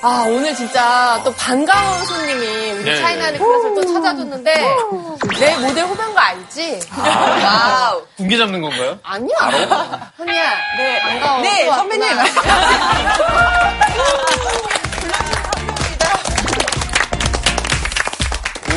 아, 0.00 0.24
오늘 0.28 0.54
진짜 0.54 1.20
또 1.24 1.32
반가운 1.34 2.04
손님이 2.04 2.70
우리 2.72 2.84
네. 2.84 3.00
차이나는 3.00 3.38
클라스 3.38 3.74
또 3.74 3.84
찾아줬는데 3.94 4.54
내 5.40 5.56
모델 5.56 5.84
후배인 5.86 6.14
거 6.14 6.20
알지? 6.20 6.80
Wow. 6.96 8.02
군기 8.16 8.38
잡는 8.38 8.60
건가요? 8.60 8.98
아니야. 9.02 10.12
현이야. 10.16 10.54
네. 10.78 11.00
반가워. 11.00 11.40
네, 11.42 11.66
또 11.66 11.72
선배님. 11.74 12.08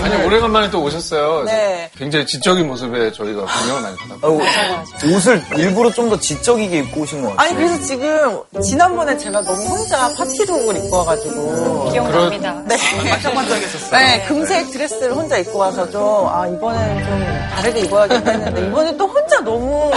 아니 0.03 0.25
오래간만에 0.25 0.69
또 0.71 0.81
오셨어요. 0.83 1.43
네. 1.45 1.89
굉장히 1.97 2.25
지적인 2.25 2.67
모습에 2.67 3.11
저희가 3.11 3.45
공연을 3.45 3.81
많이 3.81 3.95
받았고. 3.97 4.41
아이고, 4.41 5.15
옷을 5.15 5.43
일부러 5.57 5.91
좀 5.91 6.11
더 6.11 6.19
지적이게 6.19 6.79
입고 6.79 7.01
오신 7.01 7.21
것 7.21 7.29
같아요. 7.29 7.47
아니 7.47 7.55
그래서 7.55 7.81
지금 7.85 8.41
지난번에 8.61 9.17
제가 9.17 9.41
너무 9.41 9.61
혼자 9.63 10.09
파티룩을 10.17 10.75
입고 10.77 10.97
와가지고 10.97 11.89
기억납니다. 11.91 12.61
네. 12.67 12.75
반짝반짝했었어요. 13.09 13.91
네, 14.05 14.25
금색 14.27 14.71
드레스를 14.71 15.13
혼자 15.13 15.37
입고 15.37 15.57
와서 15.59 15.89
좀 15.89 16.01
아 16.31 16.47
이번엔 16.47 17.03
좀 17.05 17.25
다르게 17.55 17.79
입어야겠다 17.81 18.31
했는데 18.31 18.67
이번에 18.67 18.95
또 18.97 19.07
혼자 19.07 19.39
너무 19.41 19.91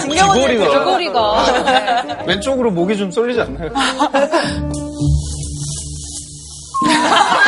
진경 0.00 0.30
언니 0.30 0.40
귀걸이가. 0.48 0.78
귀걸이가. 0.78 2.24
왼쪽으로 2.26 2.70
목이 2.72 2.96
좀 2.96 3.10
쏠리지 3.10 3.40
않나요? 3.40 3.70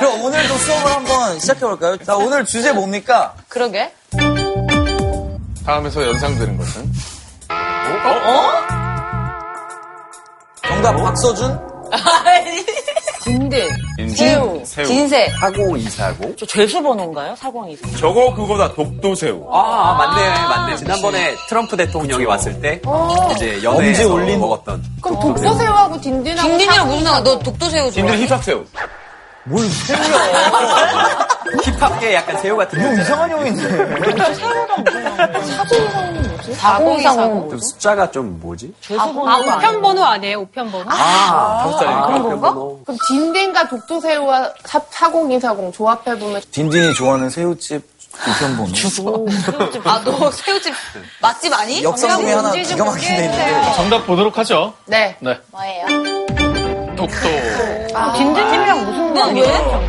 그럼 0.00 0.22
오늘도 0.24 0.54
수업을 0.56 0.90
한번 0.92 1.38
시작해볼까요? 1.38 1.96
자, 1.98 2.16
오늘 2.16 2.44
주제 2.44 2.72
뭡니까? 2.72 3.34
그러게. 3.48 3.92
다음에서 5.64 6.06
연상되는 6.06 6.56
것은? 6.56 6.90
정답, 10.66 10.96
박서준? 10.96 11.58
진들. 13.20 13.68
인지, 13.98 14.16
새우. 14.16 14.62
새우. 14.64 14.86
진새. 14.86 15.28
사고 15.38 15.76
이사고. 15.76 16.34
저 16.36 16.46
죄수 16.46 16.82
번호인가요? 16.82 17.36
402. 17.36 17.76
저거 17.98 18.34
그거다 18.34 18.72
독도새우. 18.72 19.46
아, 19.52 19.92
맞네, 19.98 20.30
맞네. 20.48 20.76
지난번에 20.76 21.36
트럼프 21.46 21.76
대통령이 21.76 22.24
왔을 22.24 22.58
때 22.62 22.80
이제 23.34 23.52
엄지 23.56 23.64
연회에서 23.64 24.12
올린- 24.14 24.40
먹었던 24.40 24.82
그럼 25.02 25.20
독도새우하고 25.20 26.00
딘딘하고. 26.00 26.48
딘딘이랑 26.48 26.88
무슨 26.88 27.04
상관? 27.04 27.22
너 27.24 27.38
독도새우 27.40 27.90
좋아해? 27.92 28.08
딘들 28.16 28.26
힙합새우. 28.26 28.64
뭘 29.44 29.66
새우야. 29.68 31.28
힙합계 31.64 32.14
약간 32.14 32.36
새우 32.38 32.56
같은 32.56 32.80
형 32.80 32.94
거. 32.94 33.02
이상한 33.02 33.30
형인데. 33.30 34.00
사공이사공. 36.54 37.50
좀 37.50 37.58
숫자가 37.58 38.10
좀 38.10 38.38
뭐지? 38.40 38.72
아, 38.98 39.04
우편번호 39.06 40.04
아니에요? 40.04 40.40
우편번호? 40.40 40.90
아, 40.90 41.62
다섯 41.64 41.78
자리니까. 41.78 42.06
그런 42.22 42.40
번호. 42.40 42.80
그럼 42.84 42.98
딘딘과 43.08 43.68
독도새우와 43.68 44.52
사- 44.64 44.80
사공이사공 44.90 45.72
조합해보면 45.72 46.42
딘딘이 46.50 46.94
좋아하는 46.94 47.30
새우집 47.30 47.82
우편번호. 48.28 49.26
아, 49.84 50.02
너 50.04 50.30
새우집 50.30 50.74
맛집 51.20 51.52
아니? 51.52 51.82
역상에 51.82 52.32
하나 52.32 52.52
기가 52.52 52.84
막힌 52.84 53.16
데 53.16 53.24
있는데. 53.24 53.72
정답 53.74 54.06
보도록 54.06 54.36
하죠. 54.38 54.74
네. 54.86 55.16
네. 55.20 55.38
뭐예요? 55.50 56.26
독도. 57.00 57.28
딘딘이랑 58.16 58.84
무슨 58.84 59.14
관계야? 59.14 59.80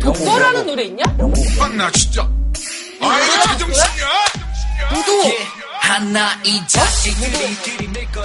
독도라는 0.00 0.66
노래 0.66 0.84
있냐? 0.84 1.04
나 1.76 1.90
진짜. 1.90 2.22
아, 3.02 3.18
이거 3.18 3.42
제정신이야? 3.52 4.06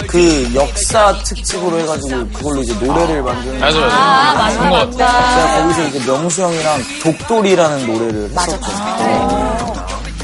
그 0.06 0.54
역사 0.54 1.12
특집으로 1.24 1.80
해가지고 1.80 2.28
그걸로 2.28 2.62
이제 2.62 2.72
노래를 2.74 3.22
만드는. 3.22 3.58
맞아, 3.60 3.80
맞아. 3.80 3.96
아, 3.96 4.34
맞아. 4.34 4.70
것 4.70 4.98
같아. 4.98 5.34
제가 5.34 5.62
거기서 5.62 5.88
이제 5.88 6.06
명수 6.06 6.42
형이랑 6.42 6.80
독돌이라는 7.02 7.86
노래를 7.86 8.30
했었죠. 8.30 8.72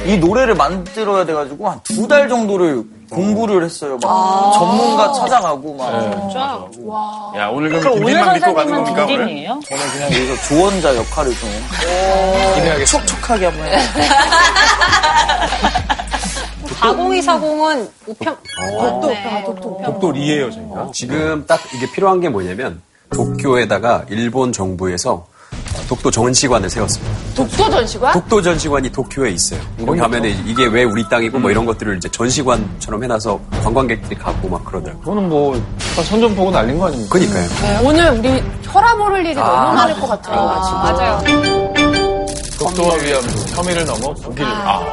이 0.05 0.17
노래를 0.19 0.55
만들어야 0.55 1.25
돼가지고 1.25 1.69
한 1.71 1.81
두 1.85 2.07
달 2.09 2.29
정도를 2.29 2.83
공부를 3.15 3.65
했어요. 3.65 3.99
막 4.03 4.53
전문가 4.55 5.13
찾아가고 5.13 5.75
막. 5.75 5.87
야, 7.37 7.49
오늘 7.49 7.71
그럼 7.71 7.95
딘딘만 7.99 8.35
믿고 8.35 8.55
가는 8.55 8.75
겁니까, 8.75 9.05
오늘? 9.05 9.45
저는 9.47 9.61
그냥 9.93 10.07
여기서 10.13 10.43
조언자 10.49 10.97
역할을 10.97 11.35
좀 11.35 11.49
기대하겠습니다. 12.55 12.87
촉촉하게 13.07 13.47
한번 13.47 13.67
해요. 13.67 13.79
4020은 16.83 17.89
우편, 18.09 18.37
독도. 18.81 19.09
네. 19.09 19.45
독도리예요, 19.85 20.51
저희가. 20.51 20.91
지금 20.93 21.45
딱 21.47 21.61
이게 21.75 21.89
필요한 21.93 22.19
게 22.21 22.29
뭐냐면 22.29 22.83
도쿄에다가 23.11 24.05
일본 24.09 24.53
정부에서 24.53 25.27
독도 25.89 26.11
전시관을 26.11 26.71
세웠습니다. 26.71 27.15
독도 27.35 27.71
전시관? 27.71 28.13
독도 28.15 28.43
전시관이 28.43 28.91
도쿄에 28.91 29.31
있어요. 29.31 29.61
거기 29.85 29.99
가면은 29.99 30.31
이게 30.47 30.67
왜 30.67 30.85
우리 30.85 31.07
땅이고 31.09 31.39
뭐 31.39 31.51
이런 31.51 31.65
것들을 31.67 31.97
이제 31.97 32.09
전시관처럼 32.11 33.03
해놔서 33.05 33.41
관광객들이 33.63 34.17
가고 34.17 34.49
막 34.49 34.65
그러더라고요. 34.65 35.01
그거는 35.03 35.29
뭐, 35.29 35.61
선전 36.05 36.35
보고 36.35 36.51
날린 36.51 36.79
거 36.79 36.87
아닙니까? 36.87 37.13
그니까요. 37.13 37.49
네, 37.63 37.79
오늘 37.85 38.11
우리 38.11 38.43
혈압 38.63 39.01
오를 39.01 39.25
일이 39.25 39.35
너무 39.35 39.75
많을 39.75 39.95
것 40.01 40.07
같아요. 40.09 40.63
지금. 40.65 40.83
맞아요. 40.83 41.73
독도와 42.59 42.95
위함, 42.97 43.23
혐의를 43.55 43.85
넘어 43.85 44.15
북일을. 44.15 44.47
아, 44.47 44.85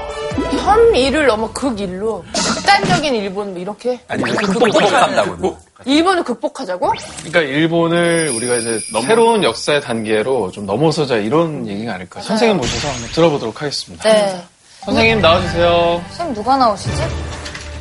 혐의를 0.63 1.27
넘어 1.27 1.51
극일로 1.53 2.23
극단적인 2.33 3.13
일본 3.15 3.51
뭐 3.51 3.59
이렇게 3.61 3.99
아니면 4.07 4.35
극복한다고. 4.37 5.57
일본을 5.85 6.23
극복하자고? 6.23 6.93
그러니까 7.19 7.41
일본을 7.41 8.31
우리가 8.35 8.55
이제 8.55 8.79
새로운 9.05 9.43
역사의 9.43 9.81
단계로 9.81 10.51
좀 10.51 10.65
넘어서자 10.65 11.15
이런 11.17 11.67
얘기가 11.67 11.93
아닐까. 11.93 12.21
선생님 12.21 12.57
모셔서 12.57 12.89
한번 12.89 13.09
들어보도록 13.11 13.61
하겠습니다. 13.61 14.03
네. 14.09 14.43
선생님 14.81 15.21
나와주세요. 15.21 16.03
선생님 16.09 16.35
누가 16.35 16.57
나오시지? 16.57 17.01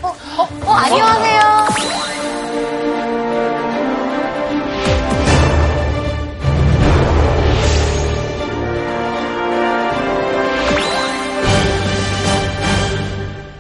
어, 0.03 0.09
어, 0.37 0.49
어, 0.65 0.73
안녕하세요. 0.73 2.08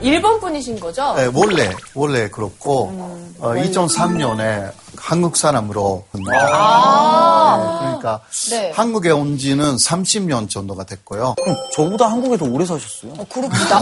일본 0.00 0.38
분이신 0.40 0.78
거죠? 0.78 1.14
네, 1.16 1.28
원래 1.34 1.72
원래 1.94 2.28
그렇고 2.28 3.32
어, 3.40 3.52
2003년에 3.54 4.70
한국 4.96 5.36
사람으로 5.36 6.04
네, 6.12 6.22
그러니까 6.24 8.20
네. 8.50 8.70
한국에 8.74 9.10
온 9.10 9.36
지는 9.38 9.74
30년 9.76 10.48
정도가 10.48 10.84
됐고요. 10.84 11.34
그럼 11.42 11.56
저보다 11.74 12.06
한국에 12.06 12.36
더 12.36 12.44
오래 12.44 12.64
사셨어요? 12.64 13.14
나, 13.16 13.24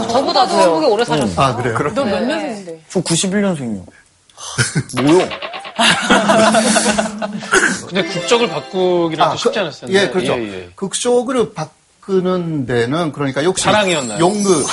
저보다도 0.07 0.55
한국에 0.55 0.85
오래 0.87 1.05
사셨어요. 1.05 1.39
아 1.41 1.55
그래요? 1.55 1.77
너 1.93 2.03
몇 2.03 2.21
년생인데? 2.23 2.81
저 2.89 2.99
91년생이요. 3.01 3.83
뭐요? 5.03 5.29
근데 7.87 8.03
국적을 8.07 8.49
바꾸기는 8.49 9.23
아, 9.23 9.31
또 9.31 9.37
쉽지 9.37 9.53
그- 9.53 9.59
않았을 9.59 9.79
텐데. 9.87 9.93
예, 10.03 10.09
그렇죠. 10.09 10.33
예, 10.33 10.53
예. 10.63 10.69
극적으로 10.75 11.53
바꾸는 11.53 12.65
데는 12.65 13.11
그러니까 13.11 13.43
역시 13.43 13.63
사랑이었나요? 13.65 14.19
연극 14.19 14.65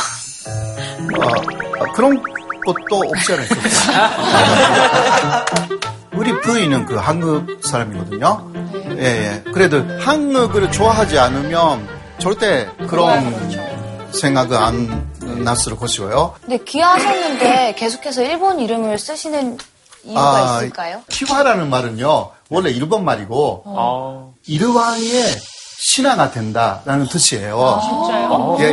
어, 0.47 1.27
어, 1.27 1.93
그런 1.95 2.23
것도 2.65 2.97
없지 2.97 3.33
않아요. 3.33 3.49
우리 6.15 6.41
부인은 6.41 6.87
그 6.87 6.95
한국 6.97 7.61
사람이거든요. 7.65 8.51
예, 8.99 9.05
예. 9.05 9.43
그래도 9.53 9.83
한국을 10.01 10.71
좋아하지 10.71 11.19
않으면 11.19 11.87
절대 12.19 12.69
그런 12.87 14.13
생각을 14.13 14.57
안 14.57 15.11
났을 15.45 15.77
것이고요. 15.77 16.35
근데 16.41 16.59
귀하셨는데 16.65 17.75
계속해서 17.77 18.23
일본 18.23 18.61
이름을 18.61 18.99
쓰시는 18.99 19.59
이유가 20.05 20.21
아, 20.21 20.57
있을까요? 20.59 21.03
키화라는 21.09 21.69
말은요, 21.71 22.31
원래 22.51 22.71
일본 22.71 23.05
말이고, 23.05 23.63
아, 23.67 24.27
일왕의 24.47 25.25
신하가 25.79 26.31
된다라는 26.31 27.07
뜻이에요. 27.07 27.81
진짜요? 27.83 28.57
예, 28.61 28.65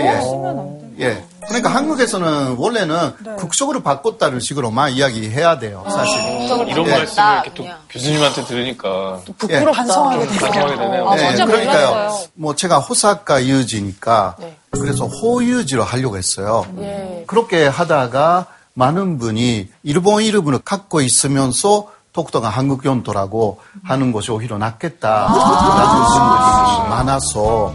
예. 1.00 1.06
예. 1.06 1.24
그러니까 1.48 1.70
한국에서는 1.70 2.56
원래는 2.58 3.38
국적으로 3.38 3.82
바꿨다는 3.82 4.40
식으로만 4.40 4.92
이야기해야 4.92 5.60
돼요, 5.60 5.84
사실. 5.90 6.20
이런 6.68 6.88
예. 6.88 6.92
말씀을 6.92 7.34
이렇게 7.34 7.54
또 7.54 7.66
교수님한테 7.90 8.46
들으니까 8.46 9.22
예. 9.50 9.64
반성하게 9.64 10.28
되네요. 10.28 11.10
아, 11.10 11.18
예, 11.18 11.28
진짜 11.30 11.46
그러니까요. 11.46 11.88
몰랐어요. 11.90 12.28
뭐 12.34 12.56
제가 12.56 12.80
호사카 12.80 13.44
유지니까 13.46 14.36
네. 14.40 14.58
그래서 14.72 15.06
호유지로 15.06 15.84
하려고 15.84 16.18
했어요. 16.18 16.66
예. 16.80 17.24
그렇게 17.28 17.66
하다가 17.68 18.48
많은 18.74 19.18
분이 19.18 19.70
일본 19.84 20.24
이름을 20.24 20.60
갖고 20.60 21.02
있으면서 21.02 21.92
독도가 22.14 22.50
한국 22.50 22.84
연도라고 22.86 23.60
하는 23.84 24.12
것이 24.12 24.32
오히려 24.32 24.58
낫겠다 24.58 25.28
라는 25.28 26.04
분들이 26.04 26.90
많아서 26.90 27.74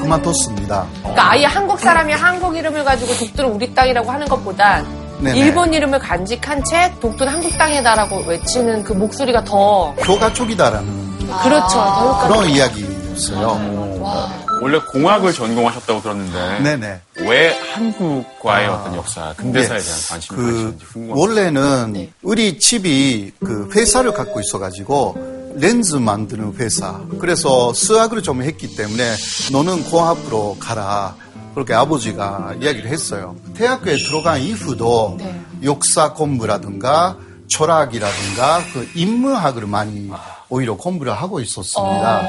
그만뒀습니다. 0.00 0.86
그러니까 1.00 1.30
아예 1.30 1.44
한국 1.44 1.78
사람이 1.78 2.12
한국 2.12 2.56
이름을 2.56 2.84
가지고 2.84 3.14
독도를 3.14 3.50
우리 3.50 3.72
땅이라고 3.74 4.10
하는 4.10 4.26
것보단 4.26 4.84
네네. 5.20 5.38
일본 5.38 5.72
이름을 5.72 5.98
간직한 5.98 6.62
채 6.64 6.92
독도는 7.00 7.32
한국 7.32 7.56
땅이다라고 7.56 8.24
외치는 8.26 8.82
그 8.84 8.92
목소리가 8.92 9.44
더 9.44 9.94
교가 9.96 10.32
쪽이다라는 10.32 11.16
그렇죠. 11.42 11.68
더 11.68 12.08
효과. 12.08 12.28
그런 12.28 12.48
이야기였어요. 12.50 14.45
원래 14.60 14.78
공학을 14.78 15.32
전공하셨다고 15.32 16.02
들었는데 16.02 16.60
네네. 16.62 17.00
왜 17.28 17.58
한국과의 17.72 18.68
어떤 18.68 18.96
역사, 18.96 19.34
근대사에 19.36 19.78
대한 19.78 20.00
관심이 20.08 20.36
그 20.38 20.44
가시는지 20.44 20.84
궁금합니다. 20.86 21.20
원래는 21.20 22.10
우리 22.22 22.58
집이 22.58 23.32
그 23.44 23.70
회사를 23.74 24.12
갖고 24.12 24.40
있어가지고 24.40 25.54
렌즈 25.56 25.96
만드는 25.96 26.54
회사. 26.58 27.00
그래서 27.18 27.72
수학을 27.72 28.22
좀 28.22 28.42
했기 28.42 28.76
때문에 28.76 29.14
너는 29.52 29.84
공학으로 29.84 30.56
가라. 30.60 31.16
그렇게 31.54 31.72
아버지가 31.72 32.56
이야기를 32.60 32.90
했어요. 32.90 33.34
대학교에 33.54 33.96
들어간 33.96 34.40
이후도 34.42 35.16
역사 35.64 36.12
공부라든가 36.12 37.16
철학이라든가 37.48 38.62
그 38.72 38.88
인문학을 38.94 39.66
많이 39.66 40.10
오히려 40.48 40.76
공부를 40.76 41.12
하고 41.12 41.40
있었습니다. 41.40 42.22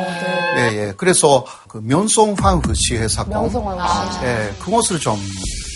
예, 0.57 0.87
예. 0.87 0.93
그래서 0.97 1.45
그 1.67 1.79
면송황후 1.83 2.73
시회 2.75 3.07
사건. 3.07 3.33
명성황후 3.41 4.25
예, 4.25 4.53
그것을 4.59 4.99
좀 4.99 5.19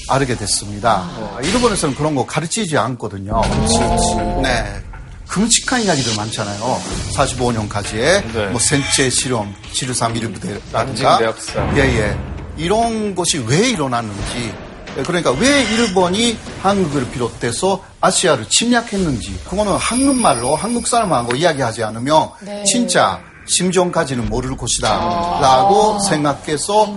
알게 0.10 0.36
됐습니다. 0.36 1.08
어, 1.18 1.38
일본에서는 1.44 1.96
그런 1.96 2.16
거 2.16 2.26
가르치지 2.26 2.78
않거든요. 2.78 3.42
네. 4.42 4.82
끔찍한 5.28 5.84
이야기들 5.84 6.16
많잖아요. 6.18 6.82
45년까지의 7.16 8.34
네. 8.34 8.48
뭐 8.48 8.60
생체 8.60 9.10
실험, 9.10 9.54
지르삼 9.72 10.12
난징 10.14 10.28
일부대라든가 10.30 11.18
대학살. 11.20 11.78
예, 11.78 11.82
예. 12.00 12.18
이런 12.58 13.16
것이 13.16 13.38
왜 13.48 13.70
일어났는지 13.70 14.38
예, 14.38 14.71
그러니까 14.96 15.32
왜 15.32 15.64
일본이 15.64 16.38
한국을 16.62 17.10
비롯해서 17.12 17.84
아시아를 18.02 18.48
침략했는지 18.50 19.40
그거는 19.50 19.74
한국말로 19.78 20.56
한국 20.56 20.88
사람하고 20.88 21.36
이야기하지 21.36 21.84
않으면 21.84 22.30
진짜 22.66 23.22
심정까지는 23.48 24.30
모를 24.30 24.56
것이다 24.58 24.90
라고 25.42 26.00
생각해서 26.00 26.94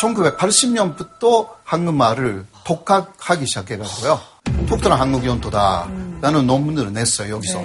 1980년부터 0.00 1.48
한국말을 1.64 2.46
독학하기 2.64 3.46
시작해가지고요. 3.46 4.20
독특한 4.68 4.98
한국 5.00 5.24
연도다 5.26 5.88
라는 6.20 6.46
논문을 6.46 6.92
냈어요 6.92 7.34
여기서. 7.36 7.60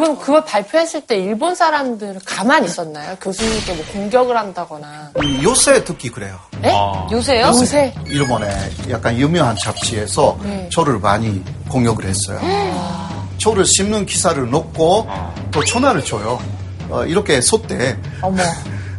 그럼 0.00 0.18
그걸 0.18 0.44
발표했을 0.44 1.02
때 1.02 1.16
일본 1.16 1.54
사람들은 1.54 2.20
가만히 2.24 2.66
있었나요? 2.66 3.16
교수님께 3.20 3.72
뭐 3.74 3.84
공격을 3.92 4.36
한다거나. 4.36 5.10
음, 5.22 5.40
요새 5.42 5.84
특히 5.84 6.08
그래요. 6.10 6.38
네? 6.60 6.72
요새요? 7.10 7.46
요새. 7.46 7.94
일본의 8.06 8.50
약간 8.90 9.16
유명한 9.16 9.56
잡지에서 9.62 10.38
저를 10.72 10.98
많이 10.98 11.42
공격을 11.68 12.04
했어요. 12.04 12.40
저를 13.38 13.64
씹는 13.64 14.06
기사를 14.06 14.50
넣고 14.50 15.08
또 15.50 15.64
전화를 15.64 16.04
줘요. 16.04 16.40
어, 16.88 17.04
이렇게 17.04 17.40
쏟대. 17.40 17.96
어머. 18.22 18.42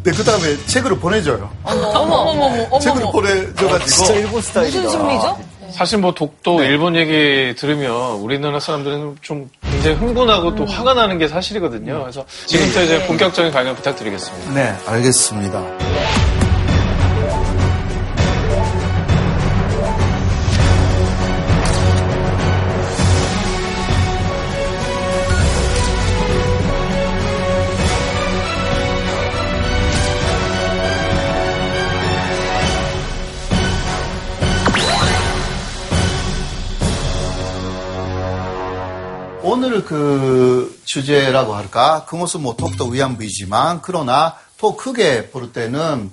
네, 0.04 0.12
그 0.12 0.24
다음에 0.24 0.56
책으로 0.68 0.98
보내줘요. 1.00 1.50
어머, 1.64 1.88
어머, 1.90 2.16
어머, 2.16 2.46
어머. 2.70 2.80
책으로 2.80 3.12
보내줘가지고. 3.12 3.86
진짜 3.88 4.14
일본 4.14 4.42
스타일이다. 4.42 4.82
무슨 4.84 5.00
심리죠? 5.00 5.38
사실 5.72 6.00
뭐 6.00 6.14
독도 6.14 6.64
일본 6.64 6.96
얘기 6.96 7.54
들으면 7.56 7.92
우리나라 8.19 8.60
사람들은 8.60 9.18
좀 9.22 9.50
굉장히 9.62 9.96
흥분하고 9.98 10.56
또 10.56 10.66
화가 10.66 10.94
나는 10.94 11.18
게 11.18 11.28
사실이거든요. 11.28 12.02
그래서 12.02 12.25
지금부터 12.46 12.84
이제 12.84 13.06
본격적인 13.06 13.52
강연 13.52 13.75
부탁드리겠습니다. 13.75 14.54
네, 14.54 14.75
알겠습니다. 14.86 16.17
오늘 39.57 39.83
그 39.83 40.80
주제라고 40.86 41.56
할까? 41.56 42.06
그것은 42.06 42.44
뭐 42.44 42.56
독도 42.56 42.89
위안부이지만, 42.89 43.81
그러나 43.81 44.36
더 44.59 44.75
크게 44.75 45.31
볼 45.31 45.51
때는 45.51 46.12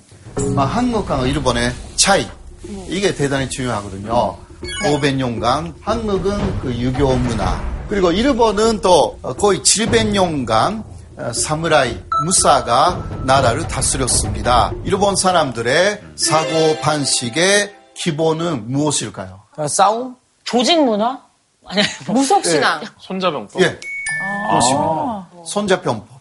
막 0.55 0.65
한국과 0.65 1.27
일본의 1.27 1.71
차이. 1.95 2.27
이게 2.87 3.13
대단히 3.13 3.47
중요하거든요. 3.47 4.35
500년간 4.85 5.75
한국은 5.79 6.59
그 6.61 6.73
유교 6.73 7.15
문화. 7.15 7.61
그리고 7.87 8.11
일본은 8.11 8.81
또 8.81 9.19
거의 9.37 9.59
700년간 9.59 10.83
어, 11.17 11.31
사무라이, 11.31 11.99
무사가 12.25 13.07
나라를 13.25 13.67
다스렸습니다. 13.67 14.73
일본 14.85 15.15
사람들의 15.15 16.01
사고 16.15 16.79
반식의 16.81 17.75
기본은 17.93 18.71
무엇일까요? 18.71 19.41
싸움? 19.67 20.15
조직 20.43 20.83
문화? 20.83 21.24
아니, 21.67 21.81
무속신앙. 22.07 22.81
손자병법. 22.99 23.61
예. 23.61 23.79
그렇습니다. 24.49 25.27
손자병법. 25.45 26.15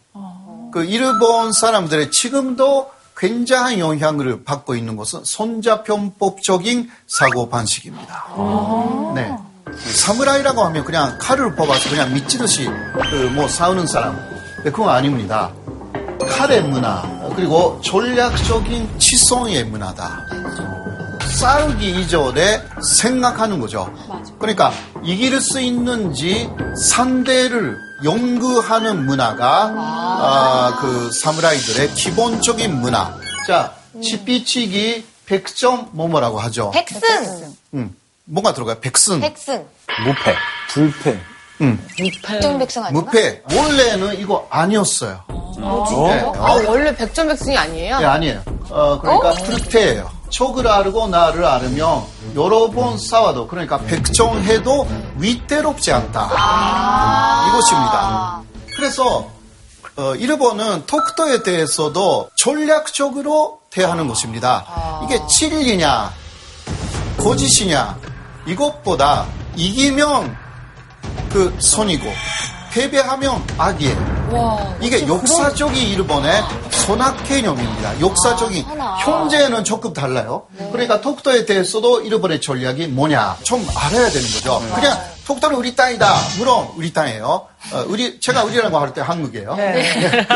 그 0.72 0.84
일본 0.84 1.52
사람들의 1.52 2.10
지금도 2.10 2.90
굉장한 3.16 3.78
영향을 3.78 4.42
받고 4.44 4.74
있는 4.74 4.96
것은 4.96 5.24
손자병법적인 5.24 6.90
사고 7.06 7.48
방식입니다. 7.48 8.26
네. 9.14 9.36
사무라이라고 9.76 10.62
하면 10.64 10.84
그냥 10.84 11.16
칼을 11.20 11.54
뽑아서 11.54 11.90
그냥 11.90 12.12
미치듯이 12.12 12.68
그뭐 13.10 13.48
싸우는 13.48 13.86
사람. 13.86 14.16
네, 14.64 14.70
그건 14.70 14.88
아닙니다. 14.88 15.52
칼의 16.28 16.62
문화 16.62 17.02
그리고 17.36 17.80
전략적인 17.82 18.98
치성의 18.98 19.64
문화다. 19.64 20.26
싸우기 21.44 22.00
이전에 22.00 22.62
생각하는 22.82 23.60
거죠. 23.60 23.92
그러니까 24.38 24.72
이길 25.02 25.38
수 25.42 25.60
있는지 25.60 26.48
상대를 26.74 27.76
연구하는 28.02 29.04
문화가 29.04 29.70
아, 29.76 30.78
그 30.80 31.12
사무라이들의 31.12 31.92
기본적인 31.96 32.80
문화. 32.80 33.14
자, 33.46 33.74
치피치기 34.02 35.04
백점 35.26 35.90
뭐뭐라고 35.92 36.40
하죠. 36.40 36.70
백승! 36.70 37.54
음, 37.74 37.94
뭐가 38.24 38.54
들어가요? 38.54 38.80
백승. 38.80 39.20
백승. 39.20 39.66
무패, 40.02 40.34
불패. 40.70 41.20
음, 41.60 41.86
백승 41.98 42.84
아닌가? 42.84 42.90
무패. 42.90 43.42
원래는 43.54 44.18
이거 44.18 44.46
아니었어요. 44.48 45.22
네. 45.58 46.20
아, 46.38 46.62
원래 46.66 46.96
백전백승이 46.96 47.54
아니에요? 47.54 47.98
네, 47.98 48.04
아니에요. 48.06 48.42
어, 48.70 48.98
그러니까 48.98 49.34
불패예요. 49.34 50.13
척을 50.30 50.66
알고 50.66 51.08
나를 51.08 51.44
알으면 51.44 52.02
여러 52.34 52.70
번 52.70 52.98
싸워도 52.98 53.46
그러니까 53.46 53.78
백정해도 53.78 54.88
위태롭지 55.16 55.92
않다. 55.92 57.46
이것입니다. 57.48 58.42
그래서 58.74 59.30
어, 59.96 60.14
일본은 60.16 60.86
톡토에 60.86 61.44
대해서도 61.44 62.30
전략적으로 62.36 63.60
대하는 63.70 64.08
것입니다. 64.08 65.00
이게 65.04 65.24
진리냐 65.28 66.12
거짓이냐 67.18 67.96
이것보다 68.46 69.26
이기면 69.56 70.36
그 71.30 71.56
선이고 71.60 72.12
패배하면 72.74 73.40
악이에요. 73.56 74.14
이게 74.80 75.06
역사적인 75.06 75.76
일본의 75.90 76.42
선악 76.70 77.22
개념입니다. 77.22 78.00
역사적인 78.00 78.64
현재는 79.04 79.62
조금 79.62 79.92
달라요. 79.92 80.46
그러니까 80.72 81.00
톡토에 81.00 81.46
대해서도 81.46 82.00
일본의 82.02 82.40
전략이 82.40 82.88
뭐냐 82.88 83.36
좀 83.44 83.64
알아야 83.76 84.10
되는 84.10 84.26
거죠. 84.28 84.60
그냥 84.74 84.98
톡토는 85.24 85.56
우리 85.56 85.74
땅이다. 85.76 86.14
물론 86.38 86.68
우리 86.76 86.92
땅이에요. 86.92 87.26
어, 87.72 87.84
우리 87.86 88.18
제가 88.20 88.42
우리라고 88.44 88.76
할 88.78 88.92
때 88.92 89.00
한국이에요. 89.00 89.54
네. 89.54 90.26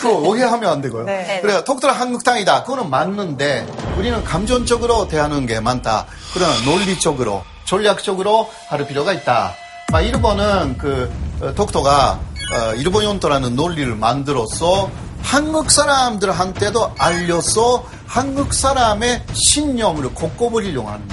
그거 0.00 0.10
오해하면 0.12 0.70
안 0.70 0.80
되고요. 0.80 1.04
그래 1.04 1.64
톡토는 1.64 1.94
한국 1.94 2.22
땅이다. 2.24 2.62
그거는 2.62 2.88
맞는데 2.88 3.66
우리는 3.98 4.22
감정적으로 4.24 5.08
대하는 5.08 5.44
게 5.46 5.58
많다. 5.60 6.06
그러나 6.32 6.54
논리적으로 6.64 7.42
전략적으로 7.66 8.48
할 8.68 8.86
필요가 8.86 9.12
있다. 9.12 9.54
아, 9.92 10.00
일본은 10.00 10.78
그 10.78 11.12
어, 11.12 11.23
독도가 11.54 12.20
어, 12.52 12.74
일본 12.76 13.04
연도라는 13.04 13.56
논리를 13.56 13.94
만들어서 13.96 14.90
한국 15.22 15.70
사람들한테도 15.70 16.92
알려서 16.98 17.84
한국 18.06 18.52
사람의 18.52 19.24
신념을 19.32 20.14
걷고버리려고 20.14 20.88
하는. 20.88 21.08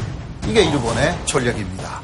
이게 0.47 0.63
일본의 0.63 1.17
전략입니다. 1.25 2.01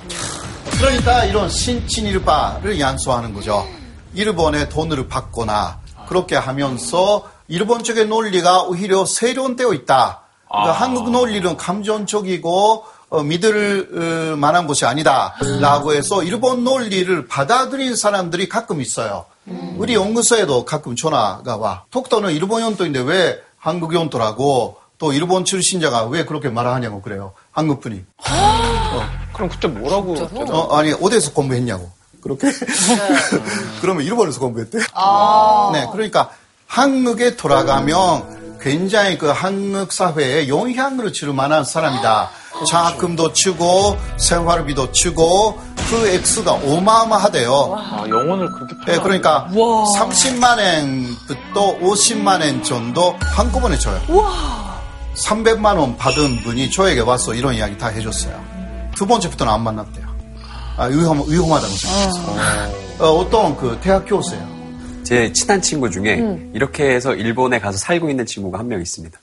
그러니까 0.77 1.25
이런 1.25 1.50
신친일파를 1.50 2.79
양수하는 2.79 3.33
거죠. 3.33 3.67
일본의 4.13 4.69
돈을 4.69 5.07
받거나 5.07 5.79
그렇게 6.07 6.36
하면서 6.36 7.27
일본 7.47 7.83
쪽의 7.83 8.07
논리가 8.07 8.63
오히려 8.63 9.05
세련되어 9.05 9.74
있다. 9.74 10.21
그러니까 10.47 10.71
한국 10.74 11.12
논리는 11.12 11.57
감정적이고 11.57 12.86
어, 13.10 13.24
믿을 13.24 14.34
어, 14.34 14.36
만한 14.36 14.68
곳이 14.68 14.86
아니다라고 14.86 15.94
해서 15.94 16.24
일본 16.24 16.64
논리를 16.64 17.28
받아들인 17.28 17.96
사람들이 17.96 18.50
가끔 18.50 18.82
있어요. 18.82 19.26
우리 19.78 19.94
연구소에도 19.96 20.66
가끔 20.66 20.96
전화가 20.96 21.56
와. 21.58 21.84
독도는 21.92 22.34
일본 22.34 22.62
연도인데 22.62 23.00
왜 23.00 23.42
한국 23.58 23.94
연도라고 23.94 24.78
또 24.98 25.14
일본 25.14 25.46
출신자가 25.46 26.06
왜 26.06 26.26
그렇게 26.26 26.50
말하냐고 26.50 27.02
그래요. 27.02 27.34
한국 27.52 27.80
분이. 27.82 28.04
그럼 29.34 29.50
그때 29.50 29.68
뭐라고 29.68 30.16
어, 30.52 30.78
아니 30.78 30.92
어디서 30.92 31.32
공부했냐고. 31.34 31.90
그렇게. 32.22 32.52
그러면 33.80 34.04
일본에서 34.04 34.40
공부했대. 34.40 34.80
네, 35.72 35.88
그러니까 35.92 36.32
한국에 36.66 37.38
돌아가면 37.38 38.58
굉장히 38.60 39.18
그 39.18 39.28
한국 39.28 39.94
사회에 39.94 40.48
영향을 40.50 41.14
줄 41.14 41.32
만한 41.34 41.64
사람이다. 41.64 42.30
장학금도 42.66 43.34
주고 43.34 43.98
생활비도 44.18 44.92
주고 44.92 45.60
그 45.90 46.08
액수가 46.10 46.52
어마어마하대요. 46.52 47.76
아, 47.78 48.04
영혼을 48.10 48.52
그렇게 48.52 48.76
팔아. 48.78 48.86
네, 48.98 49.00
그러니까 49.02 49.48
30만 49.98 50.60
엔부터 50.60 51.80
50만 51.80 52.42
엔 52.42 52.62
정도 52.64 53.16
한꺼번에 53.22 53.78
줘요. 53.78 54.02
300만 55.16 55.78
원 55.80 55.96
받은 55.98 56.44
분이 56.44 56.70
저에게 56.72 57.02
와서 57.02 57.34
이런 57.34 57.54
이야기 57.54 57.78
다 57.78 57.88
해줬어요. 57.88 58.40
두 58.96 59.06
번째부터는 59.06 59.52
안 59.54 59.62
만났대요. 59.64 60.06
아, 60.78 60.86
위험, 60.86 61.24
위험하다고 61.28 61.74
생각했어요. 61.74 62.36
어, 63.00 63.10
어떤 63.20 63.56
그 63.58 63.78
대학 63.82 64.06
교수예요. 64.06 64.57
제 65.08 65.32
친한 65.32 65.62
친구 65.62 65.90
중에 65.90 66.22
이렇게 66.54 66.90
해서 66.90 67.14
일본에 67.16 67.60
가서 67.60 67.78
살고 67.78 68.10
있는 68.10 68.26
친구가 68.26 68.60
한 68.60 68.68
명 68.68 68.82
있습니다. 68.82 69.18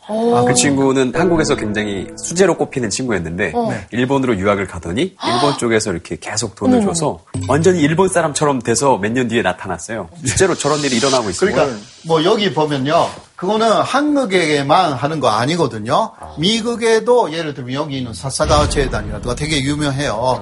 그 0.47 0.55
친구는 0.55 1.12
한국에서 1.14 1.55
굉장히 1.57 2.07
수제로 2.17 2.57
꼽히는 2.57 2.88
친구였는데 2.88 3.53
네. 3.53 3.87
일본으로 3.91 4.38
유학을 4.38 4.67
가더니 4.67 5.14
일본 5.26 5.59
쪽에서 5.59 5.93
이렇게 5.93 6.17
계속 6.19 6.55
돈을 6.55 6.81
줘서 6.81 7.21
완전히 7.49 7.81
일본 7.83 8.09
사람처럼 8.09 8.62
돼서 8.62 8.97
몇 8.99 9.12
년 9.12 9.29
뒤에 9.29 9.43
나타났어요. 9.43 10.09
실제로 10.25 10.55
저런 10.55 10.81
일이 10.81 10.97
일어나고 10.97 11.29
있어요. 11.31 11.50
그러니까 11.53 11.76
뭐 12.07 12.25
여기 12.25 12.53
보면요. 12.55 13.07
그거는 13.37 13.71
한국에게만 13.71 14.95
하는 14.95 15.21
거 15.21 15.29
아니거든요. 15.29 16.12
미국에도 16.38 17.31
예를 17.33 17.53
들면 17.53 17.75
여기 17.75 17.99
있는 17.99 18.14
사사가와 18.14 18.69
재단이라든가 18.71 19.35
되게 19.35 19.61
유명해요. 19.62 20.41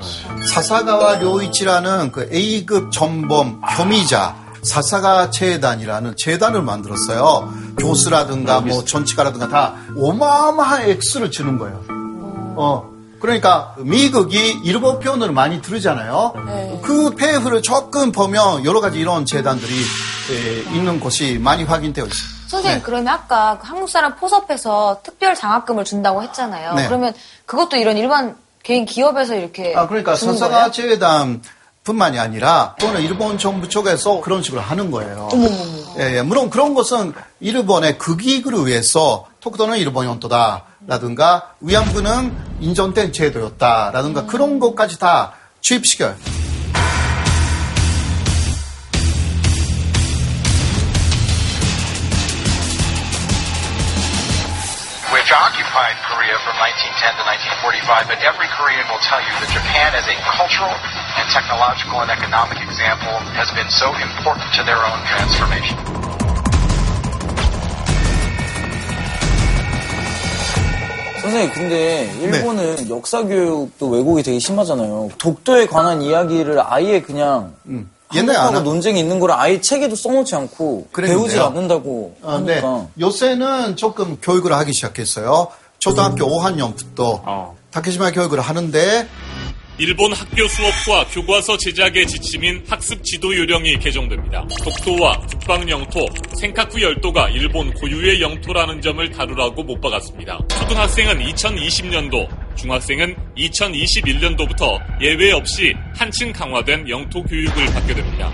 사사가와 0.55 1.17
료이치라는 1.17 2.13
그 2.13 2.31
A급 2.33 2.93
전범 2.93 3.61
혐의자 3.77 4.37
사사가 4.63 5.31
재단이라는 5.31 6.15
재단을 6.17 6.63
만들었어요. 6.63 7.53
교수라든가 7.79 8.61
뭐 8.61 8.85
정치가라든가 8.85 9.49
다 9.49 9.75
어마어마한 9.99 10.89
액수를 10.91 11.31
주는 11.31 11.59
거예요. 11.59 11.85
어. 12.57 12.93
그러니까 13.21 13.75
미국이 13.79 14.61
일본 14.65 14.99
편을 14.99 15.31
많이 15.31 15.63
들으잖아요. 15.63 16.33
그 16.83 17.15
폐후를 17.15 17.63
조금 17.63 18.11
보면 18.11 18.65
여러 18.65 18.81
가지 18.81 18.99
이런 18.99 19.25
재단들이 19.25 19.73
에, 19.73 20.75
있는 20.75 20.99
곳이 20.99 21.39
많이 21.39 21.63
확인되어 21.63 22.05
있어요. 22.05 22.33
선생님, 22.49 22.79
네. 22.79 22.85
그러면 22.85 23.09
아까 23.09 23.59
그 23.61 23.67
한국 23.69 23.89
사람 23.89 24.17
포섭해서 24.17 25.01
특별 25.05 25.37
장학금을 25.37 25.85
준다고 25.85 26.23
했잖아요. 26.23 26.75
네. 26.75 26.87
그러면 26.87 27.15
그것도 27.47 27.77
이런 27.77 27.97
일반 27.97 28.37
개인 28.63 28.85
기업에서 28.85 29.37
이렇게 29.37 29.75
아, 29.77 29.87
그러니까 29.87 30.17
거예요? 30.17 30.71
재단 30.71 31.43
뿐만이 31.85 32.19
아니라 32.19 32.77
또는 32.79 33.01
일본 33.03 33.39
정부 33.39 33.69
쪽에서 33.69 34.21
그런 34.21 34.43
식으로 34.43 34.61
하는 34.61 34.91
거예요. 34.91 35.29
예, 35.99 36.19
예. 36.19 36.23
물론 36.23 36.49
그런 36.49 36.75
것은 36.75 37.13
일본의 37.41 37.99
극익을 37.99 38.67
위해서 38.67 39.27
독도는 39.41 39.79
일본 39.79 40.07
영토다라든가 40.07 41.55
위안부는 41.61 42.37
인정된 42.61 43.13
제도였다 43.13 43.91
라든가 43.93 44.27
그런 44.27 44.61
것까지 44.61 44.99
다 44.99 45.35
주입시켜요. 45.61 46.15
which 55.13 55.29
occupied 55.29 55.97
Korea 56.09 56.35
from 56.41 56.57
1910 56.57 57.15
to 57.21 57.25
1945, 57.27 58.09
but 58.09 58.19
every 58.25 58.49
Korean 58.57 58.87
will 58.89 59.03
tell 59.05 59.21
you 59.21 59.35
that 59.45 59.51
Japan 59.53 59.93
as 59.93 60.07
a 60.09 60.17
cultural 60.25 60.73
and 61.19 61.29
technological 61.31 62.01
and 62.01 62.11
economic 62.11 62.59
example 62.63 63.17
has 63.37 63.51
been 63.53 63.69
so 63.69 63.89
important 63.95 64.49
to 64.55 64.63
their 64.65 64.81
own 64.81 65.01
transformation. 65.07 65.79
선생님, 71.21 71.51
근데 71.53 72.11
네. 72.19 72.21
일본은 72.21 72.91
역사 72.91 73.23
교육도 73.23 73.89
왜곡이 73.89 74.25
되게 74.25 74.39
심하잖아요. 74.41 75.11
독도에 75.19 75.67
관한 75.67 76.03
이야기를 76.03 76.61
아예 76.67 77.01
그냥 77.01 77.55
옛날에 78.13 78.37
안 78.37 78.47
한국하고 78.47 78.57
하- 78.57 78.61
논쟁이 78.73 78.99
있는 78.99 79.21
거를 79.21 79.35
아예 79.37 79.61
책에도 79.61 79.95
써놓지 79.95 80.35
않고 80.35 80.89
그랬는데요. 80.91 81.23
배우질 81.27 81.41
않는다고 81.43 82.17
어, 82.23 82.39
네. 82.45 82.55
하니까. 82.59 82.87
요새는 82.99 83.77
조금 83.77 84.19
교육을 84.21 84.53
하기 84.53 84.73
시작했어요. 84.73 85.49
초등학교 85.79 86.27
5학년부터 86.27 87.21
어. 87.25 87.57
타케시마 87.71 88.11
교육을 88.11 88.41
하는데 88.41 89.09
일본 89.79 90.13
학교 90.13 90.47
수업과 90.47 91.07
교과서 91.11 91.57
제작의 91.57 92.07
지침인 92.07 92.63
학습 92.69 93.03
지도 93.03 93.35
요령이 93.35 93.79
개정됩니다. 93.79 94.47
독도와 94.63 95.19
북방 95.23 95.69
영토, 95.69 96.07
생카쿠 96.39 96.81
열도가 96.81 97.31
일본 97.31 97.73
고유의 97.73 98.21
영토라는 98.21 98.83
점을 98.83 99.11
다루라고 99.11 99.63
못 99.63 99.81
박았습니다. 99.81 100.39
초등학생은 100.49 101.21
2020년도, 101.21 102.29
중학생은 102.57 103.17
2021년도부터 103.39 104.79
예외 105.01 105.33
없이 105.33 105.75
한층 105.97 106.33
강화된 106.33 106.89
영토 106.91 107.23
교육을 107.23 107.67
받게 107.67 107.95
됩니다. 107.95 108.31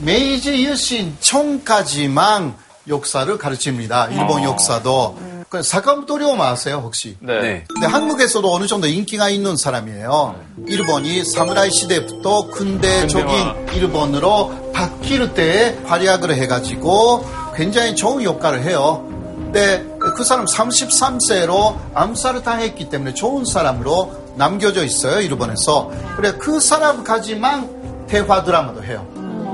메이지 0.00 0.66
유신 0.66 1.16
전까지만 1.20 2.56
역사를 2.88 3.38
가르칩니다. 3.38 4.08
일본 4.08 4.42
역사도. 4.42 5.39
그 5.50 5.64
사카모토 5.64 6.16
료마 6.18 6.50
아세요 6.50 6.80
혹시? 6.84 7.16
네. 7.18 7.40
네. 7.40 7.64
근데 7.68 7.88
한국에서도 7.88 8.54
어느 8.54 8.68
정도 8.68 8.86
인기가 8.86 9.28
있는 9.28 9.56
사람이에요. 9.56 10.36
일본이 10.68 11.24
사무라이 11.24 11.72
시대부터 11.72 12.52
근대적인. 12.52 13.66
일본으로 13.74 14.70
바뀔 14.72 15.34
때 15.34 15.76
활약을 15.86 16.36
해가지고 16.36 17.28
굉장히 17.56 17.96
좋은 17.96 18.22
역할을 18.22 18.62
해요. 18.62 19.04
근데 19.36 19.84
그 19.98 20.22
사람 20.22 20.44
33세로 20.44 21.76
암살을 21.94 22.44
당했기 22.44 22.88
때문에 22.88 23.12
좋은 23.14 23.44
사람으로 23.44 24.34
남겨져 24.36 24.84
있어요, 24.84 25.20
일본에서. 25.20 25.90
그래, 26.16 26.32
그 26.38 26.60
사람까지만 26.60 28.06
대화 28.06 28.44
드라마도 28.44 28.84
해요. 28.84 29.04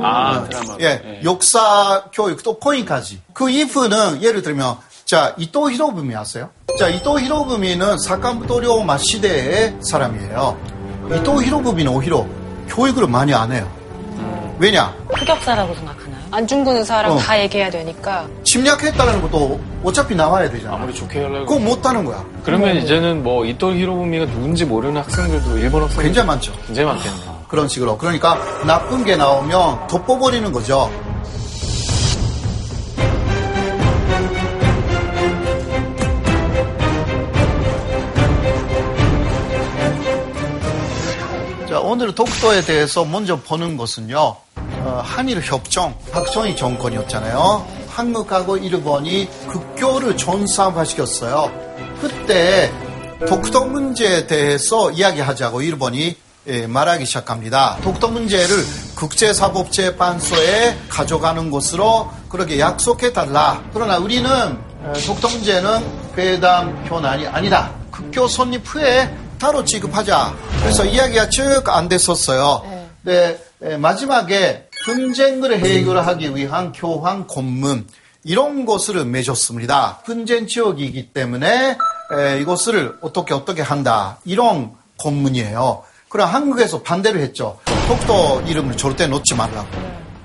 아, 0.03 0.47
드라마. 0.47 0.77
예, 0.81 1.21
역사 1.25 2.05
교육 2.13 2.43
또 2.43 2.59
코인까지. 2.59 3.23
그 3.33 3.49
이후는 3.49 4.23
예를 4.23 4.43
들면 4.43 4.77
자 5.07 5.33
이토 5.39 5.71
히로부미 5.71 6.17
아세요? 6.17 6.51
자 6.81 6.89
이토 6.89 7.21
히로부미는 7.21 7.97
사카모토 7.99 8.59
료마 8.59 8.99
시대의 8.99 9.77
사람이에요. 9.81 10.59
이토 11.15 11.45
히로부미는 11.45 11.93
오히려 11.93 12.27
교육을 12.67 13.07
많이 13.07 13.33
안 13.33 13.53
해요. 13.53 13.71
왜냐? 14.59 14.93
흑역사라고 15.11 15.77
생각하나요? 15.77 16.17
안중근 16.33 16.79
의사랑 16.79 17.13
어. 17.13 17.19
다 17.19 17.39
얘기해야 17.41 17.71
되니까. 17.71 18.27
침략했다는 18.43 19.23
것도 19.23 19.61
어차피 19.85 20.17
나와야 20.17 20.51
되잖아. 20.51 20.75
아무리 20.75 20.93
좋게 20.93 21.23
하려고. 21.23 21.47
그거 21.47 21.61
못하는 21.61 22.05
거야. 22.05 22.25
그러면 22.43 22.77
이제는 22.77 23.23
뭐 23.23 23.45
이토 23.45 23.75
히로부미가 23.75 24.27
누군지 24.27 24.65
모르는 24.65 25.01
학생들도 25.03 25.59
일본 25.59 25.83
학생들 25.83 26.03
굉장히 26.05 26.27
많죠. 26.27 26.53
굉장히 26.67 26.89
많겠네요. 26.89 27.45
그런 27.47 27.69
식으로. 27.69 27.97
그러니까 27.97 28.41
나쁜 28.67 29.05
게 29.05 29.15
나오면 29.15 29.87
덮어버리는 29.87 30.51
거죠. 30.51 30.91
오늘 41.83 42.15
독도에 42.15 42.63
대해서 42.63 43.05
먼저 43.05 43.37
보는 43.41 43.77
것은요, 43.77 44.17
어, 44.19 45.03
한일 45.05 45.41
협정, 45.43 45.97
박정희 46.13 46.57
정권이었잖아요. 46.57 47.67
한국하고 47.89 48.57
일본이 48.57 49.29
국교를 49.49 50.17
전사화시켰어요. 50.17 51.51
그때 52.01 52.71
독도 53.27 53.65
문제에 53.65 54.27
대해서 54.27 54.91
이야기하자고 54.91 55.63
일본이 55.63 56.17
예, 56.49 56.67
말하기 56.67 57.07
시작합니다. 57.07 57.79
독도 57.83 58.09
문제를 58.09 58.65
국제사법재판소에 58.95 60.79
가져가는 60.89 61.51
것으로 61.51 62.09
그렇게 62.29 62.61
약속해달라. 62.61 63.65
그러나 63.73 63.99
우리는 63.99 64.31
어, 64.31 64.93
독도 65.05 65.29
문제는 65.29 66.13
회담 66.17 66.85
현안이 66.87 67.27
아니다. 67.27 67.73
국교 67.91 68.29
선립 68.29 68.63
후에 68.65 69.13
따로 69.39 69.65
지급하자. 69.65 70.35
그래서 70.63 70.85
이야기가 70.85 71.29
쭉 71.29 71.69
안 71.69 71.89
됐었어요. 71.89 72.63
네, 73.03 73.39
에, 73.63 73.77
마지막에 73.77 74.69
분쟁을 74.85 75.59
해결하기 75.59 76.35
위한 76.37 76.73
교황 76.73 77.27
검문 77.27 77.87
이런 78.25 78.67
것을 78.67 79.05
맺었습니다. 79.05 80.01
분쟁 80.05 80.47
지역이기 80.47 81.13
때문에 81.13 81.77
에, 82.13 82.41
이것을 82.41 82.97
어떻게 83.01 83.35
어떻게 83.35 83.63
한다 83.63 84.19
이런 84.25 84.73
곤문이에요. 84.99 85.83
그럼 86.09 86.29
한국에서 86.29 86.83
반대를 86.83 87.21
했죠. 87.21 87.59
독도 87.89 88.43
이름을 88.47 88.77
절대 88.77 89.07
놓지 89.07 89.35
말라고. 89.35 89.69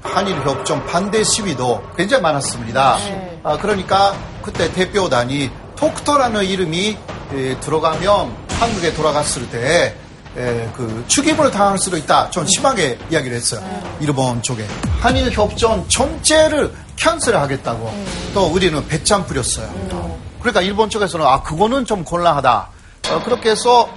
한일 0.04 0.36
협정 0.42 0.84
반대 0.88 1.24
시위도 1.24 1.84
굉장히 1.96 2.24
많았습니다. 2.24 2.98
아, 3.44 3.58
그러니까 3.58 4.16
그때 4.42 4.72
대표단이 4.72 5.52
독도라는 5.76 6.44
이름이 6.46 6.98
에, 7.34 7.60
들어가면 7.60 8.36
한국에 8.50 8.94
돌아갔을 8.94 9.50
때 9.50 9.96
에, 10.38 10.70
그 10.76 11.04
축임을 11.08 11.52
당할 11.52 11.78
수도 11.78 11.98
있다. 11.98 12.30
좀 12.30 12.46
심하게 12.48 12.98
이야기를 13.10 13.36
했어요. 13.36 13.62
일본 14.00 14.42
쪽에 14.42 14.66
한일 15.00 15.32
협정 15.32 15.88
전체를 15.90 16.74
캔슬하겠다고 16.96 17.94
또 18.34 18.46
우리는 18.46 18.88
배짱 18.88 19.26
부렸어요. 19.26 19.70
그러니까 20.40 20.62
일본 20.62 20.90
쪽에서는 20.90 21.26
아 21.26 21.44
그거는 21.44 21.86
좀 21.86 22.04
곤란하다. 22.04 22.70
어, 23.10 23.24
그렇게 23.24 23.52
해서 23.52 23.90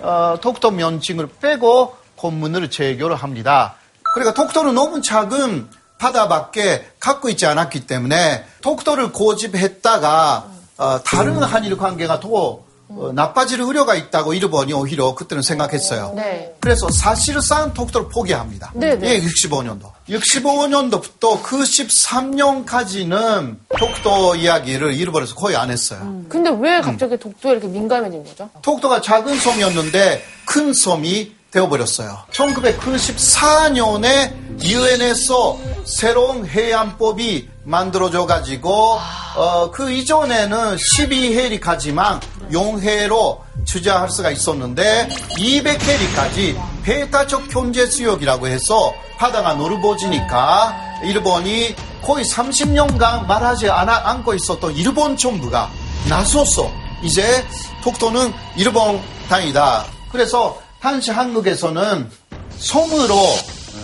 어, 0.00 0.36
독도 0.40 0.70
면칭을 0.70 1.28
빼고 1.40 1.96
본문을 2.16 2.70
재교를 2.70 3.16
합니다. 3.16 3.76
그러니까 4.14 4.34
독도는 4.34 4.74
너무 4.74 5.00
작은 5.00 5.68
바다밖에 5.98 6.88
갖고 7.00 7.28
있지 7.28 7.46
않았기 7.46 7.86
때문에 7.86 8.44
독도를 8.62 9.12
고집했다가 9.12 10.46
어, 10.78 11.00
다른 11.02 11.42
한일 11.42 11.76
관계가 11.76 12.20
더 12.20 12.60
어, 12.88 13.10
나빠질 13.14 13.60
우려가 13.60 13.94
있다고 13.94 14.32
일본이 14.34 14.72
오히려 14.72 15.14
그때는 15.14 15.42
생각했어요. 15.42 16.12
네. 16.16 16.54
그래서 16.60 16.88
사실상 16.90 17.72
독도를 17.74 18.08
포기합니다. 18.08 18.72
네 18.74 18.96
네. 18.96 19.14
예, 19.14 19.20
65년도. 19.20 19.92
65년도부터 20.08 21.42
그 21.42 21.58
13년까지는 21.58 23.56
독도 23.78 24.36
이야기를 24.36 24.94
일본에서 24.94 25.34
거의 25.34 25.56
안 25.56 25.70
했어요. 25.70 26.22
근데 26.28 26.50
왜 26.58 26.80
갑자기 26.80 27.18
독도에 27.18 27.52
이렇게 27.52 27.68
민감해진 27.68 28.24
거죠? 28.24 28.48
독도가 28.62 29.02
작은 29.02 29.38
섬이었는데 29.38 30.22
큰 30.46 30.72
섬이 30.72 31.32
되어버렸어요. 31.50 32.18
1994년에 32.32 34.32
유엔에서 34.62 35.58
새로운 35.84 36.46
해안법이 36.46 37.48
만들어져 37.68 38.24
가지고 38.24 38.98
어, 39.36 39.70
그 39.70 39.90
이전에는 39.92 40.76
12해리까지만 40.76 42.18
용해로 42.50 43.44
주장할 43.66 44.08
수가 44.10 44.30
있었는데 44.30 45.08
200해리까지 45.36 46.58
배타적 46.82 47.48
경제 47.50 47.84
수역이라고 47.86 48.46
해서 48.48 48.94
바다가 49.18 49.52
노르보지니까 49.52 50.74
일본이 51.04 51.74
거의 52.02 52.24
30년간 52.24 53.26
말하지 53.26 53.68
않아, 53.68 54.08
않고 54.12 54.32
있었던 54.34 54.74
일본 54.74 55.14
정부가 55.18 55.68
나서서 56.08 56.70
이제 57.02 57.44
독도는 57.84 58.32
일본 58.56 58.98
땅이다. 59.28 59.84
그래서 60.10 60.58
당시 60.80 61.10
한국에서는 61.10 62.10
섬으로 62.58 63.14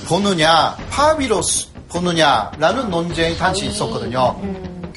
보느냐, 0.07 0.75
파위로 0.91 1.43
수- 1.43 1.74
보느냐라는 1.95 2.91
논쟁이 2.91 3.37
당시 3.37 3.67
있었거든요. 3.67 4.37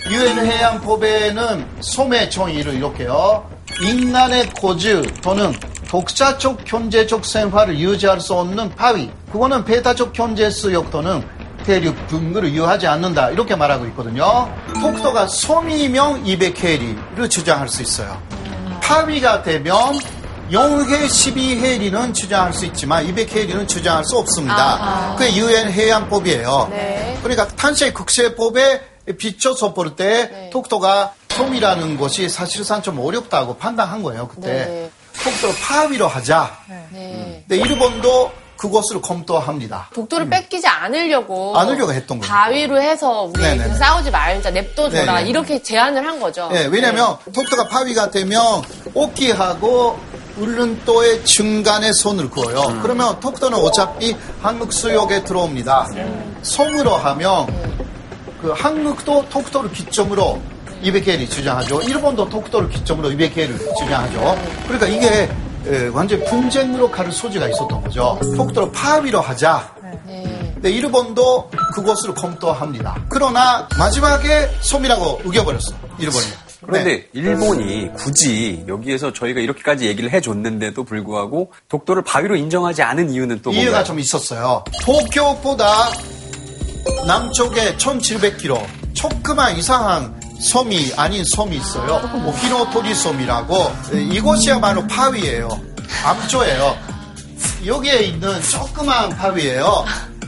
유엔 0.10 0.46
해양법에는 0.46 1.66
섬의 1.82 2.32
정의를 2.32 2.74
이렇게요. 2.74 3.48
인간의 3.82 4.50
고즈 4.52 5.04
또는 5.22 5.54
독자적 5.88 6.66
경제적 6.66 7.24
생활을 7.24 7.80
유지할 7.80 8.20
수 8.20 8.34
없는 8.34 8.76
파위. 8.76 9.12
그거는 9.32 9.64
배타적 9.64 10.12
경제 10.12 10.50
수역 10.50 10.90
또는 10.90 11.24
대륙 11.66 11.96
분구를 12.08 12.54
유하지 12.54 12.88
않는다. 12.88 13.30
이렇게 13.30 13.56
말하고 13.56 13.86
있거든요. 13.88 14.50
독도가 14.82 15.28
섬이면 15.28 16.24
200해리를 16.24 17.30
주장할 17.30 17.68
수 17.68 17.82
있어요. 17.82 18.18
파위가 18.82 19.44
되면 19.44 20.00
영해 20.52 21.08
12해리는 21.08 22.14
주장할 22.14 22.54
수 22.54 22.66
있지만 22.66 23.06
200해리는 23.08 23.68
주장할 23.68 24.04
수 24.06 24.18
없습니다. 24.18 25.16
그게 25.18 25.36
유엔 25.36 25.72
해양법이에요. 25.72 26.68
네. 26.72 27.18
그러니까 27.22 27.48
탄세 27.48 27.92
국세법에 27.92 28.82
비춰서 29.18 29.74
볼때 29.74 30.30
네. 30.32 30.50
독도가 30.52 31.14
섬이라는 31.30 31.98
것이 31.98 32.30
사실상 32.30 32.82
좀 32.82 33.00
어렵다고 33.00 33.58
판단한 33.58 34.04
거예요. 34.04 34.28
그때 34.28 34.48
네. 34.48 34.92
독도를 35.24 35.56
파위로 35.62 36.08
하자. 36.08 36.58
네. 36.92 37.44
근데 37.48 37.62
일본도 37.62 38.32
그것을 38.58 39.02
검토합니다. 39.02 39.90
독도를 39.94 40.30
뺏기지 40.30 40.66
않으려고 40.68 41.52
음. 41.52 41.58
않으려고 41.58 41.94
했던 41.94 42.20
거예요. 42.20 42.34
바위로 42.34 42.82
해서 42.82 43.24
우리 43.24 43.42
네네네. 43.42 43.64
그냥 43.64 43.78
싸우지 43.78 44.10
말자 44.12 44.50
냅둬줘라 44.50 45.18
네네. 45.18 45.30
이렇게 45.30 45.62
제안을 45.62 46.06
한 46.06 46.20
거죠. 46.20 46.50
예, 46.54 46.66
왜냐면 46.66 47.18
독도가 47.34 47.68
파위가 47.68 48.10
되면 48.10 48.42
오키하고 48.96 50.00
울릉도의 50.38 51.26
중간에 51.26 51.92
손을 51.94 52.30
그어요. 52.30 52.80
그러면 52.82 53.20
독도는 53.20 53.58
어차피 53.58 54.16
한국 54.42 54.72
수역에 54.74 55.24
들어옵니다. 55.24 55.88
섬으로 56.44 56.96
하면 56.96 57.48
그 58.42 58.52
한국도 58.52 59.30
독도를 59.30 59.72
기점으로 59.72 60.40
200개를 60.84 61.30
주장하죠. 61.30 61.82
일본도 61.82 62.30
독도를 62.30 62.70
기점으로 62.70 63.10
200개를 63.10 63.58
주장하죠. 63.78 64.38
그러니까 64.68 64.88
이게 64.88 65.30
에, 65.66 65.88
완전 65.88 66.24
분쟁으로 66.26 66.90
가는 66.90 67.12
소지가 67.12 67.48
있었던 67.50 67.82
거죠. 67.82 68.18
독도를 68.38 68.72
파위로 68.72 69.20
하자. 69.20 69.70
네. 70.06 70.52
근데 70.54 70.70
일본도 70.72 71.50
그것을 71.74 72.14
검토합니다. 72.14 72.96
그러나 73.10 73.68
마지막에 73.78 74.50
섬이라고 74.62 75.22
우겨버렸어. 75.26 75.74
일본이. 76.00 76.26
그런데 76.68 76.98
네. 76.98 77.08
일본이 77.14 77.90
굳이 77.96 78.64
여기에서 78.68 79.14
저희가 79.14 79.40
이렇게까지 79.40 79.86
얘기를 79.88 80.12
해줬는데도 80.12 80.84
불구하고 80.84 81.52
독도를 81.70 82.04
바위로 82.04 82.36
인정하지 82.36 82.82
않은 82.84 83.10
이유는 83.12 83.42
또 83.42 83.52
이유가 83.52 83.64
뭔가요? 83.64 83.84
좀 83.86 84.00
있었어요. 84.00 84.64
도쿄보다 84.84 85.92
남쪽에 87.06 87.78
1700km 87.78 88.66
조그만 88.94 89.56
이상한 89.56 90.20
섬이 90.42 90.92
아닌 90.98 91.24
섬이 91.36 91.56
있어요. 91.56 92.00
뭐 92.20 92.34
히노토리 92.38 92.94
섬이라고 92.94 93.72
이곳이야말로 94.12 94.86
파위예요. 94.88 95.50
암조예요. 96.04 96.78
여기에 97.66 98.00
있는 98.02 98.42
조그만 98.42 99.10
파위예요. 99.10 99.86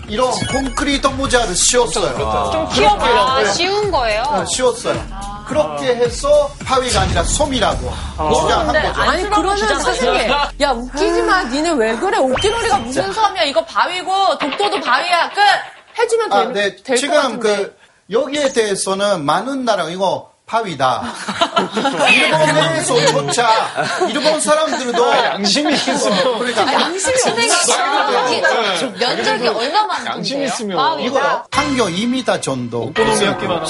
이런 0.08 0.32
콘크리트 0.32 1.06
모자를 1.08 1.56
씌웠어요. 1.56 2.52
좀 2.52 2.70
키워보려고. 2.70 3.30
아, 3.30 3.44
네. 3.44 3.54
쉬운 3.54 3.92
거예요. 3.92 4.24
네, 4.24 4.46
씌웠어요. 4.56 5.19
그렇게 5.50 5.96
해서 5.96 6.50
파위가 6.64 7.02
아니라 7.02 7.24
섬이라고 7.24 7.92
주장한 8.42 8.68
거죠. 8.68 9.02
아니 9.02 9.24
그러면 9.24 9.58
선생님 9.58 10.32
야 10.62 10.72
웃기지 10.72 11.22
마. 11.24 11.44
니네 11.44 11.72
왜 11.72 11.96
그래? 11.96 12.18
웃기놀이가 12.20 12.78
무슨 12.78 13.12
섬이야? 13.12 13.44
이거 13.44 13.66
바위고 13.66 14.38
독도도 14.38 14.80
바위야. 14.82 15.30
끝! 15.32 15.42
해주면 15.98 16.32
아, 16.34 16.44
될, 16.44 16.54
네. 16.54 16.76
될것 16.84 16.98
지금 16.98 17.16
같은데. 17.16 17.40
그 17.58 17.78
여기에 18.12 18.54
대해서는 18.54 19.26
많은 19.26 19.66
나라 19.66 19.90
이거 19.90 20.29
파위다. 20.50 21.04
일본에서조차. 22.12 23.50
일본 24.10 24.42
사람들도 24.42 25.12
양심이 25.14 25.74
있으면. 25.74 26.40
그러니까 26.40 26.74
양심이 26.74 27.16
없으니까 27.16 28.98
면적이 29.00 29.48
얼마만큼 29.48 30.06
양심? 30.08 30.44
있으면. 30.44 31.00
이거 31.02 31.44
한경 31.52 31.88
2m 31.90 32.42
정도. 32.42 32.82
오코노미야끼만 32.86 33.64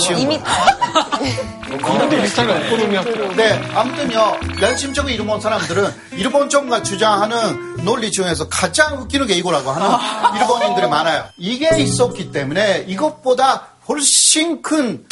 비슷하게 2.22 2.54
오코노미야끼 2.68 3.36
네, 3.36 3.62
아무튼요, 3.76 4.40
양심적인 4.62 5.14
일본 5.14 5.40
사람들은 5.42 5.94
일본 6.14 6.50
정부가 6.50 6.82
주장하는 6.82 7.84
논리 7.84 8.12
중에서 8.12 8.48
가장 8.50 9.02
웃기는 9.02 9.28
게 9.28 9.34
이거라고 9.36 9.72
하는 9.72 10.40
일본인들이 10.40 10.88
많아요. 10.88 11.26
이게 11.38 11.70
있었기 11.78 12.32
때문에 12.32 12.86
이것보다 12.88 13.68
훨씬 13.90 14.62
큰 14.62 15.06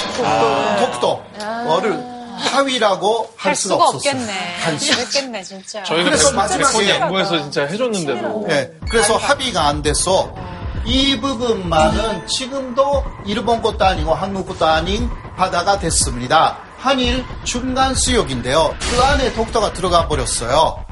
독도를 0.80 2.18
하위라고 2.38 3.34
할 3.36 3.50
할 3.50 3.56
수가 3.56 3.74
수가 3.74 3.86
없었어요. 3.86 4.12
없겠네. 4.22 4.78
그랬겠네, 4.96 5.44
진짜. 5.44 5.84
저희가 5.84 6.04
그래서 6.04 6.30
백- 6.32 6.38
마지막에- 6.38 6.90
양보해서 6.90 7.42
진짜 7.42 7.66
해줬는데도 7.66 8.46
예, 8.52 8.72
그래서 8.90 9.18
합의가 9.18 9.68
안 9.68 9.82
돼서 9.82 10.32
이 10.86 11.20
부분만은 11.20 12.28
지금도 12.28 13.04
일본 13.26 13.62
것도 13.62 13.84
아니고 13.84 14.13
한국 14.13 14.48
것도 14.50 14.66
아닌 14.66 15.10
바다가 15.36 15.80
됐습니다. 15.80 16.60
한일 16.78 17.26
중간 17.44 17.96
수역인데요. 17.96 18.76
그 18.80 19.02
안에 19.02 19.34
독도가 19.34 19.74
들어가 19.74 20.08
버렸어요. 20.08 20.86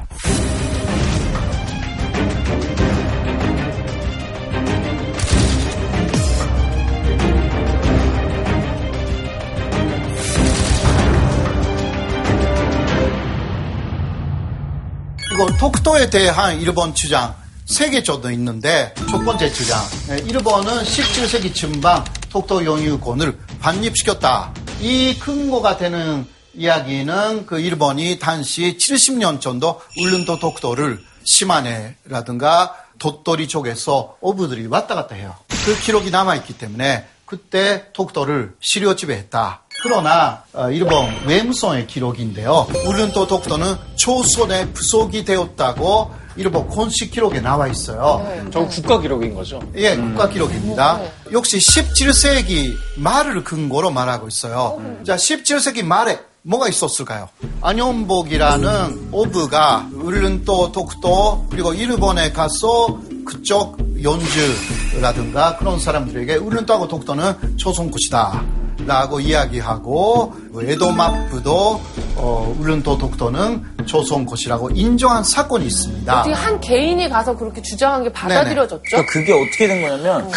이거 15.36 15.46
독도에 15.58 16.08
대한 16.08 16.58
일본 16.62 16.94
주장 16.94 17.36
세개 17.66 18.02
정도 18.02 18.30
있는데 18.30 18.94
첫 19.10 19.22
번째 19.22 19.52
주장 19.52 19.78
네, 20.08 20.16
일본은 20.24 20.82
17세기 20.82 21.54
중반 21.54 22.02
독도 22.30 22.64
영유권을 22.64 23.38
반입시켰다. 23.60 24.54
이 24.80 25.18
근거가 25.18 25.76
되는 25.76 26.26
이야기는 26.54 27.44
그 27.44 27.60
일본이 27.60 28.18
당시 28.18 28.78
70년 28.80 29.42
정도 29.42 29.82
울릉도 29.98 30.38
독도를 30.38 31.04
시마네라든가 31.24 32.74
도토리 32.98 33.46
쪽에서 33.46 34.16
어부들이 34.22 34.66
왔다 34.68 34.94
갔다 34.94 35.16
해요. 35.16 35.34
그 35.66 35.78
기록이 35.78 36.10
남아있기 36.10 36.56
때문에 36.56 37.06
그때 37.26 37.92
독도를 37.92 38.54
시료 38.60 38.96
지배했다. 38.96 39.64
그러나 39.86 40.42
어, 40.52 40.68
일본 40.68 41.06
외무성의 41.26 41.86
기록인데요. 41.86 42.66
울른도 42.86 43.28
독도는 43.28 43.76
초선의 43.94 44.72
부속이 44.72 45.24
되었다고 45.24 46.10
일본 46.34 46.66
공식 46.66 47.12
기록에 47.12 47.40
나와 47.40 47.68
있어요. 47.68 48.28
저 48.52 48.66
국가 48.66 49.00
기록인 49.00 49.32
거죠. 49.32 49.60
예, 49.76 49.94
국가 49.94 50.28
기록입니다. 50.28 51.00
역시 51.30 51.58
17세기 51.58 52.74
말을 52.96 53.44
근거로 53.44 53.92
말하고 53.92 54.26
있어요. 54.26 54.82
자, 55.06 55.14
17세기 55.14 55.84
말에 55.84 56.18
뭐가 56.42 56.68
있었을까요? 56.68 57.28
안현복이라는 57.62 59.10
오브가 59.12 59.88
울른도 59.94 60.72
독도 60.72 61.46
그리고 61.48 61.72
일본에 61.74 62.32
가서 62.32 63.00
그쪽 63.24 63.78
연주라든가 64.02 65.56
그런 65.58 65.78
사람들에게 65.78 66.36
울른도하고 66.36 66.88
독도는 66.88 67.56
조선 67.56 67.90
것이다. 67.90 68.65
라고 68.86 69.18
이야기하고 69.20 70.32
에도 70.62 70.92
마프도 70.92 71.80
어, 72.16 72.56
울른도 72.58 72.96
독도는 72.96 73.62
조선 73.84 74.24
것이라고 74.24 74.70
인정한 74.70 75.22
사건이 75.24 75.66
있습니다. 75.66 76.20
어떻게 76.20 76.32
한 76.34 76.60
개인이 76.60 77.08
가서 77.08 77.36
그렇게 77.36 77.60
주장한 77.60 78.04
게 78.04 78.12
받아들여졌죠? 78.12 78.80
그러니까 78.84 79.12
그게 79.12 79.32
어떻게 79.32 79.66
된 79.66 79.82
거냐면 79.82 80.30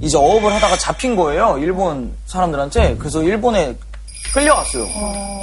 이제 0.00 0.16
어업을 0.16 0.52
하다가 0.54 0.76
잡힌 0.76 1.16
거예요. 1.16 1.58
일본 1.58 2.12
사람들한테. 2.26 2.96
그래서 2.98 3.22
일본에 3.22 3.76
끌려갔어요. 4.32 4.84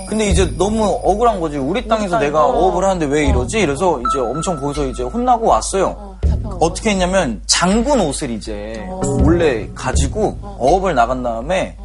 근데 0.07 0.29
이제 0.29 0.49
너무 0.57 0.83
억울한 1.03 1.39
거지. 1.41 1.57
우리 1.57 1.87
땅에서 1.87 2.19
내가 2.19 2.45
어업을 2.45 2.83
하는데 2.83 3.05
왜 3.05 3.25
이러지? 3.27 3.59
이래서 3.59 3.99
이제 3.99 4.19
엄청 4.19 4.59
거기서 4.59 4.87
이제 4.87 5.03
혼나고 5.03 5.45
왔어요. 5.47 6.15
어 6.59 6.73
떻게 6.73 6.91
했냐면 6.91 7.41
장군 7.47 7.99
옷을 7.99 8.29
이제 8.29 8.81
몰래 9.21 9.67
가지고 9.75 10.37
어 10.41 10.75
업을 10.75 10.95
나간 10.95 11.21
다음에 11.23 11.75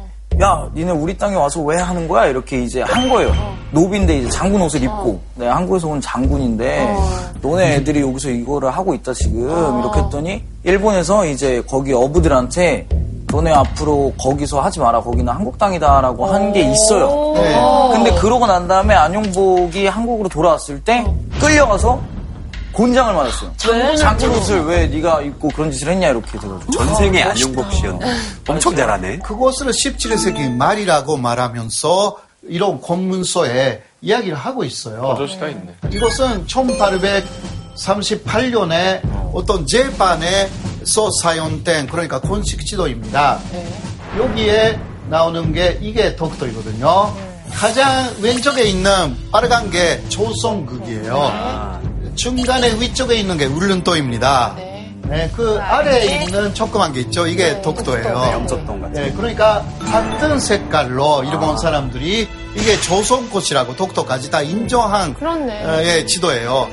야, 0.41 0.67
니네 0.73 0.91
우리 0.91 1.15
땅에 1.17 1.35
와서 1.35 1.61
왜 1.61 1.77
하는 1.77 2.07
거야? 2.07 2.25
이렇게 2.25 2.63
이제 2.63 2.81
한 2.81 3.07
거예요. 3.09 3.31
노비인데 3.71 4.17
이제 4.19 4.29
장군 4.29 4.61
옷을 4.63 4.81
입고. 4.81 5.19
내가 5.35 5.55
한국에서 5.57 5.87
온 5.87 6.01
장군인데 6.01 6.95
너네 7.41 7.75
애들이 7.75 8.01
여기서 8.01 8.29
이거를 8.29 8.71
하고 8.71 8.93
있다 8.95 9.13
지금. 9.13 9.79
이렇게 9.81 9.99
했더니 9.99 10.43
일본에서 10.63 11.25
이제 11.27 11.61
거기 11.69 11.93
어부들한테 11.93 12.87
너네 13.31 13.51
앞으로 13.53 14.13
거기서 14.19 14.61
하지 14.61 14.79
마라. 14.79 15.01
거기는 15.01 15.31
한국 15.31 15.57
땅이다라고 15.59 16.25
한 16.25 16.51
게 16.51 16.61
있어요. 16.61 17.33
근데 17.93 18.11
그러고 18.15 18.47
난 18.47 18.67
다음에 18.67 18.95
안용복이 18.95 19.85
한국으로 19.87 20.27
돌아왔을 20.27 20.83
때 20.83 21.05
끌려가서 21.39 21.99
곤장을 22.73 23.13
맞았어요. 23.13 23.53
장군 23.97 24.31
옷을 24.31 24.65
왜 24.65 24.87
네가 24.87 25.21
입고 25.21 25.49
그런 25.49 25.71
짓을 25.71 25.89
했냐 25.89 26.07
이렇게 26.09 26.39
돼가지고. 26.39 26.71
전생의 26.71 27.21
안용복 27.23 27.71
씨였네. 27.73 28.05
엄청 28.47 28.75
잘하네. 28.75 29.19
그것을 29.19 29.67
17세기 29.67 30.49
말이라고 30.51 31.17
말하면서 31.17 32.17
이런 32.47 32.81
검문서에 32.81 33.83
이야기를 34.01 34.35
하고 34.37 34.63
있어요. 34.63 35.11
아저씨가 35.11 35.49
있네. 35.49 35.75
이것은 35.91 36.47
1838년에 36.47 39.01
어떤 39.33 39.65
재판에서 39.65 41.09
사용된 41.21 41.87
그러니까 41.87 42.19
공식 42.19 42.65
지도입니다. 42.65 43.39
여기에 44.17 44.79
나오는 45.09 45.53
게 45.53 45.77
이게 45.81 46.15
독도이거든요. 46.15 47.13
가장 47.53 48.09
왼쪽에 48.21 48.63
있는 48.63 49.15
빨간 49.31 49.69
게 49.69 50.01
조선극이에요. 50.09 51.80
중간에 52.15 52.73
위쪽에 52.79 53.15
있는 53.15 53.37
게 53.37 53.45
울릉도입니다. 53.45 54.55
네, 55.03 55.29
그 55.35 55.59
아래에 55.59 56.23
있는 56.23 56.53
조그만 56.53 56.93
게 56.93 57.01
있죠. 57.01 57.27
이게 57.27 57.61
독도예요. 57.61 58.29
염소똥 58.33 58.81
같은. 58.81 58.93
네, 58.93 59.11
그러니까 59.11 59.65
같은 59.85 60.39
색깔로 60.39 61.23
일본 61.25 61.57
사람들이 61.57 62.27
이게 62.55 62.79
조선꽃이라고 62.81 63.75
독도까지 63.75 64.31
다 64.31 64.41
인정한 64.41 65.13
그렇네. 65.13 65.65
어, 65.65 65.83
예, 65.83 66.05
지도예요. 66.05 66.69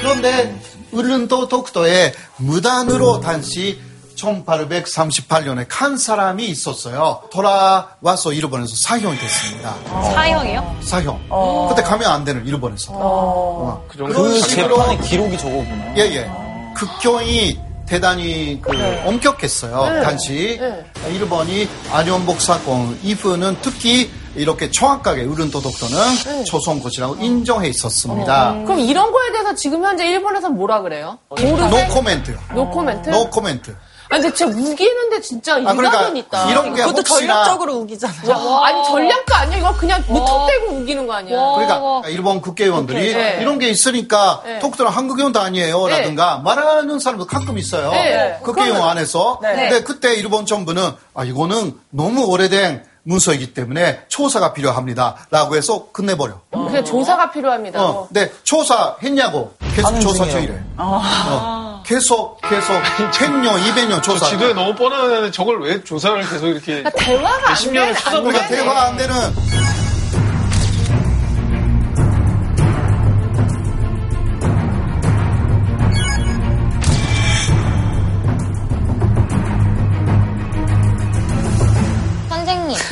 그런데 0.00 0.58
울릉도 0.92 1.48
독도에 1.48 2.12
무단으로 2.38 3.20
단시 3.20 3.78
1838년에 4.20 5.66
간 5.68 5.96
사람이 5.96 6.46
있었어요. 6.46 7.22
돌아와서 7.32 8.32
일본에서 8.32 8.74
사형이 8.76 9.18
됐습니다. 9.18 9.74
사형이요? 10.14 10.76
사형. 10.82 11.68
그때 11.68 11.82
가면 11.82 12.10
안 12.10 12.24
되는 12.24 12.46
일본에서. 12.46 12.92
어. 12.94 13.84
그. 13.88 13.98
그런 13.98 14.12
그 14.12 14.40
식으로 14.40 14.76
재판의 14.76 15.00
기록이 15.00 15.38
저거구나. 15.38 15.96
예, 15.96 16.02
예. 16.02 16.30
극경이 16.76 17.58
대단히 17.86 18.60
그 18.62 18.70
엄격했어요. 19.04 20.02
당시 20.04 20.60
일본이 21.08 21.68
안용복 21.90 22.40
사건 22.40 22.96
이후는 23.02 23.56
특히 23.62 24.08
이렇게 24.36 24.70
정확하게 24.70 25.24
울릉도 25.24 25.60
독도는 25.60 26.44
조선것이라고 26.44 27.16
인정해 27.16 27.68
있었습니다. 27.68 28.52
그럼 28.64 28.78
이런 28.78 29.10
거에 29.10 29.32
대해서 29.32 29.54
지금 29.56 29.82
현재 29.84 30.06
일본에서는 30.06 30.56
뭐라 30.56 30.82
그래요? 30.82 31.18
No 31.36 31.44
모르세? 31.48 31.88
Comment요. 31.88 32.38
No 32.54 32.70
comment? 32.70 33.10
No 33.10 33.28
comment. 33.28 33.74
아니, 34.10 34.22
근데 34.22 34.34
진짜 34.36 34.46
우기는데 34.58 35.20
진짜 35.20 35.54
아, 35.54 35.58
그러니까 35.60 35.82
일가견 35.86 36.16
있다. 36.16 36.50
이런 36.50 36.74
게 36.74 36.82
그것도 36.82 36.98
혹시나 36.98 37.34
전략적으로 37.34 37.74
우기잖아요. 37.76 38.30
와, 38.30 38.66
아니, 38.66 38.84
전략가 38.84 39.38
아니야? 39.38 39.58
이거 39.58 39.72
그냥 39.76 40.04
무턱대고 40.08 40.72
우기는 40.74 41.06
거 41.06 41.12
아니야? 41.14 41.38
그러니까 41.54 42.08
일본 42.08 42.40
국회의원들이 42.40 43.12
국회, 43.12 43.16
네. 43.36 43.38
이런 43.40 43.58
게 43.60 43.68
있으니까 43.68 44.42
네. 44.44 44.58
독도는 44.58 44.90
한국의원도 44.90 45.38
아니에요 45.40 45.86
라든가 45.88 46.38
말하는 46.38 46.98
사람도 46.98 47.26
가끔 47.26 47.56
있어요. 47.56 47.92
네. 47.92 48.38
국회의원 48.42 48.80
그거는- 48.80 48.88
안에서. 48.90 49.38
근데 49.40 49.82
그때 49.84 50.14
일본 50.14 50.44
정부는 50.44 50.90
아 51.14 51.24
이거는 51.24 51.74
너무 51.90 52.24
오래된 52.26 52.84
문서이기 53.02 53.54
때문에 53.54 54.02
조사가 54.08 54.52
필요합니다. 54.52 55.16
라고 55.30 55.56
해서 55.56 55.86
끝내버려. 55.92 56.34
그냥 56.50 56.84
조사가 56.84 57.30
필요합니다. 57.30 57.82
어, 57.82 58.06
근데 58.08 58.32
조사했냐고 58.44 59.54
계속 59.74 59.86
하는 59.88 60.00
조사 60.00 60.24
중이라고. 60.24 60.46
중이래. 60.46 60.62
어, 60.76 61.82
계속 61.86 62.40
계속 62.42 62.72
100년, 63.12 63.58
200년 63.62 64.02
저 64.02 64.12
조사. 64.12 64.26
지도에 64.26 64.52
너무 64.52 64.74
뻔하는데 64.74 65.30
저걸 65.30 65.62
왜 65.62 65.82
조사를 65.82 66.20
계속 66.28 66.46
이렇게 66.46 66.82
그러니까 66.82 66.90
대화가 66.90 67.34
안 67.36 67.42
몇십 67.50 67.72
년을 67.72 67.94
돼. 67.94 68.00
찾아보니까 68.00 68.46
그러니까 68.46 68.64
대화 68.64 68.82
안 68.86 68.96
되는 68.96 69.14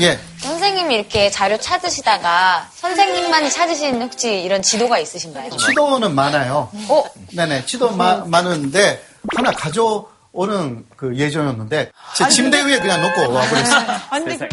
예. 0.01 0.19
선생님이 0.39 0.95
이렇게 0.95 1.31
자료 1.31 1.59
찾으시다가 1.59 2.69
선생님만이 2.75 3.51
찾으신 3.51 4.01
혹시 4.03 4.43
이런 4.43 4.63
지도가 4.63 4.99
있으신가요? 4.99 5.51
지도는 5.57 6.15
많아요. 6.15 6.71
어? 6.89 7.05
네네, 7.35 7.67
지도 7.67 7.91
마- 7.91 8.25
많은데 8.25 9.03
하나 9.35 9.51
가져오는 9.51 10.85
그 10.97 11.17
예정이었는데 11.17 11.91
제 12.17 12.29
침대 12.29 12.63
위에 12.65 12.79
그냥 12.79 13.03
놓고 13.03 13.33
와버렸어요. 13.33 13.87
아니, 14.11 14.25
근데 14.25 14.49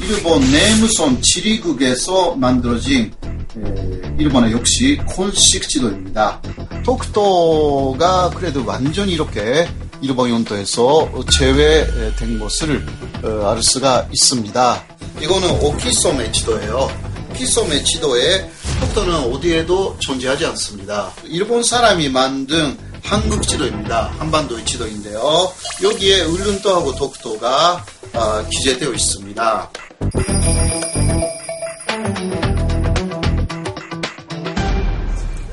일본 0.00 0.40
내무선 0.50 1.20
지리국에서 1.22 2.34
만들어진 2.36 3.12
에, 3.56 4.14
일본의 4.18 4.52
역시 4.52 4.98
콘식 5.06 5.68
지도입니다. 5.68 6.40
독도가 6.84 8.30
그래도 8.30 8.64
완전히 8.64 9.12
이렇게 9.12 9.68
일본 10.02 10.30
영토에서 10.30 11.10
제외된 11.30 12.38
것을 12.38 12.84
어, 13.22 13.50
알 13.50 13.62
수가 13.62 14.08
있습니다. 14.10 14.84
이거는 15.20 15.50
오키소메 15.62 16.32
지도예요. 16.32 16.90
오키소메 17.30 17.82
지도에 17.84 18.50
독도는 18.80 19.32
어디에도 19.32 19.96
존재하지 19.98 20.46
않습니다. 20.46 21.12
일본 21.24 21.62
사람이 21.62 22.08
만든 22.08 22.76
한국 23.02 23.46
지도입니다. 23.46 24.12
한반도의 24.18 24.64
지도인데요. 24.64 25.52
여기에 25.82 26.22
울릉도하고 26.22 26.94
독도가 26.96 27.84
아, 28.12 28.44
기재되어 28.50 28.92
있습니다. 28.92 29.70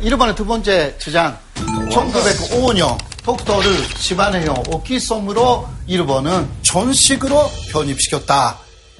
일본의 0.07 0.35
두 0.35 0.45
번째 0.45 0.97
주장 0.99 1.37
1905년 1.91 2.97
독도를 3.25 3.69
시바네형 3.97 4.63
오키섬으로 4.69 5.67
일본은 5.85 6.47
전식으로 6.61 7.51
편입시켰다. 7.73 8.57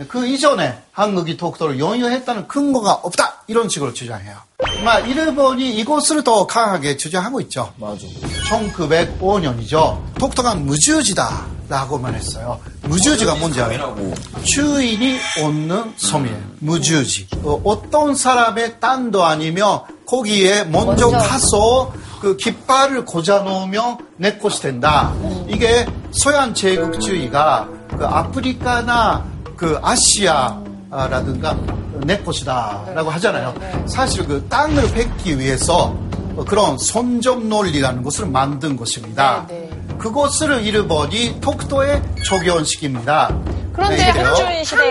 그 0.09 0.27
이전에 0.27 0.77
한국이 0.91 1.37
독도를 1.37 1.79
영유했다는 1.79 2.49
근거가 2.49 2.91
없다. 2.91 3.43
이런 3.47 3.69
식으로 3.69 3.93
주장해요. 3.93 4.35
막 4.83 5.07
일본이 5.07 5.77
이것을 5.77 6.25
더 6.25 6.45
강하게 6.45 6.97
주장하고 6.97 7.39
있죠. 7.41 7.71
맞아. 7.77 8.05
1905년이죠. 8.49 10.13
독도가 10.19 10.55
무주지다. 10.55 11.45
라고만 11.69 12.15
했어요. 12.15 12.59
무주지가 12.87 13.35
뭔지 13.35 13.61
알아요? 13.61 13.95
주인이 14.43 15.19
얻는 15.43 15.93
섬이에요. 15.97 16.37
무주지. 16.59 17.27
어, 17.43 17.81
떤 17.91 18.15
사람의 18.15 18.79
땅도 18.79 19.23
아니면 19.23 19.81
거기에 20.05 20.63
먼저, 20.65 21.09
먼저. 21.09 21.27
가서 21.27 21.93
그 22.21 22.37
깃발을 22.37 23.05
고자 23.05 23.39
놓으면 23.39 23.97
내 24.17 24.37
것이 24.37 24.61
된다. 24.61 25.13
이게 25.47 25.85
서양 26.11 26.53
제국주의가 26.53 27.67
그 27.97 28.05
아프리카나 28.05 29.25
그 29.55 29.79
아시아라든가 29.81 31.57
내 32.05 32.17
것이다라고 32.19 33.09
하잖아요. 33.11 33.53
사실 33.87 34.25
그 34.25 34.45
땅을 34.49 34.91
뺏기 34.93 35.37
위해서 35.37 35.95
그런 36.47 36.77
선적 36.77 37.45
논리라는 37.45 38.03
것을 38.03 38.27
만든 38.27 38.77
것입니다. 38.77 39.45
네, 39.49 39.66
그것을 39.97 40.63
일본이 40.63 41.39
독도에 41.41 42.01
적용시킵니다. 42.25 43.67
그런데 43.77 43.97
네, 43.97 44.11
그래요? 44.11 44.33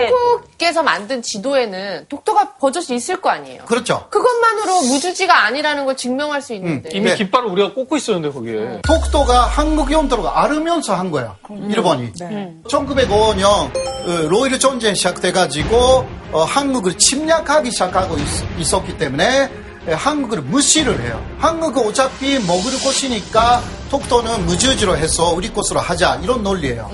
한국에서 0.07 0.81
만든 0.81 1.21
지도에는 1.21 2.05
독도가 2.07 2.53
버젓이 2.53 2.95
있을 2.95 3.21
거 3.21 3.29
아니에요. 3.29 3.65
그렇죠. 3.65 4.07
그것만으로 4.09 4.81
무주지가 4.83 5.45
아니라는 5.45 5.85
걸 5.85 5.97
증명할 5.97 6.41
수 6.41 6.53
있는데. 6.53 6.89
이미 6.93 7.09
네. 7.09 7.15
깃발을 7.15 7.49
우리가 7.49 7.73
꽂고 7.73 7.97
있었는데 7.97 8.33
거기에. 8.33 8.81
독도가 8.83 9.41
한국 9.41 9.91
영토를 9.91 10.25
알으면서 10.27 10.95
한 10.95 11.11
거야. 11.11 11.35
일본이. 11.69 12.13
1905년 12.13 13.43
어, 13.45 14.27
로일 14.29 14.57
전쟁 14.57 14.95
시작돼가지고 14.95 16.07
어, 16.31 16.43
한국을 16.43 16.97
침략하기 16.97 17.71
시작하고 17.71 18.15
있, 18.57 18.73
었기 18.73 18.97
때문에 18.97 19.43
에, 19.43 19.49
한국을 19.93 20.41
무시를 20.41 21.01
해요. 21.01 21.23
한국은 21.39 21.87
어차피 21.87 22.39
먹을 22.39 22.71
것이니까 22.83 23.61
독도는 23.89 24.45
무주지로 24.45 24.97
해서 24.97 25.29
우리 25.31 25.53
것으로 25.53 25.79
하자 25.79 26.19
이런 26.23 26.43
논리예요. 26.43 26.89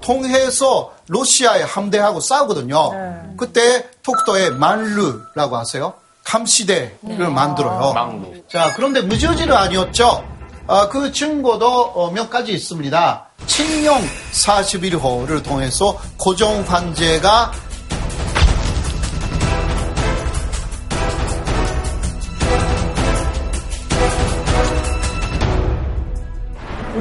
통해서 0.00 0.92
러시아의 1.08 1.64
함대하고 1.64 2.20
싸우거든요. 2.20 2.90
그때 3.38 3.88
독도에 4.02 4.50
만루라고 4.50 5.56
하세요. 5.56 5.94
감시대를 6.24 7.30
만들어요. 7.30 7.92
망루. 7.92 8.32
자, 8.48 8.72
그런데 8.74 9.02
무저지는 9.02 9.54
아니었죠. 9.54 10.24
아, 10.66 10.88
그 10.88 11.12
증거도 11.12 11.66
어, 11.66 12.10
몇 12.10 12.30
가지 12.30 12.52
있습니다. 12.52 13.26
칙령 13.46 14.02
41호를 14.32 15.44
통해서 15.44 15.98
고정 16.18 16.64
관제가 16.64 17.52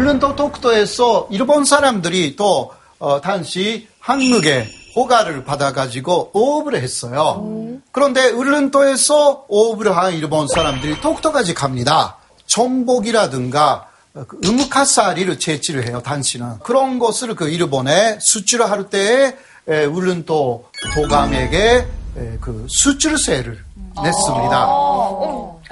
울른도 0.03 0.35
독도에서 0.35 1.29
일본 1.31 1.63
사람들이 1.63 2.35
또 2.35 2.73
어, 2.99 3.21
당시 3.21 3.87
한국의 4.01 4.69
호가를 4.97 5.45
받아가지고 5.45 6.31
오업을 6.33 6.75
했어요. 6.75 7.79
그런데 7.93 8.29
울른도에서 8.29 9.45
오업을 9.47 9.95
한 9.95 10.13
일본 10.13 10.49
사람들이 10.49 10.99
독도까지 10.99 11.53
갑니다. 11.53 12.17
전복이라든가 12.47 13.87
어, 14.15 14.25
그 14.27 14.41
음카사리를 14.43 15.39
채취를 15.39 15.87
해요. 15.87 16.01
당시는 16.03 16.59
그런 16.59 16.99
것을 16.99 17.33
그 17.35 17.47
일본에 17.47 18.17
수출을 18.19 18.69
할 18.69 18.89
때에 18.89 19.37
에, 19.69 19.85
울른도 19.85 20.65
도감에게 20.95 21.87
에, 22.17 22.37
그 22.41 22.65
수출세를 22.67 23.57
냈습니다. 24.01 24.67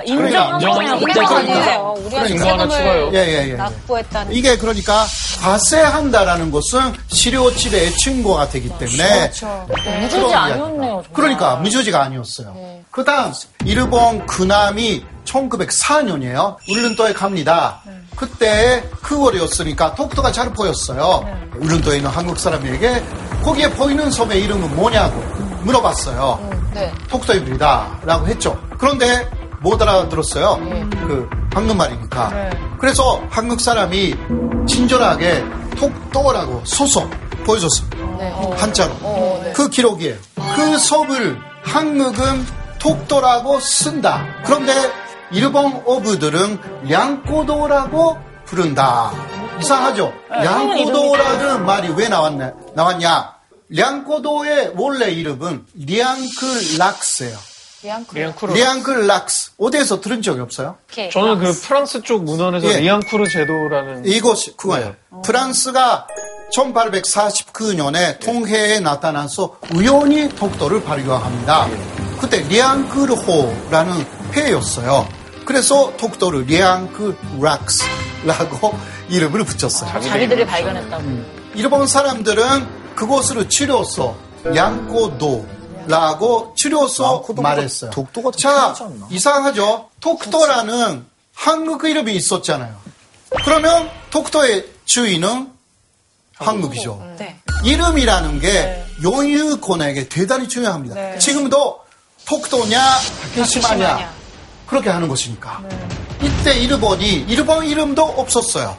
인정한 0.06 1.00
그러니까 1.00 1.26
거죠. 1.26 1.40
인정한 1.42 2.30
인정하네요. 2.30 2.70
세금을 2.70 3.10
예, 3.14 3.18
예, 3.20 3.50
예. 3.52 3.54
납부했다는. 3.54 4.34
이게 4.34 4.58
그러니까 4.58 5.06
과세한다라는 5.42 6.52
것은 6.52 6.94
실효집의 7.08 7.92
증거가 7.98 8.48
되기 8.50 8.70
때문에 8.70 9.32
무주지 10.02 10.34
아니었네요. 10.34 11.04
그러니까 11.14 11.56
무주지가 11.58 12.02
아니었어요. 12.04 12.56
그다음 12.92 13.34
일본 13.66 14.26
군함이 14.26 15.04
1904년이에요. 15.26 16.58
울른도에 16.70 17.14
갑니다. 17.14 17.82
그때 18.16 18.84
9월이었으니까 19.04 19.96
독도가 19.96 20.32
잘 20.32 20.52
보였어요. 20.54 21.26
울른도에 21.60 21.98
있는 21.98 22.10
한국 22.10 22.40
사람에게 22.40 23.04
거기에 23.44 23.70
보이는 23.72 24.12
섬의 24.12 24.44
이름은 24.44 24.76
뭐냐고 24.76 25.22
물어봤어요. 25.63 26.50
네. 26.74 26.91
독도입니다라고 27.10 28.28
했죠. 28.28 28.60
그런데 28.78 29.30
못 29.62 29.82
알아들었어요. 29.82 30.60
그 31.08 31.30
한국 31.54 31.76
말이니까. 31.76 32.32
그래서 32.80 33.21
한국 33.30 33.62
사람이 33.62 34.15
친절하게 34.67 35.43
독도라고 35.78 36.63
써서 36.65 37.08
보여줬어요. 37.45 37.89
한자로. 38.58 38.93
그 39.54 39.69
기록이에요. 39.69 40.15
그 40.56 40.78
섬을 40.78 41.38
한국은 41.63 42.45
독도라고 42.80 43.60
쓴다. 43.60 44.26
그런데 44.43 44.74
일본 45.32 45.82
어부들은 45.86 46.60
량고도라고 46.89 48.17
부른다. 48.45 49.12
이상하죠? 49.60 50.12
량고도라는 50.30 51.65
말이 51.65 51.89
왜 51.95 52.10
나왔냐? 52.10 53.40
량고도의 53.74 54.74
원래 54.76 55.10
이름은 55.12 55.66
리앙클락스예요. 55.76 57.38
리앙크루. 57.84 58.54
리앙클락스. 58.54 59.52
어디에서 59.58 60.02
들은 60.02 60.22
적이 60.22 60.42
없어요? 60.42 60.78
저는 61.12 61.40
그 61.40 61.52
프랑스 61.62 62.04
쪽 62.04 62.24
문헌에서 62.26 62.68
예. 62.68 62.80
리앙크루 62.80 63.28
제도라는 63.28 64.06
이것이 64.06 64.56
그거예요. 64.56 64.94
프랑스가 65.24 66.06
1849년에 66.56 68.20
통해에 68.20 68.80
나타나서 68.82 69.58
우연히 69.74 70.30
독도를 70.30 70.84
발견합니다. 70.84 71.68
그때 72.20 72.42
리앙크르호라는 72.42 74.06
회였어요. 74.34 75.08
그래서 75.46 75.92
독도를 75.98 76.44
리앙크락스라고 76.46 77.82
이름을 79.10 79.44
붙였어요. 79.44 80.00
자기들이 80.02 80.46
발견했다고. 80.46 81.04
일본 81.56 81.88
사람들은 81.88 82.81
그곳을 82.95 83.47
치료소 83.49 84.15
양고도라고 84.56 86.54
치료소 86.58 87.25
말했어요. 87.38 87.91
독도가 87.91 88.32
더 88.32 88.38
자? 88.38 88.75
이상하죠. 89.10 89.89
독도라는 89.99 91.06
한국 91.34 91.84
이름이 91.84 92.15
있었잖아요. 92.15 92.75
그러면 93.43 93.89
독도의 94.10 94.67
주인은 94.86 95.51
한국이죠. 96.36 97.15
네. 97.17 97.39
이름이라는 97.63 98.39
게 98.39 98.84
영유권에게 99.04 100.10
대단히 100.10 100.47
중요합니다. 100.47 101.17
지금도 101.19 101.80
독도냐 102.25 102.80
타케시마냐 103.36 104.12
그렇게 104.67 104.89
하는 104.89 105.08
것이니까. 105.08 105.62
이때 106.21 106.54
일본이 106.60 107.25
일본 107.27 107.65
이름도 107.65 108.04
없었어요. 108.04 108.77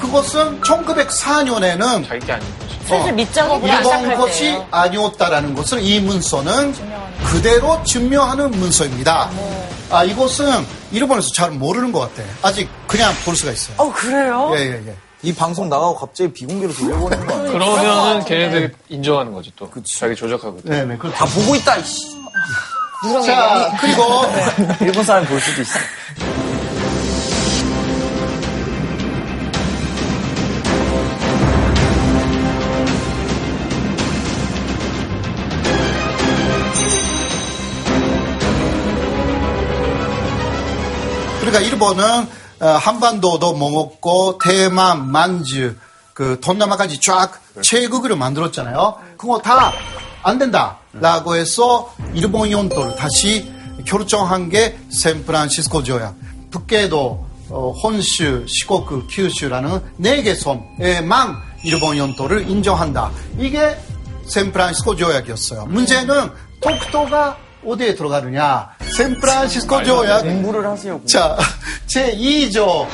그것은 0.00 0.60
1904년에는 0.62 2.08
자기 2.08 2.26
게 2.26 2.32
아닌 2.32 2.58
거지. 2.58 2.69
슬슬 2.90 3.12
밑작업을 3.12 3.68
일본 3.68 3.84
시작할 3.84 4.16
것이 4.16 4.40
때예요. 4.42 4.66
아니었다라는 4.70 5.54
것을 5.54 5.82
이 5.82 6.00
문서는 6.00 6.74
그대로 7.24 7.82
증명하는 7.84 8.50
문서입니다. 8.50 9.30
아 9.90 10.04
이것은 10.04 10.66
일본에서 10.92 11.32
잘 11.32 11.50
모르는 11.50 11.92
것 11.92 12.00
같아. 12.00 12.22
아직 12.42 12.68
그냥 12.86 13.12
볼 13.24 13.34
수가 13.36 13.52
있어요. 13.52 13.74
어, 13.78 13.92
그래요? 13.92 14.52
예, 14.54 14.60
예, 14.60 14.82
예. 14.88 14.96
이 15.22 15.34
방송 15.34 15.68
나가고 15.68 15.96
갑자기 15.96 16.32
비공개로 16.32 16.72
돌려보내는 16.72 17.26
거 17.26 17.34
아니야? 17.34 17.52
그러면은 17.52 18.24
걔네들이 18.24 18.70
인정하는 18.88 19.32
거지 19.32 19.52
또. 19.56 19.68
자기 19.84 20.14
조작하고. 20.16 20.60
네, 20.64 20.84
네, 20.84 20.96
그렇죠. 20.96 21.16
다 21.16 21.26
보고 21.26 21.54
있다, 21.54 21.76
이씨. 21.76 22.16
자, 23.26 23.76
그리고 23.80 24.04
일본 24.80 25.04
사람이 25.04 25.26
볼 25.26 25.40
수도 25.40 25.60
있어. 25.62 25.78
그러니까 41.50 41.60
일본은 41.60 42.04
어, 42.60 42.66
한반도도 42.66 43.54
먹었고 43.56 44.38
대만, 44.38 45.10
만주, 45.10 45.74
그 46.14 46.38
동남아까지 46.40 47.00
쫙 47.00 47.40
제국을 47.62 48.14
만들었잖아요. 48.16 48.96
그거 49.16 49.38
다 49.38 49.72
안 50.22 50.38
된다라고 50.38 51.34
해서 51.36 51.94
일본 52.12 52.50
영토를 52.50 52.94
다시 52.96 53.50
결정한 53.86 54.50
게 54.50 54.78
샌프란시스코 54.90 55.82
조약. 55.82 56.14
북계도 56.50 57.26
어, 57.48 57.72
혼슈, 57.82 58.44
시코쿠, 58.46 59.06
규슈라는 59.08 59.80
네 59.96 60.22
개 60.22 60.34
섬에만 60.34 61.36
일본 61.64 61.96
영토를 61.96 62.48
인정한다. 62.50 63.10
이게 63.38 63.76
샌프란시스코 64.26 64.94
조약이었어요. 64.96 65.66
문제는 65.66 66.30
독도가 66.60 67.36
어디에 67.64 67.94
들어가느냐? 67.94 68.70
샌프란시스코 68.96 69.82
조약 69.82 70.22
공부를 70.22 70.66
하세요. 70.66 71.00
자, 71.04 71.36
제2조 71.86 72.86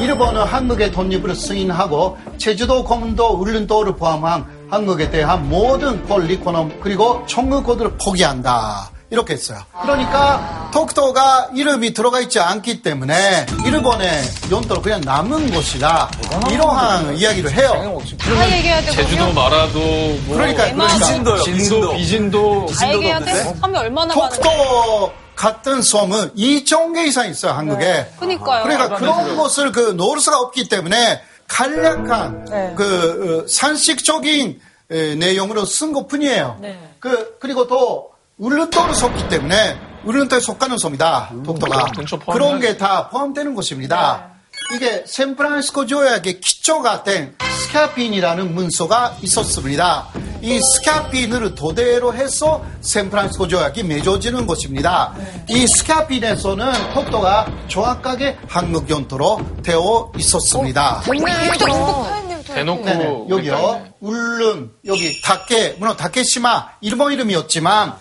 일본은 0.00 0.42
한국의 0.42 0.92
독립을 0.92 1.34
승인하고 1.34 2.18
제주도, 2.38 2.84
검도, 2.84 3.40
울릉도를 3.40 3.96
포함한 3.96 4.46
한국에 4.70 5.10
대한 5.10 5.48
모든 5.48 6.06
권리, 6.06 6.38
권한 6.40 6.80
그리고 6.80 7.24
청구 7.26 7.62
코드를 7.62 7.92
포기한다. 7.98 8.90
이렇게 9.12 9.34
했어요. 9.34 9.58
그러니까 9.82 10.70
톡토가 10.72 11.50
이름이 11.54 11.92
들어가 11.92 12.18
있지 12.20 12.40
않기 12.40 12.80
때문에 12.80 13.44
일본의 13.66 14.22
연도로 14.50 14.80
그냥 14.80 15.02
남은 15.02 15.52
곳이다. 15.52 16.10
이러한 16.50 17.14
이야기를 17.18 17.52
해요. 17.52 18.00
다 18.18 18.50
얘기해야 18.50 18.80
되고. 18.80 18.92
제주도 18.92 19.30
마라도 19.34 19.78
뭐 20.24 20.36
그러니까, 20.36 20.72
그러니까 20.72 20.86
비진도요. 20.86 21.42
진도 21.42 21.92
비진도 21.92 22.66
다 22.74 22.90
얘기해야 22.90 23.20
돼. 23.20 23.34
섬이 23.60 23.76
얼마나 23.76 24.14
많은데. 24.14 24.42
톡토 24.42 25.12
같은 25.36 25.82
섬은 25.82 26.34
2천 26.34 26.94
개 26.94 27.04
이상 27.04 27.28
있어요, 27.28 27.52
한국에. 27.52 28.14
그니까요. 28.18 28.62
그러니까 28.62 28.96
그런 28.96 29.36
것을 29.36 29.72
그 29.72 29.90
노르스가 29.90 30.38
없기 30.40 30.70
때문에 30.70 31.20
간략한 31.48 32.46
네. 32.46 32.74
그 32.78 33.44
어, 33.44 33.46
산식적인 33.46 34.58
에, 34.90 35.14
내용으로 35.16 35.66
쓴 35.66 35.92
것뿐이에요. 35.92 36.60
그 36.98 37.36
그리고 37.40 37.66
또 37.66 38.11
울릉도를 38.38 38.94
썼기 38.94 39.28
때문에 39.28 39.78
울릉도에 40.04 40.40
속하는 40.40 40.78
섬이다. 40.78 41.32
독도가 41.44 41.86
근처 41.96 42.18
포함해야지. 42.18 42.32
그런 42.32 42.60
게 42.60 42.76
다 42.78 43.08
포함되는 43.08 43.54
것입니다. 43.54 44.30
이게 44.74 45.04
샌프란시스코 45.06 45.86
조약의 45.86 46.40
기초가 46.40 47.02
된 47.04 47.36
스카핀이라는 47.66 48.54
문서가 48.54 49.16
있었습니다. 49.22 50.08
이 50.40 50.58
스카핀을 50.60 51.54
토대로 51.54 52.12
해서 52.14 52.64
샌프란시스코 52.80 53.48
조약이 53.48 53.82
맺어지는 53.84 54.46
것입니다. 54.46 55.14
이 55.48 55.66
스카핀에서는 55.66 56.94
독도가 56.94 57.46
정확하게 57.68 58.38
한국 58.48 58.90
연도로 58.90 59.40
되어 59.62 60.10
있었습니다. 60.18 61.02
공부파였네부터. 61.06 62.22
대놓고 62.54 62.84
네네, 62.84 63.04
여기요. 63.30 63.56
그랬다네. 63.56 63.92
울릉, 64.00 64.70
여기 64.86 65.22
다케, 65.22 65.76
물론 65.78 65.96
다케시마 65.96 66.70
일본 66.82 67.12
이름이었지만 67.12 67.88
아, 67.90 67.98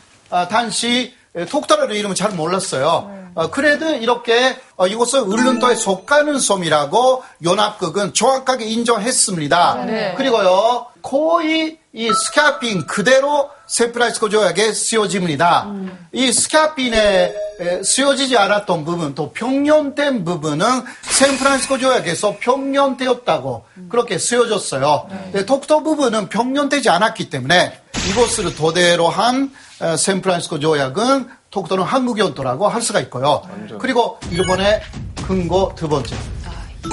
당시 0.50 1.14
톡토라는 1.50 1.96
이름은 1.96 2.16
잘 2.16 2.32
몰랐어요. 2.32 3.22
어, 3.34 3.50
그래도 3.50 3.90
이렇게 3.96 4.58
어, 4.76 4.88
이곳은 4.88 5.22
울릉도에 5.22 5.76
속하는 5.76 6.38
섬이라고 6.40 7.24
연합국은 7.44 8.14
정확하게 8.14 8.66
인정했습니다. 8.66 9.86
그리고요 10.18 10.88
거의 11.02 11.78
이 11.94 12.10
스카핀 12.12 12.88
그대로 12.88 13.50
세프라이스코 13.68 14.28
조약에 14.30 14.74
쓰여집니다. 14.74 15.74
이 16.12 16.32
스카핀에 16.32 17.34
에, 17.60 17.84
쓰여지지 17.84 18.38
않았던 18.38 18.84
부분, 18.84 19.16
또 19.16 19.32
평년된 19.32 20.26
부분은 20.26 20.66
샌프란시스코 21.04 21.78
조약에서 21.80 22.38
평년되었다고 22.40 23.66
그렇게 23.90 24.18
쓰여졌어요. 24.18 25.08
근데 25.32 25.46
톡토 25.46 25.84
부분은 25.84 26.28
평년되지 26.30 26.90
않았기 26.90 27.30
때문에 27.30 27.80
이것을 28.10 28.56
토대로 28.56 29.08
한 29.08 29.46
어, 29.46 29.71
샌프란시스코 29.98 30.60
조약은 30.60 31.30
톡토는 31.50 31.84
한국 31.84 32.20
연도라고 32.20 32.68
할 32.68 32.82
수가 32.82 33.00
있고요. 33.02 33.42
그리고 33.80 34.20
일본의 34.32 34.82
근거 35.28 35.74
두 35.76 35.88
번째. 35.88 36.16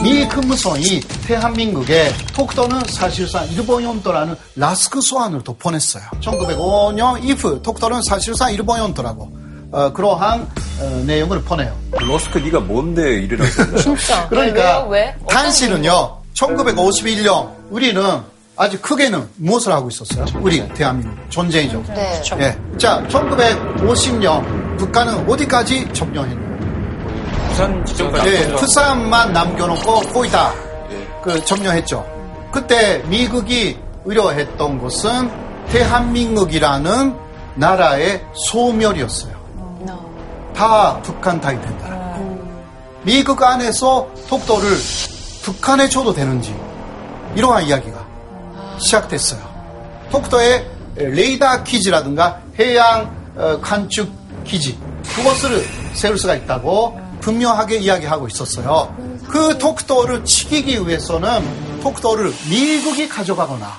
미 0.03 0.29
근무성이 0.29 1.01
대한민국에 1.27 2.13
톡토는 2.35 2.83
사실상 2.89 3.49
일본 3.51 3.83
연도라는 3.83 4.37
라스크 4.57 5.01
소환을 5.01 5.43
또 5.45 5.57
보냈어요. 5.57 6.03
1905년 6.21 7.25
이후 7.25 7.61
톡토는 7.63 8.03
사실상 8.03 8.53
일본 8.53 8.79
연도라고 8.79 9.33
어, 9.71 9.93
그러한 9.93 10.49
어, 10.81 11.03
내용을 11.07 11.43
보내요. 11.43 11.75
러스크 11.93 12.39
네가 12.39 12.61
뭔데 12.61 13.21
거야? 13.71 13.77
진짜. 13.83 14.29
그러니까 14.29 14.81
왜요? 14.85 14.89
왜? 14.89 15.15
어떤 15.25 15.27
당시는요 15.27 16.19
1951년 16.35 17.51
우리는 17.71 18.21
아주 18.59 18.81
크게는 18.81 19.29
무엇을 19.37 19.73
하고 19.73 19.89
있었어요? 19.89 20.27
우리 20.41 20.69
대한민국 20.75 21.17
전쟁이죠. 21.31 21.83
네. 21.95 22.21
예. 22.41 22.59
자 22.77 23.01
1950년 23.09 24.77
북한은 24.77 25.31
어디까지 25.31 25.93
점령했나요? 25.93 26.59
부산 27.49 27.85
지점까지. 27.85 28.29
예, 28.29 28.53
푸산만 28.55 29.33
남겨놓고 29.33 30.01
거의 30.13 30.31
다그 30.31 31.45
점령했죠. 31.45 32.05
그때 32.51 32.99
미국이 33.07 33.79
의뢰했던 34.05 34.79
것은 34.81 35.31
대한민국이라는 35.69 37.17
나라의 37.55 38.25
소멸이었어요. 38.35 39.39
다 40.55 41.01
북한 41.03 41.41
타입 41.41 41.63
된다. 41.63 41.97
미국 43.05 43.41
안에서 43.41 44.09
독도를 44.29 44.69
북한에 45.43 45.89
줘도 45.89 46.13
되는지 46.13 46.55
이러한 47.37 47.65
이야기가 47.65 47.98
시작됐어요. 48.79 49.41
독도의 50.11 50.67
레이더 50.97 51.65
기지라든가 51.65 52.41
해양 52.59 53.15
어, 53.37 53.61
관측 53.61 54.11
기지 54.45 54.79
그것을 55.15 55.65
세울 55.95 56.19
수가 56.19 56.35
있다고 56.35 56.99
분명하게 57.21 57.79
이야기하고 57.79 58.27
있었어요. 58.29 58.95
그 59.29 59.59
독도를 59.59 60.25
지키기 60.25 60.87
위해서는 60.87 61.81
독도를 61.83 62.33
미국이 62.51 63.09
가져가거나 63.09 63.77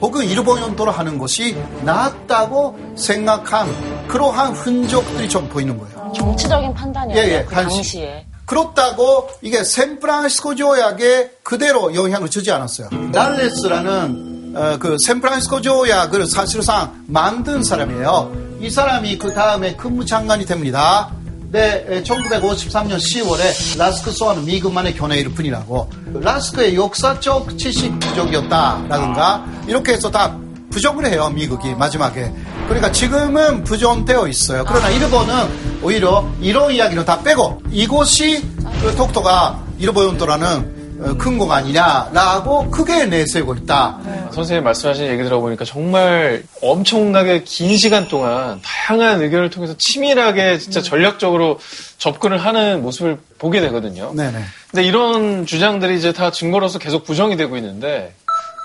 혹은 0.00 0.24
일본 0.24 0.60
연도로 0.60 0.90
하는 0.90 1.16
것이 1.16 1.56
낫다고 1.82 2.76
생각한 2.96 4.08
그러한 4.08 4.52
흔적들이 4.52 5.28
좀 5.28 5.48
보이는 5.48 5.78
거예요. 5.78 6.12
정치적인 6.12 6.74
판단이었어요. 6.74 7.24
예, 7.24 7.38
예, 7.38 7.44
그 7.44 7.54
당시. 7.54 7.76
당시에. 7.76 8.26
그렇다고 8.44 9.28
이게 9.40 9.64
샌프란시스코 9.64 10.54
조약에 10.54 11.38
그대로 11.42 11.94
영향을 11.94 12.28
주지 12.28 12.50
않았어요. 12.50 12.88
달레스라는 13.12 14.54
어, 14.54 14.76
그 14.78 14.96
샌프란시스코 15.06 15.60
조약을 15.62 16.26
사실상 16.26 17.04
만든 17.06 17.62
사람이에요. 17.62 18.56
이 18.60 18.70
사람이 18.70 19.18
그 19.18 19.32
다음에 19.32 19.74
근무장관이 19.76 20.44
됩니다. 20.46 21.10
네, 21.50 22.02
1953년 22.02 22.96
10월에 22.96 23.78
라스크 23.78 24.10
소환은 24.10 24.46
미국만의 24.46 24.94
견해일 24.96 25.34
뿐이라고 25.34 25.90
라스크의 26.14 26.76
역사적 26.76 27.58
지식 27.58 27.98
부족이었다라든가 28.00 29.44
이렇게 29.66 29.92
해서 29.92 30.10
다 30.10 30.34
부정을 30.70 31.04
해요 31.06 31.28
미국이 31.28 31.74
마지막에 31.74 32.32
그러니까 32.66 32.92
지금은 32.92 33.64
부정되어 33.64 34.28
있어요. 34.28 34.64
그러나 34.66 34.88
일본은 34.90 35.34
오히려 35.82 36.28
이런 36.40 36.72
이야기는 36.72 37.04
다 37.04 37.22
빼고 37.22 37.62
이곳이 37.70 38.42
그 38.82 38.94
독도가 38.96 39.62
일본 39.78 40.08
연도라는 40.08 40.82
어, 41.02 41.52
아니냐라고 41.52 42.70
크게 42.70 43.06
내세우고 43.06 43.54
있다. 43.54 43.98
선생님 44.32 44.64
말씀하신 44.64 45.06
얘기 45.06 45.22
들어보니까 45.24 45.64
정말 45.64 46.44
엄청나게 46.62 47.42
긴 47.44 47.76
시간 47.76 48.08
동안 48.08 48.60
다양한 48.62 49.20
의견을 49.20 49.50
통해서 49.50 49.74
치밀하게 49.76 50.58
진짜 50.58 50.80
전략적으로 50.80 51.58
접근을 51.98 52.38
하는 52.38 52.82
모습을 52.82 53.18
보게 53.38 53.60
되거든요. 53.60 54.12
네네. 54.14 54.38
근데 54.70 54.84
이런 54.84 55.44
주장들이 55.44 55.98
이제 55.98 56.12
다 56.12 56.30
증거로서 56.30 56.78
계속 56.78 57.04
부정이 57.04 57.36
되고 57.36 57.56
있는데 57.56 58.14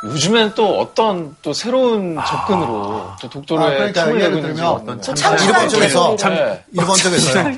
요즘엔 0.04 0.54
또 0.54 0.80
어떤 0.80 1.36
또 1.42 1.54
새로운 1.54 2.16
접근으로 2.16 2.68
또 3.20 3.28
아, 3.28 3.30
독도를 3.30 3.76
그러니까 3.78 4.06
틈을 4.06 4.22
예를 4.22 4.36
내고 4.36 4.38
있는지 4.48 4.62
들면 4.62 4.72
어떤 4.72 5.02
참 5.02 5.16
참 5.16 5.38
일본 5.40 5.70
쪽에서 5.70 6.16
네. 6.30 6.64
일본 6.72 6.96
쪽에서요. 6.98 7.56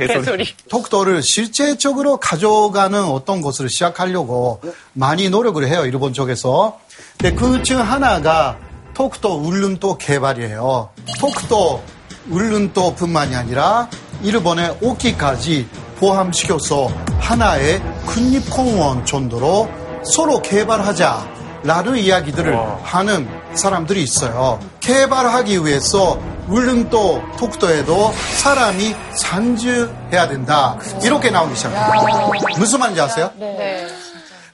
독도를 0.70 1.22
실제적으로 1.22 2.18
가져가는 2.18 3.04
어떤 3.04 3.42
것을 3.42 3.68
시작하려고 3.70 4.62
많이 4.94 5.30
노력을 5.30 5.66
해요. 5.68 5.86
일본 5.86 6.14
쪽에서. 6.14 6.80
근데 7.18 7.36
그중 7.36 7.82
하나가 7.82 8.58
독도 8.94 9.34
울릉도 9.36 9.98
개발이에요. 9.98 10.90
독도 11.20 11.84
울릉도뿐만이 12.30 13.36
아니라 13.36 13.90
일본의 14.24 14.78
오키까지 14.82 15.68
포함시켜서 15.98 16.90
하나의 17.20 17.82
국립공원 18.06 19.06
정도로 19.06 19.70
서로 20.06 20.42
개발하자 20.42 21.39
라는 21.64 21.98
이야기들을 21.98 22.58
하는 22.84 23.28
사람들이 23.54 24.02
있어요. 24.04 24.60
개발하기 24.80 25.66
위해서 25.66 26.20
울릉도 26.48 27.24
독도에도 27.38 28.12
사람이 28.38 28.96
산주해야 29.16 30.28
된다. 30.28 30.78
이렇게 31.04 31.30
나오기 31.30 31.56
시작해요. 31.56 32.32
무슨 32.58 32.80
말인지 32.80 33.02
아세요? 33.02 33.32
네. 33.38 33.88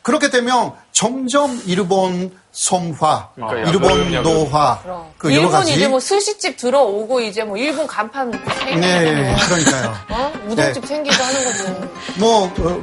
그렇게 0.02 0.30
되면 0.30 0.74
점점 0.92 1.60
일본 1.66 2.32
성화, 2.52 3.30
그러니까 3.36 3.70
일본 3.72 4.14
야금, 4.14 4.24
노화, 4.24 4.80
그 5.18 5.30
여러 5.30 5.42
일본 5.42 5.52
가지. 5.52 5.74
이제 5.74 5.88
뭐 5.88 6.00
스시집 6.00 6.58
들어오고 6.58 7.20
이제 7.22 7.44
뭐 7.44 7.58
일본 7.58 7.86
간판 7.88 8.32
생기고 8.32 8.80
네, 8.80 9.36
그러니까요. 9.46 9.94
어? 10.10 10.34
우동집 10.48 10.86
생기고 10.86 11.24
하는 11.24 11.44
거지. 11.44 11.64
뭐 12.20 12.44
어, 12.46 12.82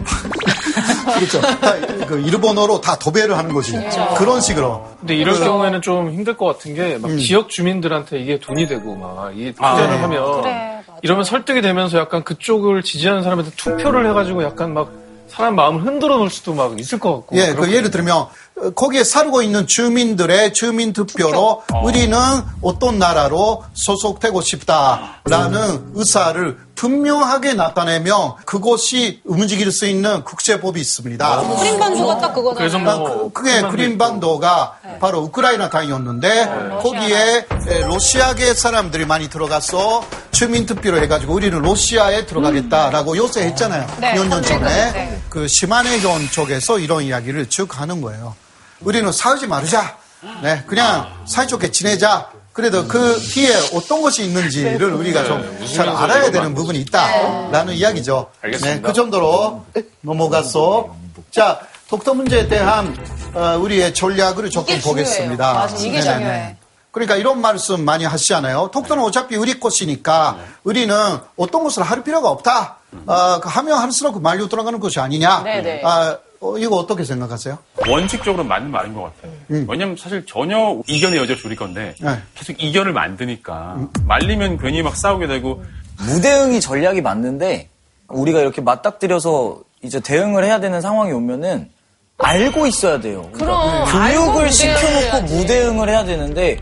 그렇죠. 1.14 1.40
다, 1.40 1.74
그 2.06 2.20
일본어로 2.20 2.80
다 2.80 2.96
도배를 2.98 3.36
하는 3.36 3.52
거지. 3.52 3.72
그런 4.16 4.40
식으로. 4.40 4.86
근데 5.00 5.14
이럴 5.14 5.34
그래서- 5.34 5.50
경우에는 5.50 5.82
좀 5.82 6.10
힘들 6.12 6.36
것 6.36 6.46
같은 6.46 6.74
게막 6.74 7.10
음. 7.10 7.18
지역 7.18 7.48
주민들한테 7.48 8.18
이게 8.20 8.38
돈이 8.38 8.66
되고 8.66 8.94
막 8.96 9.32
이게 9.36 9.52
투자를 9.52 9.88
네. 9.90 9.96
하면 9.98 10.42
그래. 10.42 10.82
이러면 11.02 11.24
설득이 11.24 11.62
되면서 11.62 11.98
약간 11.98 12.22
그쪽을 12.22 12.82
지지하는 12.82 13.22
사람한테 13.22 13.52
투표를 13.56 14.08
해가지고 14.10 14.44
약간 14.44 14.72
막 14.74 14.90
사람 15.28 15.54
마음을 15.56 15.82
흔들어 15.84 16.18
놓을 16.18 16.28
수도 16.28 16.52
막 16.52 16.78
있을 16.78 16.98
것 16.98 17.14
같고. 17.16 17.36
예, 17.38 17.54
그 17.54 17.72
예를 17.72 17.90
들면 17.90 18.16
어, 18.16 18.70
거기에 18.76 19.02
살고 19.02 19.40
있는 19.42 19.66
주민들의 19.66 20.52
주민 20.52 20.92
투표로 20.92 21.62
우리는 21.82 22.16
어떤 22.60 22.98
나라로 22.98 23.64
소속되고 23.72 24.42
싶다라는 24.42 25.92
의사를 25.94 26.58
분명하게 26.82 27.54
나타내면 27.54 28.34
그것이 28.44 29.20
움직일 29.24 29.70
수 29.70 29.86
있는 29.86 30.24
국제법이 30.24 30.80
있습니다. 30.80 31.42
프린반도가 31.56 32.18
딱 32.18 32.34
그거잖아요. 32.34 32.56
그래서 32.58 32.78
아, 32.78 32.96
뭐 32.96 33.30
그, 33.32 33.44
게 33.44 33.62
그린반도가 33.62 34.78
바로 35.00 35.20
우크라이나 35.20 35.70
땅이었는데 35.70 36.80
거기에 36.82 37.46
에, 37.68 37.82
로시아계 37.82 38.54
사람들이 38.54 39.06
많이 39.06 39.30
들어가서 39.30 40.04
주민 40.32 40.66
투표로 40.66 41.00
해가지고 41.02 41.34
우리는 41.34 41.56
로시아에 41.56 42.26
들어가겠다라고 42.26 43.16
요새 43.16 43.44
했잖아요. 43.44 43.86
네, 44.00 44.14
몇년 44.14 44.42
전에 44.42 44.92
네. 44.92 45.20
그 45.28 45.46
시마네현 45.46 46.30
쪽에서 46.32 46.80
이런 46.80 47.04
이야기를 47.04 47.48
쭉 47.48 47.80
하는 47.80 48.00
거예요. 48.00 48.34
우리는 48.80 49.12
싸우지 49.12 49.46
말자. 49.46 49.98
네, 50.42 50.64
그냥 50.66 51.06
사이좋게 51.26 51.70
지내자. 51.70 52.31
그래도 52.52 52.86
그 52.86 53.18
뒤에 53.18 53.50
어떤 53.74 54.02
것이 54.02 54.24
있는지를 54.24 54.92
우리가 54.92 55.24
좀 55.24 55.66
잘 55.74 55.88
알아야 55.88 56.30
되는 56.30 56.54
부분이 56.54 56.78
있다라는 56.80 57.74
이야기죠. 57.74 58.30
알겠습니다. 58.42 58.76
네, 58.76 58.82
그 58.82 58.92
정도로 58.92 59.64
넘어가서 60.02 60.94
자 61.30 61.60
독도 61.88 62.14
문제에 62.14 62.46
대한 62.48 62.94
어, 63.34 63.56
우리의 63.58 63.94
전략을 63.94 64.50
조금 64.50 64.78
보겠습니다. 64.80 65.54
맞아, 65.54 65.76
이게 65.76 66.00
네네네. 66.00 66.18
중요해. 66.18 66.56
그러니까 66.90 67.16
이런 67.16 67.40
말씀 67.40 67.84
많이 67.84 68.04
하시잖아요. 68.04 68.70
독도는 68.72 69.02
어차피 69.02 69.36
우리 69.36 69.58
것이니까 69.58 70.36
우리는 70.64 70.94
어떤 71.36 71.64
것을 71.64 71.82
할 71.82 72.04
필요가 72.04 72.28
없다. 72.28 72.76
어, 73.06 73.40
그 73.40 73.48
하면 73.48 73.78
할수록 73.78 74.12
그 74.12 74.18
말려 74.18 74.46
들어가는 74.48 74.78
것이 74.78 75.00
아니냐. 75.00 75.42
네네. 75.42 75.80
아, 75.84 76.18
어, 76.42 76.58
이거 76.58 76.76
어떻게 76.76 77.04
생각하세요? 77.04 77.56
원칙적으로 77.88 78.42
맞는 78.42 78.70
말인 78.70 78.94
것 78.94 79.02
같아요. 79.02 79.32
왜냐면 79.68 79.96
사실 79.96 80.26
전혀 80.26 80.80
이견의 80.88 81.18
여지를 81.20 81.36
줄일 81.36 81.56
건데 81.56 81.94
네. 82.00 82.18
계속 82.34 82.60
이견을 82.60 82.92
만드니까 82.92 83.78
말리면 84.06 84.58
괜히 84.58 84.82
막 84.82 84.96
싸우게 84.96 85.28
되고 85.28 85.62
무대응이 85.98 86.60
전략이 86.60 87.00
맞는데 87.00 87.68
우리가 88.08 88.40
이렇게 88.40 88.60
맞닥뜨려서 88.60 89.60
이제 89.82 90.00
대응을 90.00 90.44
해야 90.44 90.58
되는 90.58 90.80
상황이 90.80 91.12
오면은 91.12 91.70
알고 92.18 92.66
있어야 92.66 93.00
돼요. 93.00 93.28
그러니까 93.32 93.84
그럼, 93.84 94.10
교육을 94.10 94.50
시켜놓고. 94.52 95.34
무대응을 95.34 95.88
해야 95.88 96.04
되는데 96.04 96.58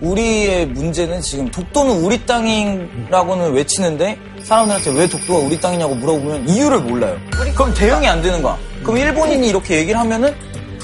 우리의 0.00 0.66
문제는 0.66 1.20
지금 1.20 1.50
독도는 1.50 2.02
우리 2.04 2.24
땅이라고는 2.26 3.52
외치는데 3.52 4.18
사람들한테 4.42 4.92
왜 4.92 5.08
독도가 5.08 5.38
우리 5.46 5.60
땅이냐고 5.60 5.94
물어보면 5.96 6.48
이유를 6.48 6.80
몰라요. 6.80 7.16
그럼 7.54 7.74
대응이 7.74 8.06
안 8.08 8.22
되는 8.22 8.42
거야. 8.42 8.58
그럼 8.84 8.98
일본인이 8.98 9.48
이렇게 9.48 9.78
얘기를 9.78 9.98
하면은 9.98 10.34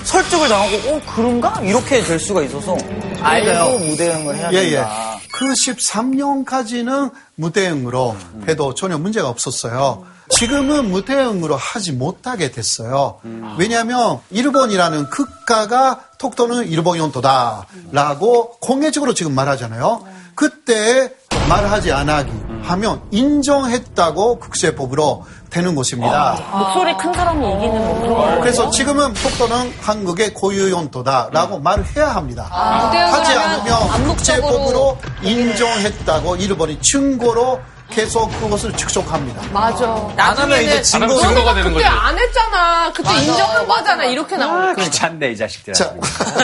설득을 0.02 0.48
당하고 0.48 0.76
어 0.88 1.00
그런가 1.14 1.60
이렇게 1.62 2.02
될 2.02 2.18
수가 2.18 2.42
있어서 2.42 2.76
알고 3.20 3.78
무대응을 3.78 4.36
해야 4.36 4.52
예, 4.52 4.56
예. 4.56 4.70
된다. 4.70 5.18
그 5.32 5.46
13년까지는 5.46 7.12
무대응으로 7.36 8.16
해도 8.48 8.74
전혀 8.74 8.98
문제가 8.98 9.28
없었어요. 9.28 10.06
지금은 10.30 10.90
무대응으로 10.90 11.56
하지 11.56 11.92
못하게 11.92 12.50
됐어요. 12.50 13.20
왜냐하면 13.58 14.20
일본이라는 14.30 15.10
국가가 15.10 16.04
독도는 16.18 16.68
일본 16.68 16.98
영토다라고 16.98 18.58
공개적으로 18.60 19.12
지금 19.12 19.34
말하잖아요. 19.34 20.06
그때 20.34 21.14
말하지 21.48 21.92
않기 21.92 22.32
하면 22.62 23.02
인정했다고 23.10 24.38
국제법으로 24.38 25.24
되는 25.50 25.74
것입니다. 25.74 26.38
목소리 26.52 26.96
큰 26.96 27.12
사람이 27.12 27.46
이기는 27.46 27.78
뭐 27.78 28.00
그런 28.00 28.14
거. 28.34 28.40
그래서 28.40 28.70
지금은 28.70 29.12
독도는 29.14 29.74
한국의 29.80 30.32
고유 30.34 30.70
영토다라고 30.70 31.58
말을 31.58 31.84
해야 31.96 32.14
합니다. 32.14 32.44
무대응을 32.86 33.12
하지 33.12 33.32
않으면 33.32 33.72
암묵적으로 33.90 34.14
국제법으로 34.14 34.98
인정했다고 35.22 36.36
일본이 36.36 36.80
증거로 36.80 37.60
계속 37.90 38.28
그것을 38.38 38.72
축적합니다. 38.76 39.42
맞아. 39.52 39.84
안 40.16 40.38
하면 40.38 40.62
이제 40.62 40.80
증거 40.80 41.18
증거가 41.18 41.52
되는 41.54 41.72
그때 41.72 41.84
거죠. 41.84 41.96
안 42.00 42.16
했잖아. 42.16 42.92
그때 42.92 43.12
인정한 43.16 43.66
거잖아. 43.66 44.04
이렇게 44.04 44.36
나오니까. 44.36 44.82
귀찮네 44.82 45.32
이 45.32 45.36
자식들. 45.36 45.74
자, 45.74 45.92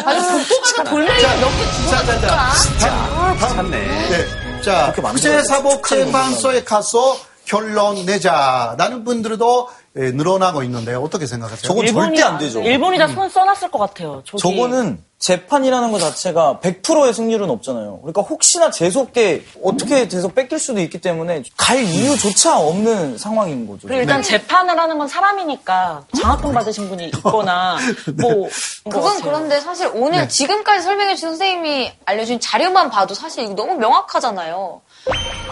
아니, 0.05 0.21
독도가 0.49 0.91
돌멩이 0.91 1.23
몇개 1.23 1.91
자, 1.91 2.05
자, 2.05 2.21
자. 2.21 2.89
아, 2.91 3.33
귀찮네. 3.35 3.79
네. 3.79 4.27
자, 4.61 4.93
국제사법재판소에 4.93 6.65
가서 6.65 7.17
결론 7.47 8.05
내자라는 8.05 9.05
분들도 9.05 9.69
예, 9.99 10.11
늘어나고 10.11 10.63
있는데 10.65 10.95
어떻게 10.95 11.25
생각하세요? 11.27 11.63
저건 11.63 11.87
절대 11.87 12.23
안 12.23 12.37
되죠. 12.39 12.61
일본이 12.61 12.99
다 12.99 13.07
손 13.09 13.31
써놨을 13.31 13.71
것 13.71 13.79
같아요. 13.79 14.23
저기. 14.27 14.43
저거는 14.43 15.03
재판이라는 15.19 15.91
것 15.93 15.99
자체가 15.99 16.59
100%의 16.63 17.15
승률은 17.15 17.49
없잖아요. 17.49 18.01
그러니까 18.03 18.21
혹시나 18.21 18.71
재수없게 18.71 19.47
어떻게 19.65 20.07
돼서 20.09 20.29
뺏길 20.29 20.59
수도 20.59 20.81
있기 20.81 21.01
때문에 21.01 21.43
갈 21.57 21.83
이유조차 21.83 22.59
없는 22.59 23.17
상황인 23.17 23.67
거죠. 23.67 23.89
그리고 23.89 24.03
일단 24.03 24.21
재판을 24.21 24.79
하는 24.79 24.99
건 24.99 25.09
사람이니까 25.09 26.05
장학금 26.21 26.53
받으신 26.53 26.91
분이 26.91 27.07
있거나 27.07 27.79
뭐 28.21 28.51
그건 28.91 29.23
그런데 29.23 29.61
사실 29.61 29.91
오늘 29.95 30.21
네. 30.21 30.29
지금까지 30.29 30.83
설명해 30.83 31.15
주신 31.15 31.31
선생님이 31.31 31.93
알려준 32.05 32.39
자료만 32.39 32.91
봐도 32.91 33.15
사실 33.15 33.45
이거 33.45 33.55
너무 33.55 33.77
명확하잖아요. 33.77 34.83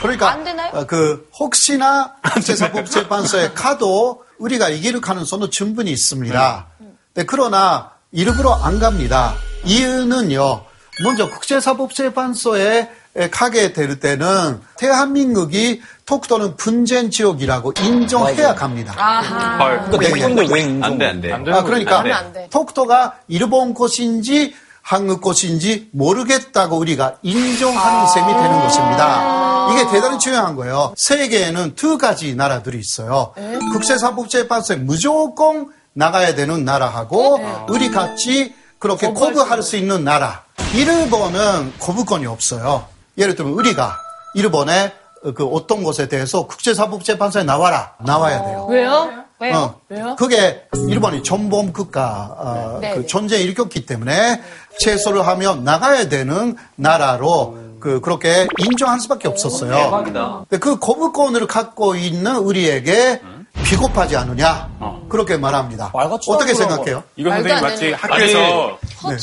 그러니까 0.01 0.31
안 0.31 0.45
되나요? 0.45 0.71
어, 0.75 0.87
그 0.87 1.29
혹시나 1.39 2.13
국제사법재판소에 2.35 3.53
가도 3.55 4.25
우리가 4.39 4.69
이길 4.69 5.01
가능성은 5.01 5.51
충분히 5.51 5.91
있습니다. 5.93 6.67
네, 7.15 7.25
그러나 7.27 7.93
일부러 8.13 8.53
안 8.55 8.79
갑니다. 8.79 9.35
이유는요. 9.65 10.65
먼저 11.03 11.29
국제사법재판소에 11.31 12.91
가게 13.31 13.73
될 13.73 14.01
때는 14.01 14.61
대한민국이 14.77 15.81
독도는 16.05 16.57
분쟁 16.57 17.11
지역이라고 17.11 17.73
인정해야 17.81 18.55
갑니다. 18.55 18.95
아하. 18.97 19.87
그러니까 19.87 19.99
내 19.99 20.29
네, 20.29 20.35
네. 20.35 20.49
왜 20.53 20.61
인정? 20.61 20.93
안 20.93 20.99
돼, 20.99 21.07
안 21.07 21.21
돼. 21.21 21.33
안 21.33 21.49
아, 21.49 21.63
그러니까. 21.63 22.01
안 22.01 22.33
돼. 22.33 22.49
독도가 22.51 23.19
일본 23.29 23.73
것인지 23.73 24.55
한국 24.83 25.23
것인지 25.23 25.89
모르겠다고 25.93 26.77
우리가 26.77 27.17
인정하는 27.23 28.07
셈이 28.13 28.27
되는 28.27 28.61
것입니다. 28.61 29.44
이게 29.73 29.91
대단히 29.91 30.19
중요한 30.19 30.55
거예요. 30.57 30.95
세계에는 30.97 31.75
두 31.75 31.99
가지 31.99 32.35
나라들이 32.35 32.79
있어요. 32.79 33.33
국제사법재판소에 33.73 34.77
무조건 34.77 35.73
나가야 35.93 36.35
되는 36.35 36.65
나라하고 36.65 37.41
우리 37.69 37.91
같이 37.91 38.55
그렇게 38.79 39.12
거부할 39.12 39.62
수 39.62 39.77
있는 39.77 40.05
나라. 40.05 40.43
일본은 40.75 41.73
거부권이 41.79 42.27
없어요. 42.27 42.87
예를 43.17 43.35
들면 43.35 43.55
우리가 43.55 43.99
일본의 44.35 44.93
그 45.35 45.45
어떤 45.47 45.83
것에 45.83 46.09
대해서 46.09 46.47
국제사법재판소에 46.47 47.45
나와라. 47.45 47.95
나와야 48.05 48.43
돼요. 48.45 48.67
왜요? 48.69 49.25
왜요? 49.41 49.57
어, 49.57 49.81
왜요? 49.89 50.17
그게 50.17 50.65
일본이 50.89 51.23
전범 51.23 51.73
국가 51.73 52.35
어, 52.39 52.79
네, 52.81 52.95
그 52.95 53.01
네. 53.01 53.07
전쟁 53.07 53.41
일으켰기 53.41 53.87
때문에 53.87 54.43
최소를 54.81 55.27
하면 55.27 55.65
나가야 55.65 56.09
되는 56.09 56.57
나라로 56.77 57.59
그 57.85 58.01
그렇게 58.01 58.49
인정할 58.61 58.99
수밖에 58.99 59.28
없었어요. 59.28 59.74
대박이다. 59.76 60.47
근데 60.49 60.59
그 60.59 60.78
거부권을 60.78 61.47
갖고 61.47 61.95
있는 61.95 62.37
우리에게 62.37 63.20
비겁하지 63.62 64.16
않느냐 64.16 64.70
그렇게 65.11 65.37
말합니다. 65.37 65.93
어떻게 65.93 66.55
생각해요? 66.55 67.03
이거 67.16 67.28
선생님 67.28 67.57
안 67.57 67.62
마치 67.62 67.93
학교에서 67.93 68.78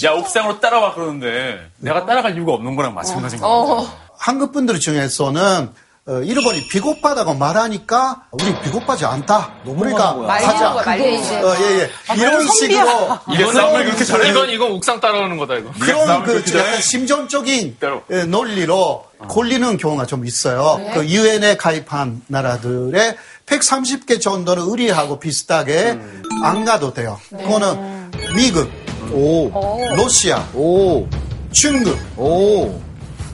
야 0.05 0.11
옥상으로 0.11 0.59
따라와 0.59 0.93
그러는데 0.93 1.71
내가 1.79 2.05
따라갈 2.05 2.35
이유가 2.35 2.53
없는 2.53 2.75
거랑 2.75 2.93
마찬가지인 2.93 3.41
거 3.41 3.47
같아요. 3.47 3.77
어. 3.79 3.87
한국 4.15 4.51
분들 4.51 4.79
중에서는 4.79 5.41
어, 5.41 5.73
일본이 6.23 6.67
비겁하다고 6.67 7.35
말하니까 7.35 8.23
우리 8.31 8.59
비겁하지 8.61 9.05
않다. 9.05 9.53
그러니까 9.63 10.13
말리지. 10.85 11.35
어, 11.35 11.55
예, 11.59 11.79
예. 11.81 11.89
이런 12.15 12.47
식으로 12.47 13.17
이건 13.31 13.53
싸움을 13.53 13.85
그렇게 13.85 14.03
잘해? 14.05 14.29
이건 14.29 14.49
이건 14.49 14.71
옥상 14.71 14.99
따라오는 14.99 15.37
거다 15.37 15.55
이거. 15.55 15.71
그런 15.79 16.23
그? 16.23 16.43
약간 16.57 16.81
심정적인. 16.81 17.77
예, 18.11 18.23
논리로 18.23 19.05
골리는 19.27 19.77
경우가 19.77 20.05
좀 20.05 20.25
있어요. 20.25 20.81
그 20.93 21.05
유엔에 21.07 21.57
가입한 21.57 22.23
나라들의 22.27 23.15
130개 23.45 24.19
정도는 24.19 24.63
우리하고 24.63 25.19
비슷하게 25.19 25.99
안 26.43 26.65
가도 26.65 26.93
돼요. 26.93 27.19
그거는 27.29 28.11
미국, 28.35 28.69
러시아, 29.95 30.43
중국, 31.53 31.97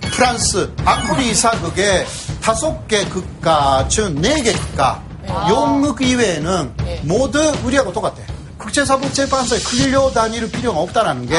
프랑스, 0.02 0.72
아프리 0.86 1.30
이사국의 1.32 2.06
다섯 2.42 2.88
개 2.88 3.06
국가 3.06 3.88
중 3.88 4.16
네개 4.22 4.54
국가, 4.54 5.04
영국 5.50 6.02
이외에는 6.02 6.74
모두 7.04 7.40
우리하고 7.64 7.92
똑같아요. 7.92 8.26
국제사법재판소에 8.58 9.60
끌려 9.60 10.10
다닐 10.12 10.52
필요가 10.52 10.80
없다는 10.80 11.28
게 11.28 11.36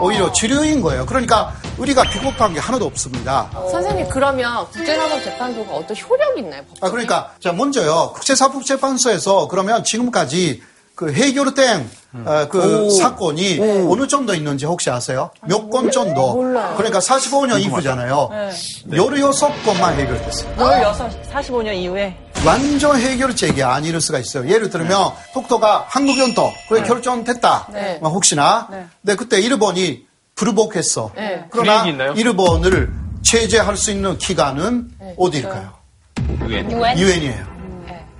오히려 0.00 0.30
주류인 0.32 0.80
거예요. 0.82 1.06
그러니까 1.06 1.54
우리가 1.78 2.02
비겁한 2.02 2.52
게 2.54 2.60
하나도 2.60 2.84
없습니다. 2.86 3.50
선생님 3.70 4.08
그러면 4.08 4.66
국제사법재판소가 4.70 5.74
어떤 5.74 5.96
효력이 5.96 6.40
있나요? 6.40 6.62
아, 6.80 6.90
그러니까, 6.90 7.32
자, 7.40 7.52
먼저요. 7.52 8.12
국제사법재판소에서 8.14 9.48
그러면 9.48 9.82
지금까지 9.82 10.62
그 10.98 11.12
해결된 11.12 11.88
어, 12.26 12.48
그 12.50 12.90
사건이 12.90 13.60
어느 13.88 14.08
정도 14.08 14.34
있는지 14.34 14.66
혹시 14.66 14.90
아세요? 14.90 15.30
몇 15.46 15.70
건 15.70 15.92
정도? 15.92 16.34
몰라요. 16.34 16.74
그러니까 16.76 16.98
45년 16.98 17.60
이후잖아요. 17.60 18.28
네. 18.32 18.50
16건만 18.96 19.92
해결됐어요. 19.94 20.56
16, 20.56 21.32
45년 21.32 21.74
이후에. 21.76 22.16
완전 22.44 22.98
해결책이 22.98 23.62
아닐 23.62 24.00
수가 24.00 24.18
있어요. 24.18 24.50
예를 24.50 24.70
들면 24.70 25.12
독도가 25.34 25.86
한국 25.88 26.18
연도 26.18 26.50
그게 26.68 26.82
결정됐다. 26.82 27.68
네. 27.72 27.98
뭐 28.02 28.10
혹시나. 28.10 28.66
네. 28.68 28.86
근데 29.02 29.14
그때 29.14 29.40
일본이 29.40 30.04
불복했어. 30.34 31.12
네. 31.14 31.44
그러나 31.48 31.84
그? 31.84 32.18
일본을 32.18 32.92
제재할 33.22 33.76
수 33.76 33.92
있는 33.92 34.18
기관은 34.18 34.90
어디일까요? 35.16 35.74
유엔. 36.48 36.68
유엔? 36.72 36.98
유엔이에요. 36.98 37.46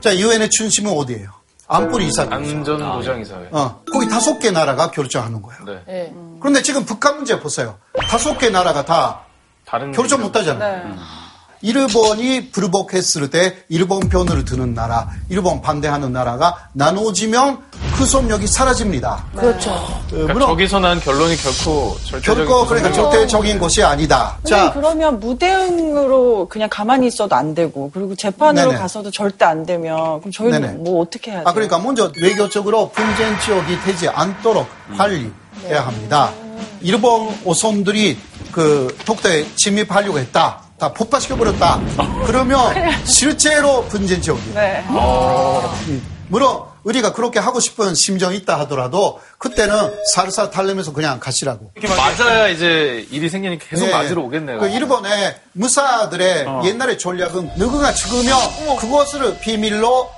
자, 0.00 0.16
유엔의 0.16 0.50
중심은 0.50 0.92
어디예요? 0.96 1.37
안보리 1.68 2.06
이사회. 2.08 2.28
안전보장 2.30 3.20
이사회. 3.20 3.48
어, 3.52 3.82
거기 3.92 4.08
다섯 4.08 4.38
개 4.38 4.50
나라가 4.50 4.90
결정하는 4.90 5.42
거예요. 5.42 5.64
네. 5.64 5.82
네. 5.86 6.14
그런데 6.40 6.62
지금 6.62 6.84
북한 6.84 7.16
문제 7.16 7.38
보세요. 7.38 7.76
다섯 8.08 8.38
개 8.38 8.48
나라가 8.48 8.84
다 8.84 9.20
다른 9.66 9.92
결정 9.92 10.22
못 10.22 10.34
하잖아요. 10.34 10.88
네. 10.88 10.94
일본이 11.60 12.50
불복했을 12.50 13.30
때 13.30 13.56
일본 13.68 14.08
편을 14.08 14.44
드는 14.44 14.74
나라, 14.74 15.08
일본 15.28 15.60
반대하는 15.60 16.12
나라가 16.12 16.68
나눠지면 16.72 17.58
그 17.96 18.04
속력이 18.06 18.46
사라집니다. 18.46 19.24
그렇죠. 19.34 19.70
어, 19.70 20.02
그러니까 20.08 20.32
물론 20.32 20.48
저기서 20.50 20.80
난 20.80 21.00
결론이 21.00 21.36
결코 21.36 21.96
절대적인 22.04 22.46
결코 22.46 22.66
그러니까 22.66 22.92
절대적인 22.92 23.58
것이 23.58 23.82
아니다. 23.82 24.38
자, 24.44 24.66
자, 24.66 24.72
그러면 24.72 25.18
무대응으로 25.18 26.48
그냥 26.48 26.68
가만히 26.70 27.08
있어도 27.08 27.34
안 27.34 27.54
되고 27.54 27.90
그리고 27.92 28.14
재판으로 28.14 28.68
네네. 28.68 28.80
가서도 28.80 29.10
절대 29.10 29.44
안 29.44 29.66
되면 29.66 30.20
그럼 30.20 30.30
저희는 30.32 30.60
네네. 30.60 30.72
뭐 30.74 31.02
어떻게 31.02 31.32
해야 31.32 31.40
돼요? 31.40 31.48
아 31.48 31.52
그러니까 31.52 31.78
먼저 31.78 32.12
외교적으로 32.20 32.90
분쟁 32.90 33.38
지역이 33.40 33.80
되지 33.84 34.08
않도록 34.08 34.66
관리해야 34.96 35.86
합니다. 35.86 36.30
일본 36.80 37.36
오선들이 37.44 38.16
그 38.52 38.96
독도에 39.04 39.46
침입하려고 39.56 40.18
했다. 40.18 40.67
다 40.78 40.92
폭파시켜 40.92 41.36
버렸다. 41.36 41.80
그러면 42.26 42.72
실제로 43.04 43.84
분쟁 43.86 44.20
지역이에요. 44.22 44.54
네. 44.54 44.84
음. 44.88 46.06
물론 46.28 46.62
우리가 46.84 47.12
그렇게 47.12 47.38
하고 47.40 47.58
싶은 47.58 47.94
심정이 47.94 48.36
있다 48.36 48.58
하더라도 48.60 49.20
그때는 49.38 49.92
살살 50.14 50.50
달래면서 50.50 50.92
그냥 50.92 51.18
가시라고. 51.18 51.72
맞아야 51.96 52.48
이제 52.48 53.06
일이 53.10 53.28
생기니까 53.28 53.64
계속 53.68 53.86
네. 53.86 53.92
맞으러 53.92 54.22
오겠네요. 54.22 54.58
그 54.60 54.68
일본의 54.68 55.36
무사들의 55.52 56.46
옛날의 56.64 56.98
전략은 56.98 57.52
누구가 57.56 57.92
죽으면 57.92 58.36
그것을 58.78 59.38
비밀로 59.40 60.10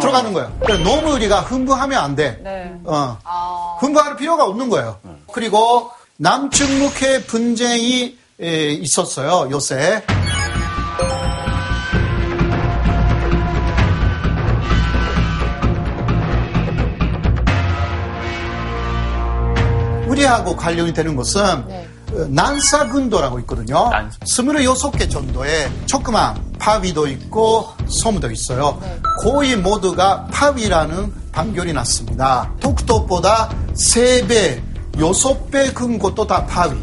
들어가는 0.00 0.32
거예요. 0.32 0.52
그래서 0.60 0.82
너무 0.82 1.12
우리가 1.14 1.40
흥분하면 1.40 1.98
안 1.98 2.14
돼. 2.14 2.38
네. 2.42 2.72
어. 2.84 3.16
흥분할 3.80 4.16
필요가 4.16 4.44
없는 4.44 4.68
거예요. 4.68 4.98
그리고 5.32 5.90
남측묵의 6.18 7.24
분쟁이 7.24 8.02
에, 8.04 8.14
있었어요, 8.38 9.48
요새. 9.50 10.02
우리하고 20.06 20.56
관련이 20.56 20.92
되는 20.92 21.16
것은 21.16 21.42
어, 21.42 22.26
난사군도라고 22.28 23.40
있거든요. 23.40 23.90
난사. 23.90 24.18
26개 24.24 25.10
정도의 25.10 25.68
조그만 25.86 26.40
파위도 26.58 27.08
있고 27.08 27.68
섬도 27.88 28.30
있어요. 28.30 28.80
거의 29.20 29.56
모두가 29.56 30.26
파위라는 30.32 31.12
판결이 31.32 31.72
났습니다. 31.72 32.50
독도보다 32.60 33.50
3배, 33.74 34.62
6배 34.92 35.74
큰 35.74 35.98
곳도 35.98 36.26
다 36.26 36.46
파위 36.46 36.74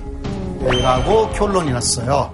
라고 0.81 1.29
결론이 1.31 1.71
났어요. 1.71 2.31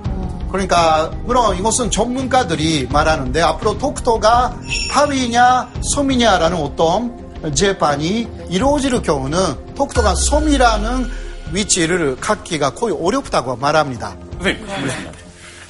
그러니까 0.52 1.12
물론 1.26 1.56
이것은 1.58 1.92
전문가들이 1.92 2.88
말하는데 2.92 3.42
앞으로 3.42 3.78
독도가 3.78 4.56
파위냐 4.92 5.72
섬이냐라는 5.94 6.58
어떤 6.58 7.54
재판이 7.54 8.28
이루어질 8.50 9.02
경우는 9.02 9.76
독도가 9.76 10.16
섬이라는 10.16 11.10
위치를 11.54 12.18
갖기가 12.18 12.72
거의 12.72 12.96
어렵다고 13.00 13.56
말합니다. 13.56 14.16
선생님, 14.38 14.66
그렇습니다. 14.66 15.29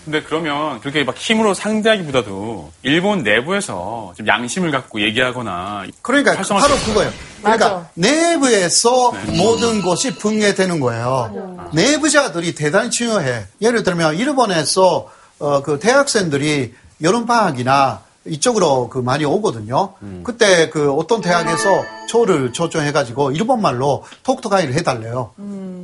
근데 0.09 0.23
그러면 0.23 0.79
그렇게 0.79 1.03
막 1.03 1.15
힘으로 1.15 1.53
상대하기보다도 1.53 2.71
일본 2.81 3.21
내부에서 3.21 4.13
좀 4.17 4.27
양심을 4.27 4.71
갖고 4.71 5.01
얘기하거나 5.01 5.85
그러니까 6.01 6.35
바로? 6.35 6.75
그거예요. 6.77 7.11
그러니까 7.43 7.69
맞아. 7.69 7.89
내부에서 7.93 9.11
모든 9.37 9.83
것이 9.83 10.15
붕괴되는 10.15 10.79
거예요. 10.79 11.69
내부자들이 11.73 12.55
대단히 12.55 12.89
중요해. 12.89 13.45
예를 13.61 13.83
들면 13.83 14.15
일본에서 14.15 15.11
어, 15.37 15.61
그 15.61 15.77
대학생들이 15.77 16.73
여름 17.03 17.27
방학이나 17.27 18.01
이쪽으로 18.25 18.89
그 18.89 18.97
많이 18.97 19.25
오거든요. 19.25 19.93
그때 20.23 20.71
그 20.71 20.91
어떤 20.91 21.21
대학에서 21.21 21.85
저를 22.09 22.51
초청해가지고 22.51 23.31
일본말로 23.31 24.03
톡톡 24.23 24.51
강의를 24.51 24.73
해달래요. 24.73 25.33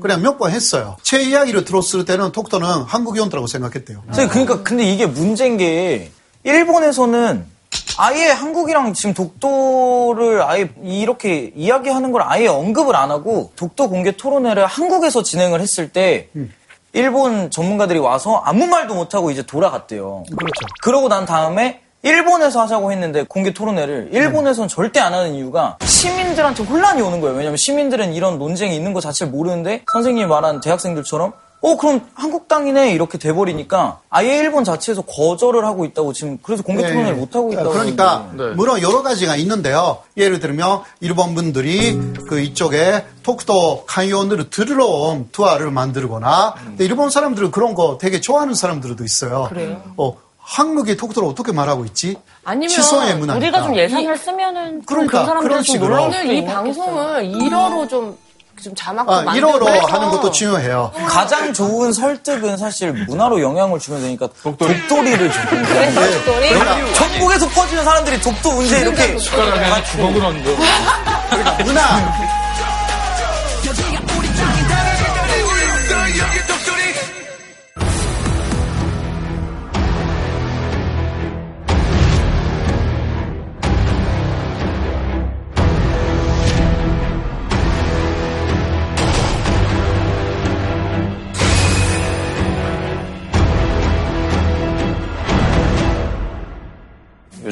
그냥 0.01 0.21
몇 0.21 0.37
번 0.37 0.51
했어요. 0.51 0.97
제 1.01 1.21
이야기를 1.21 1.65
들었을 1.65 2.05
때는 2.05 2.31
톡톡은 2.31 2.65
한국 2.83 3.17
연도라고 3.17 3.47
생각했대요. 3.47 4.03
선생님, 4.07 4.29
그러니까 4.31 4.63
근데 4.63 4.83
이게 4.83 5.05
문제인 5.05 5.57
게 5.57 6.11
일본에서는 6.43 7.45
아예 7.97 8.27
한국이랑 8.29 8.93
지금 8.93 9.13
독도를 9.13 10.41
아예 10.43 10.69
이렇게 10.83 11.51
이야기하는 11.55 12.11
걸 12.11 12.21
아예 12.23 12.47
언급을 12.47 12.95
안 12.95 13.11
하고 13.11 13.51
독도 13.55 13.89
공개 13.89 14.11
토론회를 14.15 14.65
한국에서 14.65 15.23
진행을 15.23 15.61
했을 15.61 15.89
때 15.89 16.29
일본 16.93 17.49
전문가들이 17.51 17.99
와서 17.99 18.41
아무 18.45 18.67
말도 18.67 18.95
못 18.95 19.13
하고 19.15 19.31
이제 19.31 19.41
돌아갔대요. 19.41 20.23
그렇죠. 20.29 20.65
그러고 20.81 21.07
난 21.09 21.25
다음에 21.25 21.81
일본에서 22.05 22.61
하자고 22.61 22.91
했는데 22.91 23.25
공개 23.27 23.51
토론회를 23.51 24.09
일본에서는 24.11 24.67
절대 24.69 24.99
안 24.99 25.13
하는 25.13 25.33
이유가 25.33 25.77
시민들한테 25.83 26.63
혼란이 26.63 27.01
오는 27.01 27.19
거예요. 27.19 27.35
왜냐면 27.35 27.57
시민들은 27.57 28.13
이런 28.13 28.37
논쟁이 28.37 28.75
있는 28.75 28.93
것 28.93 29.01
자체를 29.01 29.31
모르는데 29.31 29.83
선생님이 29.91 30.27
말한 30.27 30.61
대학생들처럼 30.61 31.33
어 31.61 31.77
그럼 31.77 32.01
한국 32.13 32.47
땅이네 32.47 32.91
이렇게 32.91 33.17
돼버리니까 33.17 34.01
아예 34.11 34.37
일본 34.37 34.63
자체에서 34.63 35.01
거절을 35.01 35.65
하고 35.65 35.83
있다고 35.83 36.13
지금 36.13 36.37
그래서 36.43 36.61
공개 36.61 36.83
네. 36.83 36.89
토론회를 36.89 37.17
못 37.17 37.35
하고 37.35 37.51
있다고 37.51 37.71
그러니까. 37.71 38.29
네. 38.37 38.49
물론 38.49 38.83
여러 38.83 39.01
가지가 39.01 39.35
있는데요. 39.37 39.97
예를 40.15 40.39
들면 40.39 40.81
일본 40.99 41.33
분들이 41.33 41.99
그 42.29 42.39
이쪽에 42.39 43.03
독도 43.23 43.85
강연을 43.87 44.51
들으러 44.51 44.85
온 44.85 45.29
투어를 45.31 45.71
만들거나 45.71 46.53
근데 46.53 46.85
일본 46.85 47.09
사람들은 47.09 47.49
그런 47.49 47.73
거 47.73 47.97
되게 47.99 48.21
좋아하는 48.21 48.53
사람들도 48.53 49.03
있어요. 49.03 49.47
그래요? 49.49 49.81
어, 49.97 50.15
한국이 50.47 50.95
독도를 50.95 51.27
어떻게 51.27 51.51
말하고 51.51 51.85
있지? 51.85 52.15
아니면 52.43 52.69
치소의 52.69 53.15
문화니까. 53.15 53.35
우리가 53.35 53.63
좀 53.63 53.75
예산을 53.75 54.15
쓰면은 54.17 54.71
좀 54.73 54.81
그러니까, 54.85 55.19
그 55.21 55.25
사람들이 55.25 55.49
그런 55.49 55.63
좀 55.63 55.73
식으로. 55.73 56.03
오늘 56.03 56.33
이. 56.33 56.45
방송을 56.45 57.23
1어로 57.23 57.89
좀, 57.89 58.15
좀 58.61 58.75
자막도 58.75 59.11
아, 59.11 59.21
만들고 59.23 59.49
1호로 59.51 59.67
해서 59.69 59.87
하는 59.87 60.09
것도 60.11 60.29
중요해요. 60.31 60.91
가장 61.07 61.51
좋은 61.51 61.91
설득은 61.91 62.57
사실 62.57 62.93
문화로 62.93 63.41
영향을 63.41 63.79
주면 63.79 64.01
되니까 64.01 64.29
독도리. 64.43 64.71
를 65.15 65.31
줘. 65.31 65.39
그래, 65.49 65.91
독도리? 65.93 66.49
그러니까 66.49 66.93
전국에서 66.93 67.47
퍼지는 67.49 67.83
사람들이 67.83 68.21
독도 68.21 68.51
문제 68.51 68.79
이렇게 68.81 69.17
숟가락에 69.17 69.83
주먹을 69.85 70.23
얹고. 70.25 70.49
문화. 71.65 72.44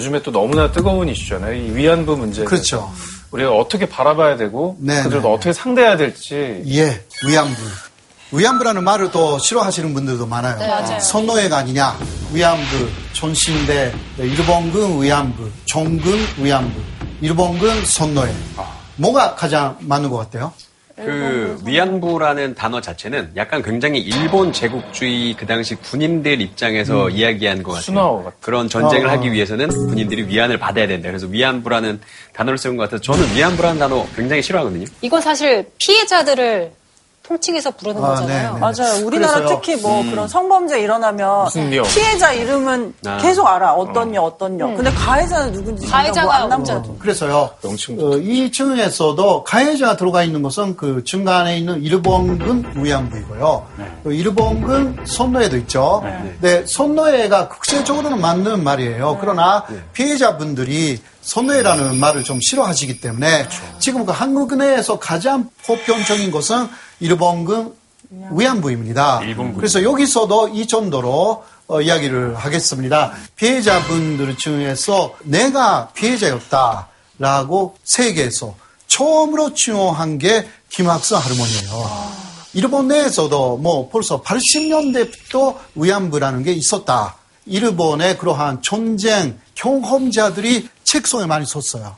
요즘에 0.03 0.21
또 0.21 0.31
너무나 0.31 0.69
뜨거운 0.69 1.07
이슈잖아요. 1.07 1.53
이 1.53 1.75
위안부 1.75 2.17
문제. 2.17 2.43
그렇죠. 2.43 2.91
우리가 3.31 3.51
어떻게 3.51 3.87
바라봐야 3.87 4.35
되고 4.35 4.75
네, 4.79 5.01
그들도 5.01 5.27
네. 5.29 5.33
어떻게 5.33 5.53
상대해야 5.53 5.95
될지 5.95 6.61
예, 6.67 7.01
위안부. 7.25 7.61
위안부라는 8.33 8.83
말을 8.83 9.11
또 9.11 9.37
싫어하시는 9.39 9.93
분들도 9.93 10.25
많아요. 10.25 10.99
선노예가 10.99 11.57
아니냐. 11.57 11.97
위안부, 12.33 12.89
존신대, 13.13 13.93
네, 14.17 14.25
일본군 14.25 15.01
위안부, 15.01 15.49
종군 15.65 16.19
위안부, 16.37 16.81
일본군 17.21 17.85
선노예. 17.85 18.33
뭐가 18.97 19.35
가장 19.35 19.77
맞는 19.79 20.09
것 20.09 20.17
같아요? 20.17 20.51
그 20.95 21.59
위안부라는 21.65 22.53
단어 22.53 22.79
자체는 22.79 23.31
약간 23.35 23.63
굉장히 23.63 23.99
일본 23.99 24.53
제국주의 24.53 25.33
그 25.33 25.47
당시 25.47 25.75
군인들 25.75 26.39
입장에서 26.39 27.09
이야기한 27.09 27.63
것 27.63 27.71
같아요. 27.73 28.31
그런 28.39 28.69
전쟁을 28.69 29.07
어. 29.07 29.11
하기 29.11 29.31
위해서는 29.31 29.69
군인들이 29.69 30.27
위안을 30.27 30.59
받아야 30.59 30.87
된다. 30.87 31.09
그래서 31.09 31.25
위안부라는 31.27 31.99
단어를 32.33 32.57
쓰는 32.57 32.77
것 32.77 32.83
같아서 32.83 33.01
저는 33.01 33.35
위안부라는 33.35 33.79
단어 33.79 34.05
굉장히 34.15 34.43
싫어하거든요. 34.43 34.85
이건 35.01 35.21
사실 35.21 35.65
피해자들을 35.79 36.71
통칭해서 37.23 37.71
부르는 37.71 38.03
아, 38.03 38.07
거잖아요. 38.09 38.47
네, 38.49 38.53
네. 38.53 38.59
맞아요. 38.59 39.05
우리나라 39.05 39.35
그래서요. 39.35 39.61
특히 39.61 39.81
뭐 39.81 40.03
그런 40.03 40.27
성범죄 40.27 40.79
일어나면. 40.81 41.47
피해자 41.87 42.33
이름은 42.33 42.93
아. 43.05 43.17
계속 43.17 43.47
알아. 43.47 43.73
어떤 43.73 44.11
녀, 44.11 44.21
어떤 44.21 44.57
녀. 44.57 44.67
근데 44.67 44.91
가해자는 44.91 45.53
누군지 45.53 45.87
가해자가 45.87 46.25
뭐안 46.25 46.49
남거든. 46.49 46.99
그래서요. 46.99 47.49
명칭 47.61 47.97
어, 47.99 48.17
이 48.17 48.51
층에서도 48.51 49.43
가해자가 49.45 49.95
들어가 49.95 50.23
있는 50.23 50.41
것은 50.41 50.75
그 50.75 51.03
중간에 51.05 51.57
있는 51.57 51.81
일본군 51.81 52.73
위안부이고요. 52.75 53.67
그 54.03 54.13
일본군 54.13 55.05
선노예도 55.05 55.57
있죠. 55.59 56.03
네, 56.41 56.65
선노예가 56.65 57.47
국제적으로는 57.47 58.19
맞는 58.19 58.63
말이에요. 58.65 59.17
그러나 59.21 59.63
피해자분들이 59.93 60.99
선노예라는 61.21 62.01
말을 62.01 62.25
좀 62.25 62.39
싫어하시기 62.41 62.99
때문에 62.99 63.47
지금 63.79 64.05
그 64.05 64.11
한국 64.11 64.55
내에서 64.57 64.99
가장 64.99 65.49
보편적인 65.65 66.31
것은 66.31 66.67
일본군 67.03 67.75
위안부입니다. 68.31 69.23
일본군. 69.23 69.57
그래서 69.57 69.83
여기서도 69.83 70.49
이 70.49 70.67
정도로 70.67 71.43
어, 71.67 71.81
이야기를 71.81 72.35
하겠습니다. 72.35 73.13
피해자분들 73.35 74.37
중에서 74.37 75.13
내가 75.23 75.89
피해자였다라고 75.93 77.75
세계에서 77.83 78.55
처음으로 78.87 79.53
증언한 79.53 80.17
게 80.17 80.47
김학성 80.69 81.19
할머니예요. 81.19 82.11
일본 82.53 82.87
내에서도 82.87 83.57
뭐 83.57 83.89
벌써 83.89 84.21
80년대부터 84.21 85.55
위안부라는 85.75 86.43
게 86.43 86.53
있었다. 86.53 87.15
일본의 87.45 88.17
그러한 88.17 88.61
전쟁 88.61 89.39
경험자들이 89.55 90.69
책 90.83 91.07
속에 91.07 91.25
많이 91.25 91.45
썼어요. 91.45 91.95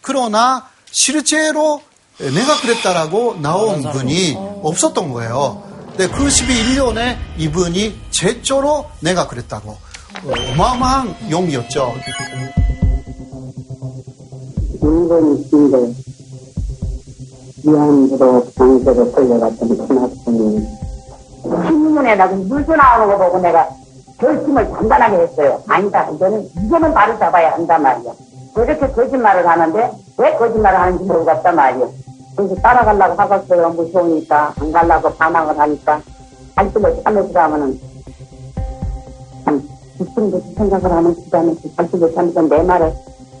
그러나 0.00 0.68
실제로 0.90 1.82
내가 2.18 2.56
그랬다라고 2.60 3.36
나온 3.40 3.82
분이 3.82 4.36
없었던 4.62 5.12
거예요. 5.12 5.62
근데 5.88 6.08
그 6.08 6.24
11년에 6.26 7.16
이분이 7.38 8.00
제조로 8.10 8.86
내가 9.00 9.26
그랬다고. 9.26 9.70
어, 9.72 10.32
어마어마한 10.52 11.30
용기였죠. 11.30 11.94
일본 14.82 15.48
군대 15.50 15.92
위안부로 17.64 18.44
강제로 18.56 19.12
끌려갔던 19.12 19.68
큰 19.86 19.98
학생이 19.98 20.66
신문에 21.66 22.14
나고 22.16 22.36
뉴스 22.36 22.70
나오는 22.70 23.06
거 23.16 23.24
보고 23.24 23.38
내가 23.40 23.68
결심을 24.18 24.70
단단하게 24.70 25.16
했어요. 25.22 25.62
아니다. 25.68 26.08
이제는 26.10 26.48
이제는 26.66 26.94
바로 26.94 27.18
잡아야 27.18 27.52
한단 27.52 27.82
말이야. 27.82 28.12
그렇게 28.54 28.78
거짓말을 28.92 29.46
하는데 29.48 29.90
왜 30.18 30.36
거짓말을 30.36 30.78
하는지 30.78 31.04
모르겠단 31.04 31.56
말이야. 31.56 31.86
그래서 32.36 32.54
따라가려고 32.56 33.14
하겠어요. 33.20 33.70
무서우니까 33.70 34.54
안 34.58 34.72
가려고 34.72 35.12
반항을 35.14 35.58
하니까 35.58 36.00
갈등을 36.56 37.02
참여서 37.02 37.38
하면은 37.38 37.80
참 39.44 39.62
죽음도 39.98 40.40
생각을 40.56 40.90
하는 40.90 41.14
시간에 41.14 41.54
갈등을 41.76 42.14
참여서 42.14 42.42
내 42.42 42.62
말을 42.62 42.92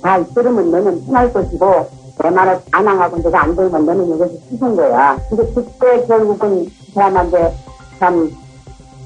잘 0.02 0.26
들으면 0.34 0.70
너는 0.70 1.06
편할 1.06 1.32
것이고 1.32 1.88
내 2.22 2.30
말을 2.30 2.60
반항하고 2.70 3.22
내가 3.22 3.42
안 3.42 3.56
들으면 3.56 3.86
너는 3.86 4.14
이것이 4.14 4.40
싫은 4.50 4.76
거야. 4.76 5.18
근데 5.28 5.52
그때 5.54 6.06
결국은 6.06 6.66
그 6.66 6.92
사람한테 6.94 7.54
참이 7.98 8.34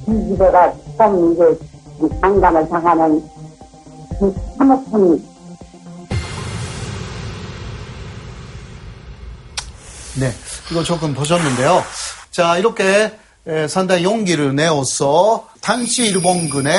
집애가 0.06 0.72
좀 0.98 1.32
이제 1.32 1.58
장담을 2.20 2.68
당하는 2.68 3.22
그 4.18 4.34
참혹한 4.56 5.35
네, 10.16 10.32
이거 10.70 10.82
조금 10.82 11.12
보셨는데요. 11.12 11.84
자, 12.30 12.56
이렇게 12.56 13.12
에, 13.46 13.68
상당히 13.68 14.04
용기를 14.04 14.56
내어서 14.56 15.46
당시 15.60 16.06
일본군의 16.06 16.74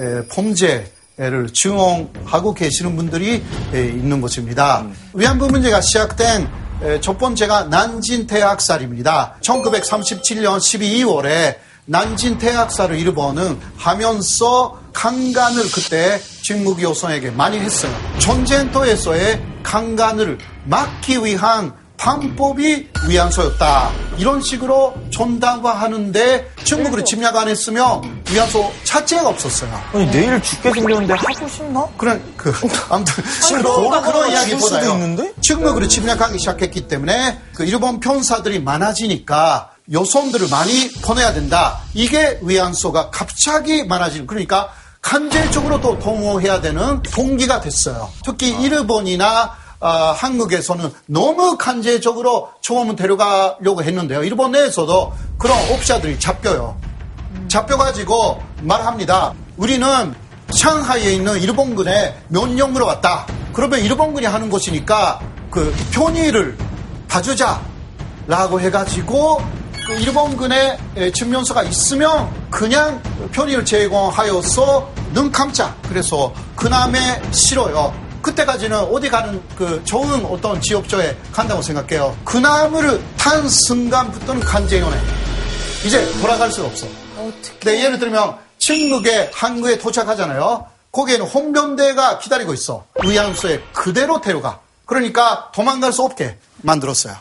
에, 0.00 0.26
범죄를 0.28 1.52
증언하고 1.52 2.52
계시는 2.52 2.94
분들이 2.94 3.42
에, 3.72 3.84
있는 3.86 4.20
것입니다. 4.20 4.86
위안부 5.14 5.48
문제가 5.48 5.80
시작된 5.80 6.48
에, 6.82 7.00
첫 7.00 7.18
번째가 7.18 7.64
난진 7.64 8.26
태학살입니다. 8.26 9.36
1937년 9.40 10.58
12월에 10.58 11.56
난진 11.86 12.38
태학살을 12.38 12.98
일본은 12.98 13.58
하면서 13.76 14.78
강간을 14.92 15.62
그때 15.70 16.20
직무기 16.42 16.82
요성에게 16.84 17.30
많이 17.30 17.58
했어요. 17.58 17.92
전쟁터에서의 18.18 19.42
강간을 19.62 20.38
막기 20.66 21.24
위한 21.24 21.72
방법이 21.96 22.88
위안소였다. 23.08 23.90
이런 24.18 24.42
식으로 24.42 24.94
전담화하는데 25.10 26.50
중국으로 26.64 27.04
침략 27.04 27.36
안 27.36 27.48
했으면 27.48 28.22
위안소 28.30 28.72
자체가 28.84 29.28
없었어요. 29.28 29.70
아니 29.92 30.10
내일 30.10 30.40
죽게 30.42 30.72
생겼는데 30.72 31.14
하고 31.14 31.48
싶나? 31.48 31.86
그런 31.96 32.22
그 32.36 32.52
아무튼 32.90 33.24
그런 33.48 34.02
그런 34.02 34.30
이야기보다요. 34.30 35.16
중국으로 35.40 35.88
침략하기 35.88 36.38
시작했기 36.38 36.88
때문에 36.88 37.38
그 37.54 37.64
일본 37.64 38.00
편사들이 38.00 38.60
많아지니까 38.60 39.70
여성들을 39.92 40.48
많이 40.50 40.90
보내야 41.02 41.32
된다. 41.32 41.80
이게 41.92 42.38
위안소가 42.42 43.10
갑자기 43.10 43.84
많아지는 43.84 44.26
그러니까 44.26 44.70
간접적으로 45.02 45.80
또 45.82 45.98
동원해야 45.98 46.62
되는 46.62 47.02
동기가 47.02 47.60
됐어요. 47.60 48.10
특히 48.24 48.50
일본이나 48.50 49.26
아, 49.26 49.63
한국에서는 49.88 50.90
너무 51.06 51.58
간접적으로 51.58 52.50
처음은 52.60 52.96
데려가려고 52.96 53.82
했는데요. 53.82 54.24
일본 54.24 54.52
내에서도 54.52 55.12
그런 55.38 55.58
옵샤들이 55.72 56.18
잡혀요. 56.18 56.76
잡혀가지고 57.48 58.40
말합니다. 58.62 59.34
우리는 59.56 60.14
상하이에 60.50 61.12
있는 61.12 61.40
일본군에 61.40 62.16
면령으로 62.28 62.86
왔다. 62.86 63.26
그러면 63.52 63.80
일본군이 63.80 64.26
하는 64.26 64.50
것이니까 64.50 65.20
그 65.50 65.74
편의를 65.92 66.56
봐주자라고 67.08 68.60
해가지고 68.60 69.40
그 69.86 69.92
일본군의 69.92 70.78
에, 70.96 71.12
증명서가 71.12 71.62
있으면 71.64 72.32
그냥 72.50 73.02
편의를 73.32 73.64
제공하여서 73.64 74.90
눈 75.12 75.30
감자. 75.30 75.74
그래서 75.88 76.32
그남에 76.56 77.20
싫어요. 77.30 77.92
그때까지는 78.24 78.78
어디 78.78 79.10
가는 79.10 79.40
그 79.56 79.82
좋은 79.84 80.24
어떤 80.24 80.60
지역조에 80.60 81.16
간다고 81.30 81.60
생각해요. 81.60 82.16
그 82.24 82.38
나무를 82.38 83.00
탄 83.18 83.46
순간부터는 83.48 84.40
간제연애. 84.40 84.96
이제 85.84 86.10
돌아갈 86.20 86.50
수가 86.50 86.68
없어. 86.68 86.86
네, 87.64 87.84
예를 87.84 87.98
들면 87.98 88.36
중국에 88.56 89.30
한국에 89.34 89.76
도착하잖아요. 89.78 90.66
거기에는 90.90 91.26
홍변대가 91.26 92.18
기다리고 92.18 92.54
있어. 92.54 92.86
의안소에 92.96 93.60
그대로 93.74 94.20
데려가. 94.20 94.60
그러니까 94.86 95.50
도망갈 95.54 95.92
수 95.92 96.02
없게 96.02 96.38
만들었어요. 96.62 97.14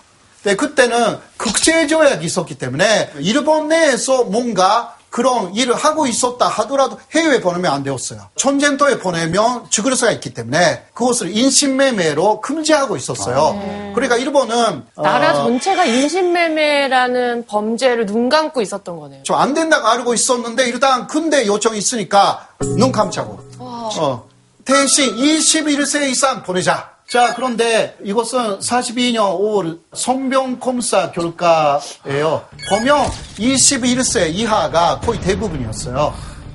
네, 0.43 0.55
그때는 0.55 1.19
국제조약이 1.37 2.25
있었기 2.25 2.55
때문에 2.55 3.11
일본 3.19 3.67
내에서 3.67 4.23
뭔가 4.23 4.95
그런 5.13 5.53
일을 5.53 5.75
하고 5.75 6.07
있었다 6.07 6.47
하더라도 6.47 6.97
해외에 7.11 7.39
보내면 7.39 7.71
안 7.71 7.83
되었어요. 7.83 8.29
전쟁터에 8.35 8.97
보내면 8.97 9.69
죽을 9.69 9.95
수가 9.95 10.09
있기 10.13 10.33
때문에 10.33 10.85
그것을 10.95 11.37
인신매매로 11.37 12.41
금지하고 12.41 12.97
있었어요. 12.97 13.91
그러니까 13.93 14.17
일본은 14.17 14.87
나라 14.97 15.33
어, 15.33 15.43
전체가 15.43 15.85
인신매매라는 15.85 17.45
범죄를 17.45 18.07
눈 18.07 18.27
감고 18.27 18.63
있었던 18.63 18.97
거네요. 18.97 19.21
좀안 19.21 19.53
된다고 19.53 19.87
알고 19.87 20.15
있었는데 20.15 20.65
일단 20.65 21.05
군대 21.05 21.45
요청이 21.45 21.77
있으니까 21.77 22.47
눈 22.57 22.91
감자고. 22.91 23.39
어, 23.59 24.27
대신 24.65 25.15
21세 25.15 26.09
이상 26.09 26.41
보내자. 26.41 26.92
자, 27.07 27.33
그런데 27.35 27.95
이것은 28.03 28.59
42년 28.59 29.39
5월 29.39 29.79
성병검사 29.93 31.11
결과예요. 31.11 32.43
보면 32.69 33.07
21세 33.37 34.33
이하가 34.33 34.99
거의 34.99 35.19
대부분이었어요. 35.19 36.13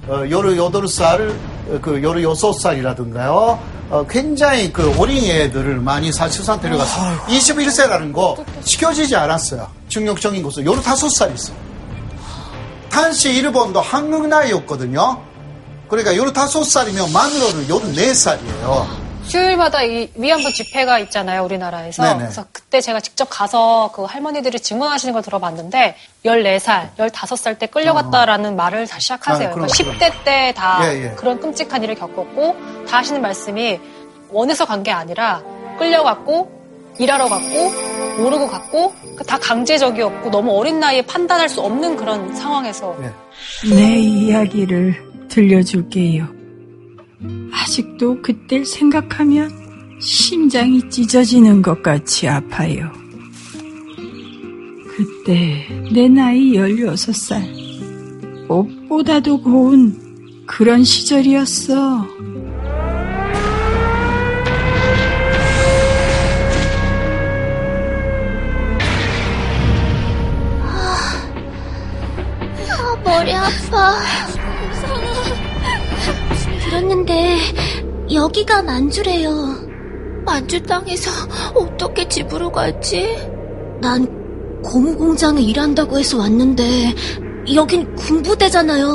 어, 0.08 0.12
18살, 0.24 1.30
어, 1.30 1.78
그 1.82 2.00
16살이라든가요. 2.00 3.58
어, 3.90 4.06
굉장히 4.08 4.72
그 4.72 4.98
어린애들을 4.98 5.76
많이 5.80 6.12
사실상 6.12 6.60
데려갔어요. 6.60 7.18
21세라는 7.26 8.12
거 8.12 8.44
지켜지지 8.64 9.14
않았어요. 9.16 9.68
중력적인 9.88 10.42
것은 10.42 10.64
15살 10.64 11.34
있어요. 11.34 11.56
당시 12.90 13.32
일본도 13.34 13.80
한국 13.80 14.26
나이였거든요. 14.26 15.22
그러니까 15.88 16.12
15살이면 16.14 17.12
만으로는 17.12 17.66
14살이에요. 17.68 19.07
주일마다 19.28 19.82
이 19.82 20.10
위안부 20.14 20.52
집회가 20.52 20.98
있잖아요, 21.00 21.44
우리나라에서. 21.44 22.02
네네. 22.02 22.18
그래서 22.18 22.44
그때 22.52 22.80
제가 22.80 23.00
직접 23.00 23.26
가서 23.30 23.90
그 23.94 24.02
할머니들이 24.04 24.58
증언하시는 24.60 25.12
걸 25.12 25.22
들어봤는데 25.22 25.96
14살, 26.24 26.94
15살 26.96 27.58
때 27.58 27.66
끌려갔다라는 27.66 28.56
말을 28.56 28.86
다 28.86 28.98
시작하세요. 28.98 29.48
아, 29.48 29.52
그럼, 29.52 29.68
그러니까 29.68 30.06
10대 30.06 30.24
때다 30.24 30.80
예, 30.94 31.04
예. 31.04 31.10
그런 31.16 31.38
끔찍한 31.40 31.82
일을 31.84 31.94
겪었고 31.94 32.56
다 32.88 32.98
하시는 32.98 33.20
말씀이 33.20 33.78
원해서 34.30 34.64
간 34.64 34.82
게 34.82 34.90
아니라 34.90 35.42
끌려갔고 35.78 36.56
일하러 36.98 37.28
갔고 37.28 37.70
모르고 38.22 38.48
갔고 38.48 38.92
그다 39.16 39.38
강제적이었고 39.38 40.30
너무 40.30 40.58
어린 40.58 40.80
나이에 40.80 41.02
판단할 41.02 41.48
수 41.48 41.60
없는 41.60 41.96
그런 41.96 42.34
상황에서 42.34 42.96
내 43.70 43.96
이야기를 43.96 45.28
들려줄게요. 45.28 46.37
아직도 47.52 48.22
그때를 48.22 48.64
생각하면 48.64 49.50
심장이 50.00 50.88
찢어지는 50.88 51.62
것 51.62 51.82
같이 51.82 52.28
아파요. 52.28 52.90
그때 54.86 55.66
내 55.92 56.08
나이 56.08 56.52
16살. 56.52 58.46
꽃보다도 58.48 59.42
고운 59.42 60.44
그런 60.46 60.82
시절이었어. 60.82 62.06
아, 70.62 71.26
머리 73.04 73.34
아파. 73.34 74.37
들었는데 76.78 77.38
여기가 78.12 78.62
만주래요. 78.62 79.32
만주 80.24 80.62
땅에서 80.62 81.10
어떻게 81.54 82.08
집으로 82.08 82.52
갈지? 82.52 83.16
난 83.80 84.06
고무 84.62 84.96
공장에 84.96 85.40
일한다고 85.40 85.98
해서 85.98 86.18
왔는데 86.18 86.94
여긴 87.54 87.94
군부대잖아요. 87.96 88.86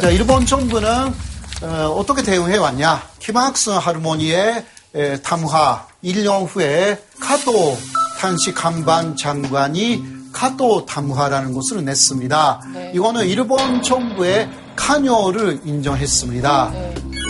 자, 0.00 0.10
일본 0.10 0.46
정부는 0.46 0.88
어, 1.62 2.04
떻게 2.06 2.22
대응해 2.22 2.56
왔냐? 2.56 3.02
키막스 3.18 3.70
하르모니의 3.70 4.64
에, 4.94 5.16
담화 5.22 5.86
1년 6.02 6.46
후에 6.48 7.00
카도 7.20 7.76
탄시 8.18 8.52
간반 8.52 9.16
장관이 9.16 10.22
카도 10.32 10.86
담화라는 10.86 11.52
것을 11.52 11.84
냈습니다. 11.84 12.60
이거는 12.94 13.26
일본 13.26 13.82
정부의 13.82 14.48
관여를 14.76 15.60
인정했습니다. 15.64 16.72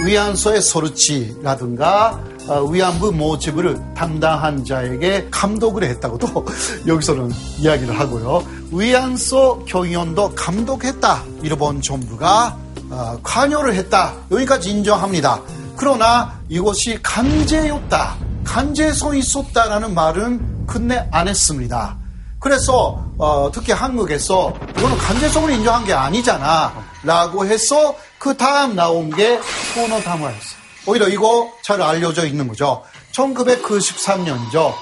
위안소의 0.04 0.62
소르치라든가 0.62 2.20
어, 2.48 2.64
위안부 2.64 3.12
모집을 3.12 3.94
담당한 3.94 4.64
자에게 4.64 5.28
감독을 5.30 5.84
했다고도 5.84 6.46
여기서는 6.88 7.30
이야기를 7.58 7.98
하고요. 7.98 8.44
위안소 8.72 9.64
교위원도 9.68 10.34
감독했다. 10.34 11.22
일본 11.42 11.80
정부가 11.80 12.56
어, 12.90 13.18
관여를 13.22 13.74
했다. 13.74 14.14
여기까지 14.30 14.70
인정합니다. 14.70 15.40
그러나 15.76 16.40
이것이 16.48 16.98
간제였다. 17.02 18.16
간제성이 18.44 19.20
있었다라는 19.20 19.94
말은 19.94 20.66
끝내 20.66 21.06
안 21.12 21.28
했습니다. 21.28 21.96
그래서 22.40 23.04
어, 23.18 23.50
특히 23.52 23.72
한국에서 23.72 24.52
이거는 24.76 24.98
간제성을 24.98 25.50
인정한 25.52 25.84
게 25.84 25.92
아니잖아 25.92 26.72
라고 27.04 27.46
해서 27.46 27.96
그 28.18 28.36
다음 28.36 28.74
나온 28.74 29.10
게 29.10 29.40
코너 29.74 30.00
담화였어요. 30.00 30.62
오히려 30.86 31.08
이거 31.08 31.52
잘 31.62 31.80
알려져 31.82 32.26
있는 32.26 32.48
거죠. 32.48 32.84
1993년이죠. 33.12 34.72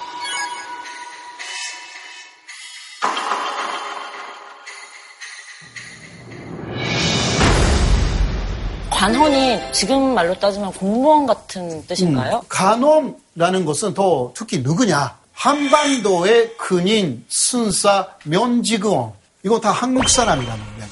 관원이 8.91 9.73
지금 9.73 10.15
말로 10.15 10.35
따지면 10.39 10.73
공무원 10.73 11.25
같은 11.27 11.87
뜻인가요? 11.87 12.37
음, 12.37 12.49
간원라는 12.49 13.65
것은 13.65 13.95
더 13.95 14.33
특히 14.35 14.59
누구냐? 14.59 15.19
한반도의 15.33 16.55
근인, 16.59 17.25
순사, 17.29 18.09
면직원. 18.25 19.13
이거 19.43 19.59
다 19.59 19.71
한국 19.71 20.07
사람이라는 20.07 20.65
거예요. 20.77 20.91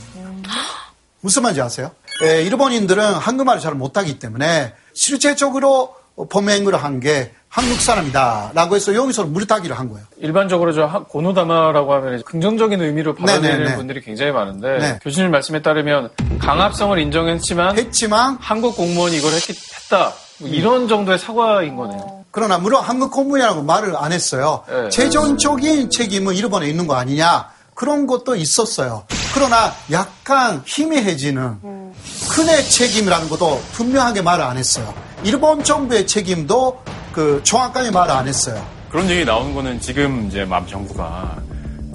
무슨 1.21 1.43
말인지 1.43 1.61
아세요? 1.63 1.91
에, 2.23 2.43
일본인들은 2.45 3.03
한국말을 3.15 3.61
잘 3.61 3.75
못하기 3.75 4.19
때문에 4.19 4.73
실제적으로 4.95 5.95
범행을 6.31 6.75
한 6.77 7.01
게 7.01 7.33
한국 7.49 7.81
사람이다 7.81 8.51
라고 8.55 8.77
해서 8.77 8.95
여기서 8.95 9.25
무리타기를 9.25 9.79
한 9.79 9.89
거예요. 9.89 10.05
일반적으로 10.19 10.73
저 10.75 10.85
하- 10.85 11.05
고노다마라고 11.05 11.95
하면 11.95 12.23
긍정적인 12.23 12.81
의미로 12.83 13.15
받아들이는 13.15 13.59
네네네. 13.61 13.77
분들이 13.77 14.03
굉장히 14.03 14.33
많은데 14.33 14.79
네. 14.79 14.99
교수님 15.03 15.31
말씀에 15.31 15.63
따르면 15.63 16.11
강압성을 16.41 16.99
인정했지만 16.99 17.79
했지만 17.79 18.37
한국 18.41 18.77
공무원이 18.77 19.17
이걸 19.17 19.33
했기, 19.33 19.55
했다 19.85 20.13
뭐 20.41 20.49
이런 20.51 20.89
정도의 20.89 21.19
사과인 21.19 21.77
거네요. 21.77 22.25
그러나 22.31 22.59
물론 22.59 22.83
한국 22.85 23.11
공무원이라고 23.13 23.63
말을 23.63 23.97
안 23.97 24.13
했어요. 24.13 24.63
네. 24.69 24.91
재정적인 24.91 25.89
책임은 25.91 26.35
일본에 26.35 26.69
있는 26.69 26.87
거 26.87 26.97
아니냐 26.97 27.49
그런 27.79 28.09
것도 28.09 28.35
있었어요. 28.35 29.05
그러나 29.33 29.73
약간 29.93 30.61
희미해지는 30.67 31.93
큰의 32.29 32.65
책임이라는 32.69 33.29
것도 33.29 33.63
분명하게 33.71 34.21
말을 34.21 34.45
안 34.45 34.57
했어요. 34.57 34.93
일본 35.23 35.63
정부의 35.63 36.05
책임도 36.05 36.83
그 37.13 37.41
정확하게 37.45 37.93
말을 37.93 38.13
안 38.13 38.27
했어요. 38.27 38.61
그런 38.91 39.09
얘기 39.09 39.25
나오는 39.25 39.55
거는 39.55 39.81
지금 39.81 40.27
이제 40.27 40.45
맘 40.45 40.67
정부가 40.67 41.37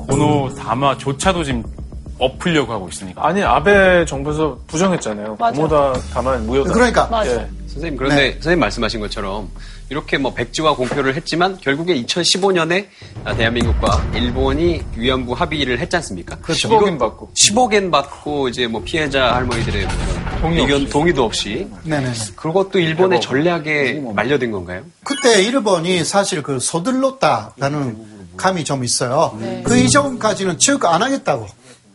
고노 0.08 0.56
담화조차도 0.56 1.44
지금 1.44 1.62
엎으려고 2.18 2.72
하고 2.72 2.88
있으니까. 2.88 3.28
아니 3.28 3.44
아베 3.44 4.06
정부에서 4.06 4.58
부정했잖아요. 4.68 5.36
맞아. 5.38 5.54
고모다 5.54 6.00
다만 6.14 6.46
무효다. 6.46 6.72
그러니까. 6.72 7.10
예. 7.26 7.46
선생님 7.74 7.98
그런데 7.98 8.34
선생님 8.34 8.60
말씀하신 8.60 9.00
것처럼 9.00 9.50
이렇게 9.90 10.18
뭐 10.18 10.34
백지화 10.34 10.76
공표를 10.76 11.16
했지만 11.16 11.58
결국에 11.60 12.02
2015년에 12.04 12.88
대한민국과 13.36 14.12
일본이 14.16 14.82
위안부 14.96 15.34
합의를 15.34 15.80
했지 15.80 15.96
않습니까? 15.98 16.38
그렇죠. 16.38 16.68
이거 16.68 16.80
10억엔 16.80 17.00
받고. 17.00 17.32
10억엔 17.34 17.92
받고 17.92 18.50
이제 18.50 18.68
뭐 18.68 18.82
피해자 18.84 19.36
할머니들의 19.36 19.88
동의 20.42 20.62
의견 20.62 20.90
동의도 20.90 21.24
없이 21.24 21.68
네네. 21.84 22.12
그것도 22.36 22.80
일본의 22.80 23.22
전략에 23.22 24.02
말려든 24.14 24.52
건가요? 24.52 24.84
그때 25.04 25.42
일본이 25.44 26.04
사실 26.04 26.44
그 26.44 26.60
서둘렀다라는 26.60 28.14
감이 28.38 28.64
좀 28.64 28.84
있어요. 28.84 29.38
그 29.64 29.78
이전까지는 29.78 30.58
즉안 30.58 31.02
하겠다고. 31.02 31.48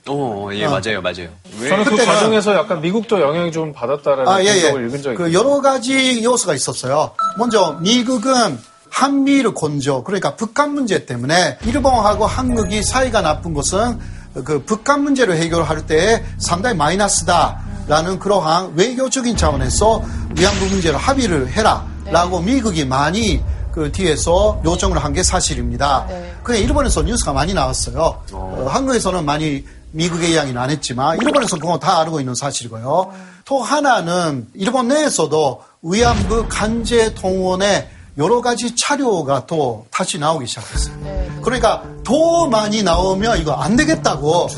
어, 0.08 0.48
예, 0.52 0.64
어. 0.64 0.70
맞아요, 0.70 1.02
맞아요. 1.02 1.28
저는 1.68 1.84
그 1.84 1.96
과정에서 2.04 2.54
약간 2.54 2.80
미국도 2.80 3.20
영향이 3.20 3.52
좀 3.52 3.72
받았다라는 3.72 4.28
아, 4.28 4.42
예, 4.42 4.46
예. 4.48 4.68
읽은 4.70 5.02
적이 5.02 5.16
그 5.16 5.28
있어요. 5.28 5.32
여러 5.38 5.60
가지 5.60 6.22
요소가 6.24 6.54
있었어요. 6.54 7.12
먼저 7.36 7.76
미국은 7.80 8.58
한미를 8.90 9.52
건조, 9.54 10.02
그러니까 10.04 10.34
북한 10.36 10.72
문제 10.74 11.04
때문에 11.04 11.58
일본하고 11.66 12.26
한국이 12.26 12.82
사이가 12.82 13.20
나쁜 13.20 13.52
것은 13.52 13.98
그 14.44 14.62
북한 14.64 15.02
문제를 15.02 15.36
해결할 15.36 15.86
때 15.86 16.24
상당히 16.38 16.76
마이너스다라는 16.76 18.18
그러한 18.18 18.72
외교적인 18.76 19.36
차원에서 19.36 20.02
위안부 20.36 20.66
문제를 20.66 20.98
합의를 20.98 21.48
해라라고 21.52 22.40
미국이 22.40 22.84
많이 22.84 23.42
그 23.72 23.92
뒤에서 23.92 24.60
요청을 24.64 24.98
한 25.04 25.12
게 25.12 25.22
사실입니다. 25.22 26.06
그게 26.42 26.58
일본에서 26.60 27.02
뉴스가 27.02 27.32
많이 27.32 27.54
나왔어요. 27.54 28.22
어, 28.32 28.66
한국에서는 28.70 29.24
많이 29.24 29.64
미국의 29.92 30.32
이야기는 30.32 30.60
안 30.60 30.70
했지만 30.70 31.18
일본에서 31.20 31.56
그거 31.56 31.78
다 31.78 32.00
알고 32.00 32.20
있는 32.20 32.34
사실이고요. 32.34 33.12
또 33.44 33.62
하나는 33.62 34.46
일본 34.54 34.88
내에서도 34.88 35.62
위안부 35.82 36.46
간제 36.48 37.14
동원의 37.14 37.90
여러 38.18 38.40
가지 38.40 38.74
자료가 38.74 39.46
또 39.46 39.86
다시 39.90 40.18
나오기 40.18 40.46
시작했어요. 40.46 40.96
그러니까 41.42 41.84
더 42.04 42.48
많이 42.48 42.82
나오면 42.82 43.40
이거 43.40 43.52
안 43.52 43.76
되겠다고 43.76 44.48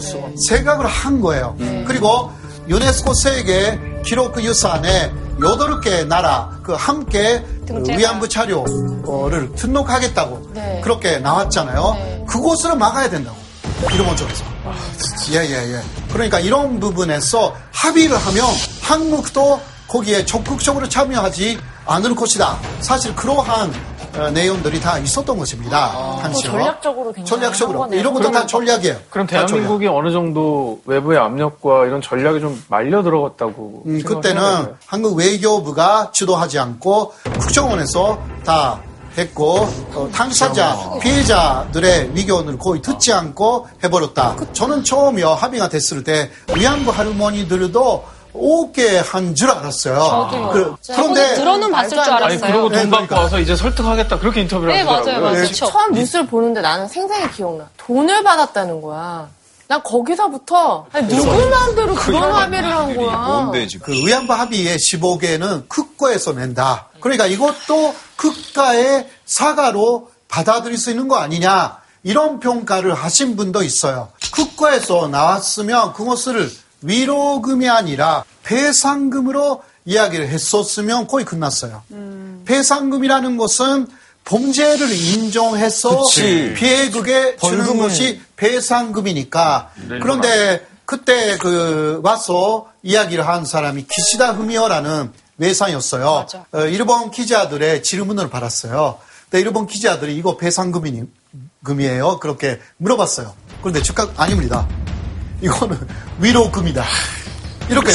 생각을 0.49 0.87
한 0.87 1.21
거예요. 1.21 1.57
그리고 1.87 2.33
유네스코 2.69 3.13
세계 3.15 3.79
기록 4.05 4.43
유산에 4.43 5.13
여덟 5.43 5.81
개 5.81 6.05
나라 6.05 6.59
그 6.63 6.73
함께 6.73 7.45
그 7.67 7.75
등재가. 7.75 7.99
위안부 7.99 8.29
자료를 8.29 9.55
등록하겠다고 9.57 10.51
네. 10.55 10.81
그렇게 10.83 11.19
나왔잖아요. 11.19 12.27
그것을 12.29 12.77
막아야 12.77 13.09
된다고 13.11 13.37
일본 13.93 14.17
쪽에서. 14.17 14.45
예예 15.33 15.73
예. 15.75 15.81
그러니까 16.13 16.39
이런 16.41 16.79
부분에서 16.81 17.55
합의를 17.73 18.17
하면 18.17 18.45
한국도 18.83 19.61
거기에 19.89 20.25
적극적으로 20.25 20.89
참여하지 20.89 21.59
않을 21.87 22.15
것이다. 22.15 22.59
사실 22.81 23.15
그러한 23.15 23.73
어, 24.17 24.29
내용들이 24.31 24.81
다 24.81 24.99
있었던 24.99 25.39
것입니다. 25.39 26.19
당시요. 26.21 26.51
전략적으로 26.51 27.13
굉장히 27.13 27.29
전략적으로. 27.29 27.83
한 27.83 27.89
거네요. 27.89 28.01
이런 28.01 28.13
것도 28.15 28.31
다 28.33 28.45
전략이에요. 28.45 28.97
그럼 29.09 29.27
다 29.27 29.37
전략. 29.37 29.47
대한민국이 29.47 29.87
어느 29.87 30.11
정도 30.11 30.81
외부의 30.85 31.19
압력과 31.19 31.87
이런 31.87 32.03
전략이 32.03 32.41
좀 32.41 32.61
말려 32.69 33.03
들어갔다고. 33.05 33.85
음, 33.87 34.03
그때는? 34.03 34.75
한국 34.87 35.17
외교부가 35.17 36.11
주도하지 36.13 36.59
않고 36.59 37.15
국정원에서 37.39 38.21
다 38.45 38.81
했고 39.19 39.69
어, 39.95 40.09
당사자 40.15 40.77
피해자들의 41.01 42.13
의견을 42.15 42.59
거의 42.59 42.81
듣지 42.83 43.13
않고 43.13 43.69
해버렸다. 43.85 44.37
저는 44.53 44.85
처음이요 44.85 45.31
합의가 45.31 45.69
됐을 45.69 46.05
때 46.05 46.31
위안부 46.55 46.91
할머니들도 46.91 48.05
오게 48.33 48.99
한 49.01 49.35
줄 49.35 49.51
알았어요. 49.51 49.99
저도요. 49.99 50.49
그, 50.53 50.77
저번에 50.83 51.35
들어는 51.35 51.71
봤을 51.73 51.91
줄 51.91 51.99
알았어요. 52.01 52.25
아니 52.25 52.41
그러고 52.41 52.69
돈 52.69 52.71
네, 52.71 52.83
받고 52.85 52.91
그러니까. 52.91 53.21
와서 53.21 53.41
이제 53.41 53.57
설득하겠다 53.57 54.19
그렇게 54.21 54.43
인터뷰를 54.43 54.73
네, 54.73 54.81
하더라고요. 54.83 55.05
맞아요, 55.13 55.21
맞아요. 55.33 55.45
네. 55.47 55.53
처음 55.53 55.93
뉴스를 55.93 56.27
보는데 56.29 56.61
나는 56.61 56.87
생생히 56.87 57.29
기억나. 57.33 57.65
돈을 57.77 58.23
받았다는 58.23 58.81
거야. 58.81 59.29
난 59.71 59.81
거기서부터 59.85 60.89
아니, 60.91 61.07
누구 61.07 61.49
마음대로 61.49 61.95
그런 61.95 62.33
합의를 62.33 62.75
한 62.75 62.97
거야. 62.97 63.53
그 63.81 63.93
위안부 63.93 64.33
합의의 64.33 64.77
15개는 64.77 65.69
국가에서 65.69 66.33
낸다. 66.33 66.89
그러니까 66.99 67.27
이것도 67.27 67.95
국가의 68.17 69.09
사과로 69.27 70.11
받아들일 70.27 70.77
수 70.77 70.91
있는 70.91 71.07
거 71.07 71.19
아니냐. 71.19 71.79
이런 72.03 72.41
평가를 72.41 72.95
하신 72.95 73.37
분도 73.37 73.63
있어요. 73.63 74.09
국가에서 74.33 75.07
나왔으면 75.07 75.93
그것을 75.93 76.51
위로금이 76.83 77.69
아니라 77.69 78.25
배상금으로 78.43 79.63
이야기를 79.85 80.31
했었으면 80.31 81.07
거의 81.07 81.25
끝났어요. 81.25 81.85
배상금이라는 82.45 83.37
것은 83.37 83.87
범죄를 84.31 84.93
인정해서 84.93 85.99
그치. 86.05 86.55
피해국에 86.57 87.37
주는 87.37 87.65
벌금을- 87.65 87.79
것이 87.81 88.21
배상금이니까. 88.37 89.71
네, 89.89 89.99
그런데 90.01 90.65
그때 90.85 91.37
그 91.39 92.01
와서 92.05 92.69
이야기를 92.85 93.27
한 93.27 93.45
사람이 93.45 93.87
기시다 93.89 94.33
후미오라는 94.33 95.11
외상이었어요. 95.39 96.27
어, 96.53 96.61
일본 96.67 97.11
기자들의 97.11 97.83
질문을 97.83 98.31
받았어요. 98.31 98.99
근데 99.29 99.41
일본 99.45 99.67
기자들이 99.67 100.15
이거 100.17 100.37
배상금이 100.37 101.03
금이에요. 101.65 102.19
그렇게 102.21 102.61
물어봤어요. 102.77 103.35
그런데 103.61 103.83
즉각 103.83 104.13
아닙니다. 104.17 104.67
이거는 105.43 105.77
위로금이다. 106.21 106.85
이렇게 107.69 107.91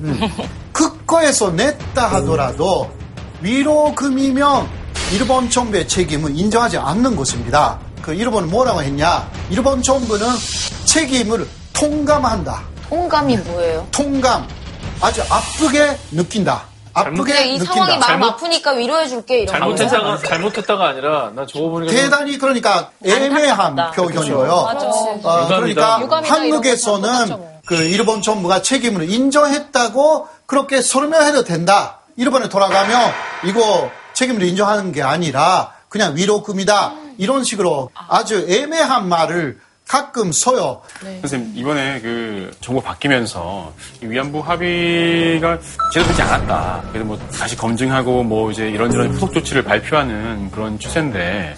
음. 0.00 0.20
국가에서 0.72 1.50
냈다 1.52 2.06
하더라도 2.14 2.90
위로금이면 3.40 4.85
일본 5.12 5.48
정부의 5.48 5.86
책임을 5.86 6.36
인정하지 6.36 6.78
않는 6.78 7.16
것입니다. 7.16 7.78
그 8.02 8.12
일본은 8.12 8.50
뭐라고 8.50 8.82
했냐? 8.82 9.28
일본 9.50 9.82
정부는 9.82 10.26
책임을 10.84 11.46
통감한다. 11.72 12.62
통감이 12.88 13.36
뭐예요? 13.38 13.86
통감. 13.92 14.46
아주 15.00 15.22
아프게 15.28 15.96
느낀다. 16.10 16.64
아프게 16.94 17.32
그냥 17.32 17.48
이 17.48 17.52
느낀다. 17.58 17.72
상황이 17.74 17.98
마음 17.98 18.02
잘못- 18.08 18.26
아프니까 18.30 18.70
위로해줄게 18.72 19.40
이런. 19.42 19.52
잘못했다가 19.58 20.18
잘못했다가 20.18 20.88
아니라 20.88 21.30
나 21.34 21.44
저거 21.46 21.68
보니까 21.68 21.92
좀 21.92 22.02
대단히 22.02 22.38
그러니까 22.38 22.90
애매한. 23.04 23.76
표현이고요. 23.94 24.62
맞아. 24.64 24.86
어. 24.88 25.46
그러니까 25.46 26.00
유감이다 26.02 26.34
한국에서는 26.34 27.28
뭐. 27.28 27.60
그 27.66 27.74
일본 27.74 28.22
정부가 28.22 28.62
책임을 28.62 29.10
인정했다고 29.10 30.28
그렇게 30.46 30.80
설명해도 30.80 31.44
된다. 31.44 31.98
일본에 32.16 32.48
돌아가면 32.48 33.12
이거 33.44 33.90
책임을 34.16 34.42
인정하는 34.42 34.92
게 34.92 35.02
아니라 35.02 35.72
그냥 35.88 36.16
위로금이다. 36.16 36.94
이런 37.18 37.44
식으로 37.44 37.90
아주 37.94 38.46
애매한 38.48 39.08
말을 39.08 39.60
가끔 39.86 40.32
써요. 40.32 40.82
선생님 41.20 41.52
이번에 41.54 42.00
그 42.00 42.50
정부 42.60 42.82
바뀌면서 42.82 43.72
이 44.02 44.06
위안부 44.06 44.40
합의가 44.40 45.58
제대로 45.92 46.08
되지 46.08 46.22
않았다. 46.22 46.82
그래서 46.88 47.04
뭐 47.06 47.18
다시 47.38 47.56
검증하고 47.56 48.24
뭐 48.24 48.50
이제 48.50 48.68
이런저런 48.68 49.12
후속 49.12 49.32
조치를 49.32 49.62
발표하는 49.62 50.50
그런 50.50 50.78
추세인데 50.78 51.54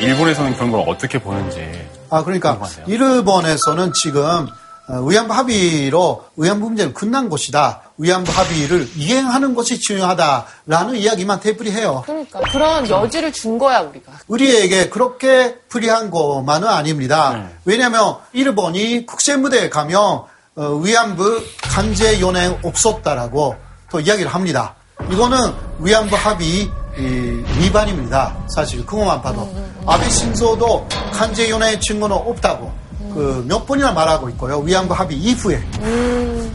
일본에서는 0.00 0.54
그런 0.56 0.72
걸 0.72 0.84
어떻게 0.86 1.18
보는지. 1.18 1.88
아, 2.10 2.22
그러니까. 2.22 2.60
일본에서는 2.86 3.92
지금 3.94 4.22
어, 4.22 4.46
위안부 4.88 5.32
합의로 5.32 6.24
위안부 6.36 6.66
문제는 6.66 6.92
끝난 6.92 7.28
것이다. 7.28 7.80
위안부 7.96 8.30
합의를 8.30 8.88
이행하는 8.96 9.54
것이 9.54 9.80
중요하다라는 9.80 10.96
이야기만 10.96 11.40
되풀이해요. 11.40 12.02
그러니까 12.04 12.40
그런 12.40 12.88
여지를 12.88 13.32
준 13.32 13.58
거야 13.58 13.80
우리가. 13.80 14.12
우리에게 14.26 14.90
그렇게 14.90 15.58
불리한 15.68 16.10
것만은 16.10 16.68
아닙니다. 16.68 17.34
네. 17.34 17.56
왜냐하면 17.64 18.16
일본이 18.32 19.06
국제 19.06 19.36
무대에 19.36 19.70
가면 19.70 20.22
어, 20.56 20.68
위안부 20.82 21.42
강제 21.62 22.20
연행 22.20 22.58
없었다라고 22.62 23.56
또 23.90 24.00
이야기를 24.00 24.32
합니다. 24.32 24.74
이거는 25.10 25.52
위안부 25.80 26.14
합의 26.14 26.70
이, 26.96 27.44
위반입니다. 27.58 28.36
사실 28.54 28.84
그것만 28.86 29.20
봐도 29.22 29.52
아베 29.86 30.08
신조도 30.08 30.88
강제 31.12 31.50
연행 31.50 31.80
증거는 31.80 32.16
없다고 32.16 32.70
그 33.14 33.44
몇 33.46 33.66
번이나 33.66 33.92
말하고 33.92 34.28
있고요. 34.30 34.58
위안부 34.60 34.92
합의 34.94 35.16
이후에 35.16 35.62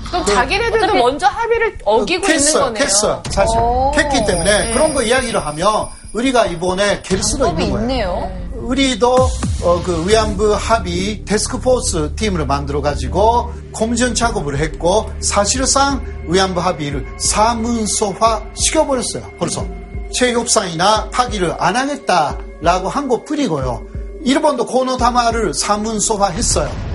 그럼 0.10 0.26
자기네들도 0.26 0.93
먼저 0.95 1.28
합의를 1.28 1.78
어기고 1.86 2.24
있는 2.26 2.36
했어요, 2.36 2.64
거네요. 2.66 2.84
했어요. 2.84 3.24
사실 3.32 3.60
오. 3.60 3.91
했기 3.95 4.26
때문에 4.26 4.66
네. 4.68 4.74
그런 4.74 4.93
거 4.93 5.01
이야기를 5.03 5.45
하면 5.45 5.88
우리가 6.14 6.47
이번에 6.47 7.01
갤 7.03 7.22
수도 7.24 7.47
있는 7.49 7.72
거예요. 7.72 7.80
있네요. 7.82 8.32
우리도 8.55 9.16
어, 9.64 9.82
그 9.86 10.05
위안부 10.07 10.53
합의 10.55 11.24
데스크포스 11.26 12.14
팀을 12.16 12.45
만들어 12.45 12.82
가지고 12.82 13.53
검증 13.74 14.14
작업을 14.14 14.57
했고 14.60 15.10
사실상 15.22 16.03
위안부 16.28 16.60
합의를 16.60 17.05
사문서화 17.18 18.43
시켜버렸어요. 18.55 19.24
벌써 19.39 19.66
체육상이나 20.14 21.10
파기를 21.12 21.55
안 21.60 21.76
하겠다라고 21.76 22.89
한 22.89 23.07
것 23.07 23.24
뿐이고요. 23.26 23.82
일본도 24.24 24.65
고노다마를 24.65 25.53
사문서화 25.53 26.30
했어요. 26.30 26.89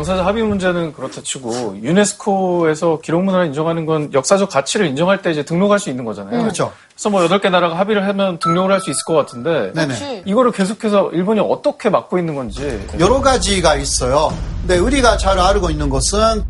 당사자 0.00 0.24
합의 0.24 0.42
문제는 0.44 0.94
그렇다 0.94 1.20
치고 1.22 1.76
유네스코에서 1.82 3.00
기록문화를 3.00 3.46
인정하는 3.48 3.84
건 3.84 4.10
역사적 4.14 4.48
가치를 4.48 4.86
인정할 4.86 5.20
때 5.20 5.30
이제 5.30 5.44
등록할 5.44 5.78
수 5.78 5.90
있는 5.90 6.06
거잖아요. 6.06 6.40
그렇죠. 6.40 6.72
그래서 6.94 7.10
뭐 7.10 7.22
여덟 7.22 7.38
개 7.38 7.50
나라가 7.50 7.78
합의를 7.78 8.06
하면 8.08 8.38
등록을 8.38 8.72
할 8.72 8.80
수 8.80 8.88
있을 8.90 9.04
것 9.04 9.12
같은데 9.12 9.72
네네. 9.74 10.22
이거를 10.24 10.52
계속해서 10.52 11.10
일본이 11.12 11.38
어떻게 11.40 11.90
막고 11.90 12.18
있는 12.18 12.34
건지 12.34 12.80
여러 12.98 13.20
가지가 13.20 13.76
있어요. 13.76 14.32
근데 14.62 14.78
우리가 14.78 15.18
잘 15.18 15.38
알고 15.38 15.68
있는 15.68 15.90
것은 15.90 16.44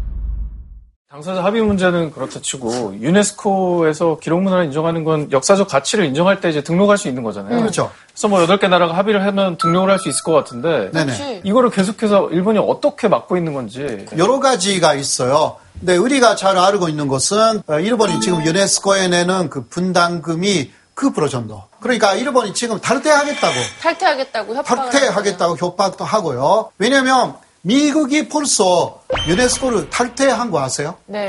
당사자 1.11 1.42
합의 1.42 1.61
문제는 1.62 2.12
그렇다 2.12 2.38
치고 2.40 2.94
유네스코에서 3.00 4.18
기록문화를 4.20 4.66
인정하는 4.66 5.02
건 5.02 5.28
역사적 5.32 5.66
가치를 5.66 6.04
인정할 6.04 6.40
때 6.40 6.48
이제 6.50 6.62
등록할 6.62 6.98
수 6.98 7.08
있는 7.08 7.24
거잖아요. 7.24 7.58
그렇죠. 7.58 7.90
그래서 8.12 8.28
뭐 8.28 8.40
여덟 8.40 8.58
개 8.58 8.68
나라가 8.68 8.96
합의를 8.96 9.26
하면 9.26 9.58
등록을 9.58 9.90
할 9.90 9.98
수 9.98 10.08
있을 10.08 10.22
것 10.22 10.32
같은데 10.32 10.92
네네. 10.92 11.40
이거를 11.42 11.70
계속해서 11.70 12.30
일본이 12.30 12.61
어떻게 12.61 13.08
막고 13.08 13.36
있는 13.36 13.54
건지 13.54 14.06
여러 14.18 14.38
가지가 14.38 14.94
있어요. 14.94 15.56
근데 15.80 15.96
우리가 15.96 16.36
잘 16.36 16.56
알고 16.56 16.88
있는 16.88 17.08
것은 17.08 17.62
어, 17.66 17.80
일본이 17.80 18.20
지금 18.20 18.46
유네스코에 18.46 19.08
내는 19.08 19.50
그 19.50 19.66
분담금이 19.66 20.70
그 20.94 21.11
프로 21.12 21.28
정도. 21.28 21.64
그러니까 21.80 22.14
일본이 22.14 22.54
지금 22.54 22.78
탈퇴하겠다고 22.80 23.54
탈퇴하겠다고 23.80 24.54
협박을 24.54 24.90
탈퇴하겠다고 24.90 25.56
협박도 25.56 26.04
하고요. 26.04 26.70
왜냐하면 26.78 27.34
미국이 27.62 28.28
벌써 28.28 29.02
유네스코를 29.28 29.90
탈퇴한 29.90 30.50
거 30.50 30.61
아세요? 30.62 30.96
네. 31.06 31.28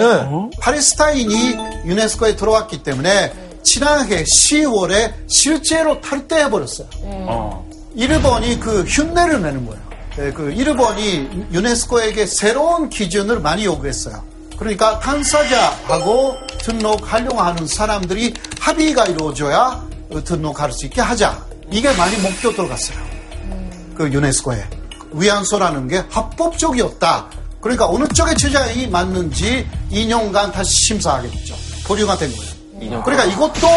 팔레스타인이 0.60 1.58
유네스코에 1.86 2.36
들어왔기 2.36 2.84
때문에 2.84 3.34
지난해 3.64 4.24
10월에 4.24 5.14
실제로 5.28 6.00
탈퇴해버렸어요. 6.02 6.88
어. 7.04 7.70
일본이 7.96 8.60
그 8.60 8.84
흉내를 8.84 9.42
내는 9.42 9.66
거예요. 9.66 9.82
네, 10.16 10.32
그 10.32 10.52
일본이 10.52 11.48
유네스코에게 11.52 12.26
새로운 12.26 12.90
기준을 12.90 13.40
많이 13.40 13.66
요구했어요. 13.66 14.24
그러니까 14.58 15.00
당사자하고 15.00 16.38
등록 16.60 17.12
하려고 17.12 17.42
하는 17.42 17.66
사람들이 17.68 18.34
합의가 18.60 19.06
이루어져야 19.06 19.86
등록할 20.24 20.72
수 20.72 20.86
있게 20.86 21.02
하자. 21.02 21.46
이게 21.72 21.92
많이 21.94 22.16
목표 22.18 22.52
들어갔어요. 22.54 22.98
그 23.96 24.12
유네스코에. 24.12 24.81
위안소라는 25.12 25.88
게 25.88 26.04
합법적이었다. 26.10 27.30
그러니까 27.60 27.88
어느 27.88 28.08
쪽의 28.08 28.36
주장이 28.36 28.88
맞는지 28.88 29.68
2년간 29.92 30.52
다시 30.52 30.74
심사하게 30.88 31.30
됐죠. 31.30 31.56
보류가 31.86 32.18
된 32.18 32.32
거예요. 32.32 33.04
그러니까 33.04 33.26
이것도 33.26 33.68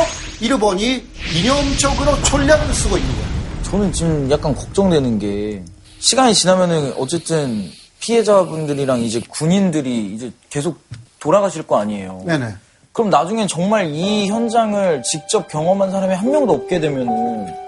일본이 0.40 1.04
이념적으로 1.34 2.20
전략을 2.22 2.72
쓰고 2.74 2.96
있는 2.96 3.12
거예요. 3.12 3.28
저는 3.64 3.92
지금 3.92 4.30
약간 4.30 4.54
걱정되는 4.54 5.18
게 5.18 5.62
시간이 5.98 6.34
지나면은 6.34 6.94
어쨌든 6.96 7.70
피해자분들이랑 8.00 9.00
이제 9.02 9.20
군인들이 9.28 10.14
이제 10.14 10.32
계속 10.50 10.78
돌아가실 11.18 11.64
거 11.64 11.78
아니에요. 11.78 12.22
네네. 12.26 12.54
그럼 12.92 13.10
나중엔 13.10 13.48
정말 13.48 13.90
이 13.90 14.28
현장을 14.28 15.02
직접 15.02 15.48
경험한 15.48 15.90
사람이 15.90 16.14
한 16.14 16.30
명도 16.30 16.52
없게 16.52 16.80
되면은 16.80 17.63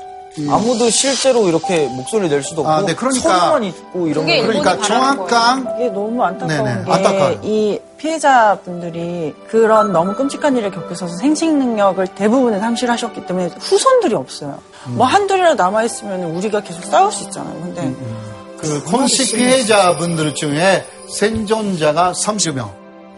아무도 0.49 0.91
실제로 0.91 1.49
이렇게 1.49 1.87
목소리를 1.89 2.28
낼 2.28 2.43
수도 2.43 2.61
없고 2.61 2.70
아, 2.72 2.82
네, 2.84 2.95
그러니까- 2.95 3.28
서류만 3.39 3.64
있고 3.64 4.07
이런 4.07 4.26
거 4.26 4.32
그러니까 4.47 4.76
정확한 4.82 5.76
이게 5.76 5.89
너무 5.89 6.22
안타까운 6.22 6.64
네네, 6.64 6.84
게 6.84 6.93
안타까워요. 6.93 7.41
이 7.43 7.80
피해자분들이 7.97 9.34
그런 9.49 9.93
너무 9.93 10.14
끔찍한 10.14 10.57
일을 10.57 10.70
겪으셔서 10.70 11.16
생식 11.16 11.53
능력을 11.55 12.07
대부분은 12.09 12.61
상실하셨기 12.61 13.26
때문에 13.26 13.51
후손들이 13.59 14.14
없어요. 14.14 14.59
음. 14.89 14.97
뭐 14.97 15.07
한둘이라도 15.07 15.55
남아 15.62 15.84
있으면 15.84 16.22
우리가 16.37 16.61
계속 16.61 16.84
싸울 16.84 17.11
수 17.11 17.24
있잖아요. 17.24 17.55
근데 17.62 17.82
음, 17.82 18.57
그 18.59 18.82
콘시 18.84 19.34
피해자분들 19.34 20.34
중에 20.34 20.84
생존자가 21.09 22.12
30명. 22.12 22.70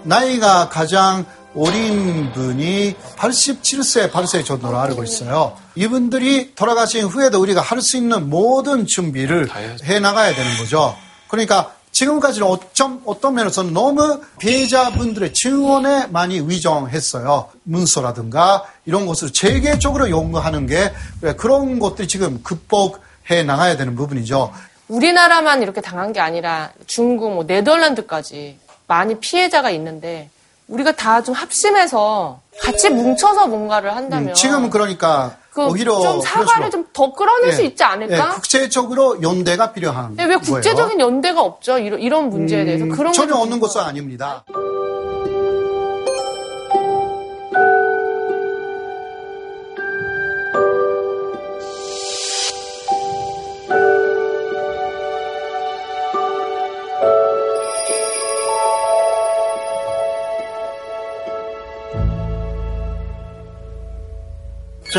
나이가 0.04 0.68
가장 0.68 1.26
어린 1.54 2.30
분이 2.32 2.94
87세, 3.16 4.10
8세 4.10 4.44
정도로 4.44 4.78
알고 4.78 5.02
있어요. 5.02 5.56
이분들이 5.74 6.54
돌아가신 6.54 7.04
후에도 7.04 7.40
우리가 7.40 7.60
할 7.60 7.80
수 7.80 7.96
있는 7.96 8.28
모든 8.28 8.86
준비를 8.86 9.48
해 9.84 9.98
나가야 9.98 10.34
되는 10.34 10.56
거죠. 10.58 10.94
그러니까 11.28 11.72
지금까지는 11.92 12.46
어쩜, 12.46 13.00
어떤 13.06 13.34
면에서는 13.34 13.72
너무 13.72 14.20
피해자분들의 14.38 15.32
증언에 15.32 16.06
많이 16.08 16.40
위정했어요. 16.40 17.48
문서라든가 17.64 18.64
이런 18.84 19.06
것을 19.06 19.32
체계적으로 19.32 20.10
연구하는 20.10 20.66
게 20.66 20.92
그런 21.38 21.78
것들이 21.78 22.06
지금 22.06 22.42
극복해 22.42 23.42
나가야 23.44 23.76
되는 23.76 23.96
부분이죠. 23.96 24.52
우리나라만 24.88 25.62
이렇게 25.62 25.80
당한 25.80 26.12
게 26.12 26.20
아니라 26.20 26.72
중국, 26.86 27.32
뭐 27.34 27.44
네덜란드까지 27.44 28.58
많이 28.86 29.18
피해자가 29.18 29.70
있는데 29.70 30.30
우리가 30.68 30.92
다 30.92 31.22
좀 31.22 31.34
합심해서 31.34 32.40
같이 32.62 32.90
뭉쳐서 32.90 33.46
뭔가를 33.48 33.94
한다면 33.96 34.28
음, 34.30 34.34
지금은 34.34 34.70
그러니까 34.70 35.36
그 35.50 35.66
오히려 35.66 36.00
좀 36.00 36.20
사과를 36.20 36.70
좀 36.70 36.86
더 36.92 37.12
끌어낼 37.12 37.48
예, 37.50 37.52
수 37.52 37.62
있지 37.62 37.82
않을까? 37.84 38.16
예, 38.16 38.34
국제적으로 38.34 39.22
연대가 39.22 39.72
필요한 39.72 40.14
네, 40.16 40.24
왜 40.24 40.36
거예요. 40.36 40.40
국제적인 40.40 41.00
연대가 41.00 41.40
없죠? 41.42 41.78
이런, 41.78 42.00
이런 42.00 42.28
문제에 42.30 42.64
대해서 42.64 42.84
음, 42.84 42.90
그런 42.90 43.12
전혀 43.12 43.34
없는 43.36 43.60
것은 43.60 43.80
아닙니다. 43.80 44.44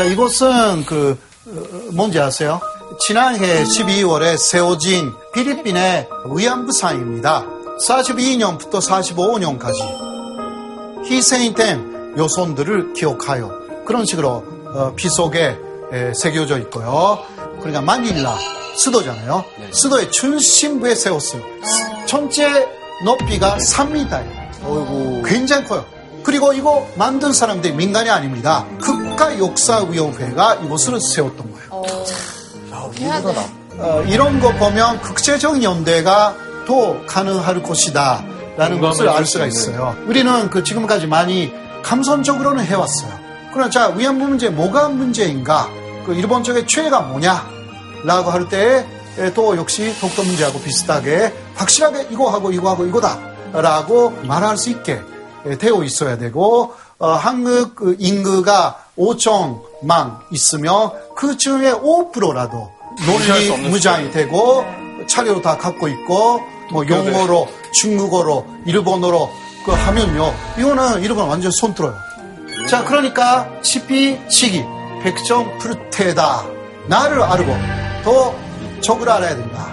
자, 0.00 0.06
이곳은 0.06 0.86
그 0.86 1.18
어, 1.46 1.90
뭔지 1.92 2.18
아세요? 2.18 2.58
지난해 3.00 3.64
12월에 3.64 4.38
세워진 4.38 5.12
필리핀의 5.34 6.08
위안부상입니다. 6.34 7.44
42년부터 7.86 8.80
45년까지 8.80 11.04
희생된 11.04 12.14
여성들을 12.16 12.94
기억하여 12.94 13.50
그런 13.84 14.06
식으로 14.06 14.42
어, 14.74 14.94
비속에 14.96 15.58
에, 15.92 16.14
새겨져 16.14 16.58
있고요. 16.60 17.18
그러니까 17.58 17.82
마닐라 17.82 18.38
수도잖아요. 18.76 19.44
수도의 19.70 20.10
중심부에 20.12 20.94
세웠어요. 20.94 21.42
전체 22.06 22.66
높이가 23.04 23.58
3m예요. 23.58 25.24
굉장히 25.26 25.66
커요. 25.66 25.84
그리고 26.22 26.54
이거 26.54 26.88
만든 26.96 27.34
사람들이 27.34 27.74
민간이 27.74 28.08
아닙니다. 28.08 28.64
국가역사위원회가 29.20 30.54
이곳을 30.56 30.98
세웠던 31.00 31.52
거예요. 31.52 31.84
어, 33.78 34.02
이런 34.08 34.40
거 34.40 34.52
보면 34.54 35.00
국제적인 35.00 35.62
연대가 35.62 36.34
더 36.66 37.04
가능할 37.06 37.62
것이다. 37.62 38.24
라는 38.56 38.80
것을 38.80 39.08
알 39.08 39.24
수가 39.26 39.46
있어요. 39.46 39.96
우리는 40.06 40.50
그 40.50 40.64
지금까지 40.64 41.06
많이 41.06 41.52
감성적으로는 41.82 42.64
해왔어요. 42.64 43.10
그러나 43.52 43.70
자, 43.70 43.88
위안부 43.88 44.26
문제 44.26 44.48
뭐가 44.48 44.88
문제인가? 44.88 45.68
그 46.04 46.14
일본 46.14 46.42
쪽의 46.42 46.66
최애가 46.66 47.00
뭐냐? 47.02 47.48
라고 48.04 48.30
할 48.30 48.48
때에 48.48 48.84
또 49.34 49.56
역시 49.56 49.94
독도 50.00 50.22
문제하고 50.24 50.60
비슷하게 50.60 51.34
확실하게 51.54 52.08
이거하고 52.10 52.52
이거하고 52.52 52.86
이거다. 52.86 53.18
라고 53.52 54.10
말할 54.22 54.56
수 54.56 54.70
있게 54.70 55.00
되어 55.58 55.82
있어야 55.82 56.16
되고, 56.18 56.74
어, 57.00 57.12
한국 57.12 57.74
그 57.74 57.96
인구가 57.98 58.84
5천만 58.98 60.18
있으면 60.32 60.92
그 61.16 61.38
중에 61.38 61.72
5%라도 61.72 62.70
무시할 63.06 63.40
수 63.40 63.48
논리 63.52 63.70
무장이 63.70 64.10
되고 64.10 64.62
차례로 65.06 65.40
다 65.40 65.56
갖고 65.56 65.88
있고 65.88 66.40
뭐 66.70 66.86
영어로 66.86 67.48
중국어로 67.72 68.46
일본어로 68.66 69.30
그 69.64 69.72
하면요 69.72 70.34
이거는 70.58 71.02
일본 71.02 71.26
완전 71.26 71.50
손들어요. 71.50 71.94
자 72.68 72.84
그러니까 72.84 73.48
치피 73.62 74.18
치기 74.28 74.62
백정 75.02 75.56
프르테다 75.56 76.44
나를 76.86 77.22
알고 77.22 77.56
더 78.04 78.34
적을 78.82 79.08
알아야 79.08 79.36
된다. 79.36 79.66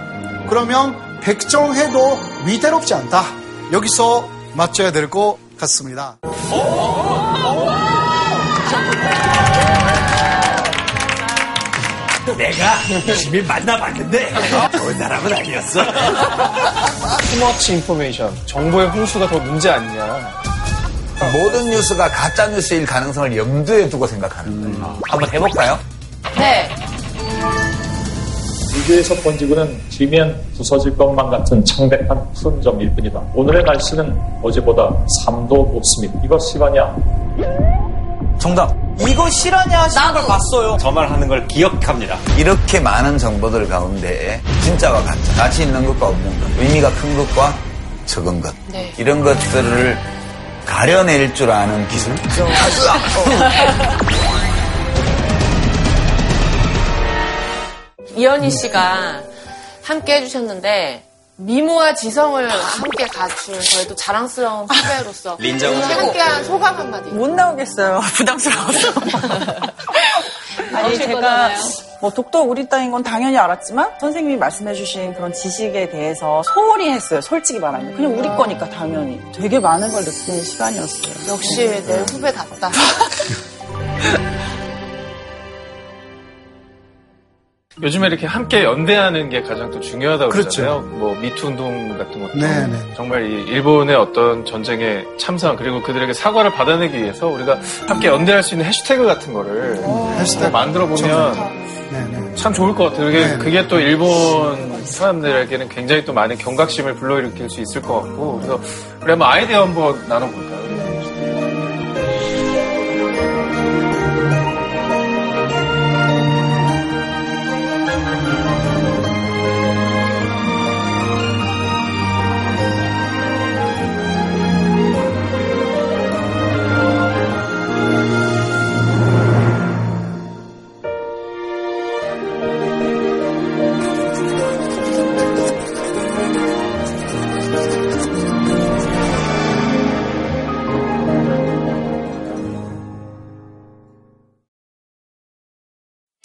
그러면 0.49 1.19
백정해도 1.19 2.17
위대롭지 2.45 2.93
않다. 2.93 3.23
여기서 3.73 4.25
맞춰야 4.53 4.93
될것 4.93 5.46
같습니다. 5.57 6.17
내가 12.37 12.75
열심히 13.07 13.41
만나봤는데 13.41 14.33
좋은 14.71 14.97
사람은 14.97 15.33
아니었어. 15.33 15.81
투머치 17.31 17.73
인포메이션, 17.75 18.35
정보의 18.45 18.89
홍수가 18.89 19.27
더 19.27 19.39
문제 19.39 19.69
아니냐. 19.69 20.29
모든 21.33 21.69
뉴스가 21.69 22.11
가짜 22.11 22.47
뉴스일 22.47 22.85
가능성을 22.85 23.35
염두에 23.35 23.89
두고 23.89 24.05
생각하는 24.05 24.61
거예요. 24.61 24.99
한번 25.09 25.33
해볼까요? 25.33 25.79
네. 26.35 26.69
첫 29.03 29.21
번지구는 29.23 29.77
지면 29.89 30.39
부서질 30.55 30.95
것만 30.97 31.29
같은 31.29 31.63
창백한 31.65 32.33
푸른 32.33 32.61
점일 32.61 32.89
뿐이다. 32.95 33.21
오늘의 33.35 33.63
날씨는 33.63 34.17
어제보다 34.41 34.89
3도 35.25 35.73
높습니다. 35.73 36.17
이것 36.23 36.39
시바냐? 36.39 36.95
정답. 38.39 38.73
이거 38.99 39.29
실화냐 39.29 39.83
하시는 39.83 40.13
걸 40.13 40.25
봤어요. 40.25 40.77
저 40.79 40.89
말 40.91 41.09
하는 41.11 41.27
걸 41.27 41.45
기억합니다. 41.47 42.17
이렇게 42.37 42.79
많은 42.79 43.17
정보들 43.17 43.67
가운데 43.67 44.41
진짜와 44.63 45.03
가짜, 45.03 45.33
가치 45.35 45.63
있는 45.63 45.85
것과 45.85 46.07
없는 46.07 46.39
것, 46.39 46.61
의미가 46.61 46.89
큰 46.93 47.17
것과 47.17 47.53
적은 48.05 48.39
것, 48.41 48.53
네. 48.71 48.91
이런 48.97 49.21
것들을 49.21 49.97
가려낼 50.65 51.33
줄 51.35 51.51
아는 51.51 51.87
기술. 51.89 52.15
이현희 58.17 58.49
씨가 58.51 59.21
함께 59.83 60.15
해주셨는데 60.15 61.03
미모와 61.39 61.93
지성을 61.93 62.49
함께 62.49 63.05
갖춘 63.05 63.61
저희도 63.61 63.95
자랑스러운 63.95 64.65
후배로서 64.67 65.37
린정은 65.39 65.81
최고. 65.87 66.01
함께한 66.07 66.43
소감 66.43 66.75
한마디. 66.77 67.09
못 67.11 67.29
나오겠어요. 67.29 68.01
부담스러워서. 68.17 68.93
아니 70.73 70.97
제가. 70.97 71.51
뭐 72.01 72.11
독도 72.11 72.41
우리 72.41 72.67
땅인 72.67 72.91
건 72.91 73.03
당연히 73.03 73.37
알았지만 73.37 73.91
선생님이 73.99 74.37
말씀해주신 74.37 75.13
그런 75.15 75.31
지식에 75.33 75.89
대해서 75.89 76.41
소홀히 76.43 76.89
했어요. 76.91 77.21
솔직히 77.21 77.59
말하면 77.59 77.95
그냥 77.95 78.17
우리 78.17 78.27
거니까 78.29 78.67
당연히 78.69 79.19
되게 79.33 79.59
많은 79.59 79.91
걸 79.91 80.03
느끼는 80.03 80.43
시간이었어요. 80.43 81.33
역시 81.33 81.67
네. 81.67 81.81
내 81.85 82.03
후배답다. 82.11 82.71
요즘에 87.81 88.07
이렇게 88.07 88.25
함께 88.25 88.63
연대하는 88.63 89.29
게 89.29 89.43
가장 89.43 89.69
또 89.69 89.79
중요하다고 89.79 90.31
그렇죠. 90.31 90.49
그러잖아요. 90.49 90.81
뭐 90.97 91.15
미투 91.15 91.47
운동 91.47 91.95
같은 91.97 92.21
것도 92.21 92.33
네, 92.35 92.67
네. 92.67 92.93
정말 92.95 93.29
이 93.29 93.43
일본의 93.43 93.95
어떤 93.95 94.43
전쟁에 94.45 95.03
참상 95.19 95.55
그리고 95.55 95.81
그들에게 95.83 96.11
사과를 96.13 96.51
받아내기 96.53 96.97
위해서 96.97 97.27
우리가 97.27 97.59
함께 97.87 98.07
연대할 98.07 98.41
수 98.41 98.55
있는 98.55 98.65
해시태그 98.65 99.05
같은 99.05 99.31
거를 99.31 99.77
해시태그. 100.19 100.51
만들어 100.51 100.87
보면 100.87 101.33
네네. 101.91 102.35
참 102.35 102.51
좋을 102.51 102.73
것 102.73 102.85
같아요. 102.85 103.05
그게, 103.05 103.25
네. 103.27 103.37
그게 103.37 103.67
또 103.67 103.79
일본 103.79 104.83
사람들에게는 104.83 105.69
굉장히 105.69 106.03
또 106.03 106.13
많은 106.13 106.37
경각심을 106.37 106.95
불러일으킬 106.95 107.49
수 107.49 107.61
있을 107.61 107.81
것 107.83 108.01
같고 108.01 108.37
그래서 108.41 108.59
우리 109.03 109.11
한번 109.11 109.29
아이디어 109.29 109.61
한번 109.61 110.03
나눠볼까요? 110.09 110.57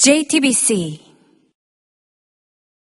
JTBC 0.04 1.11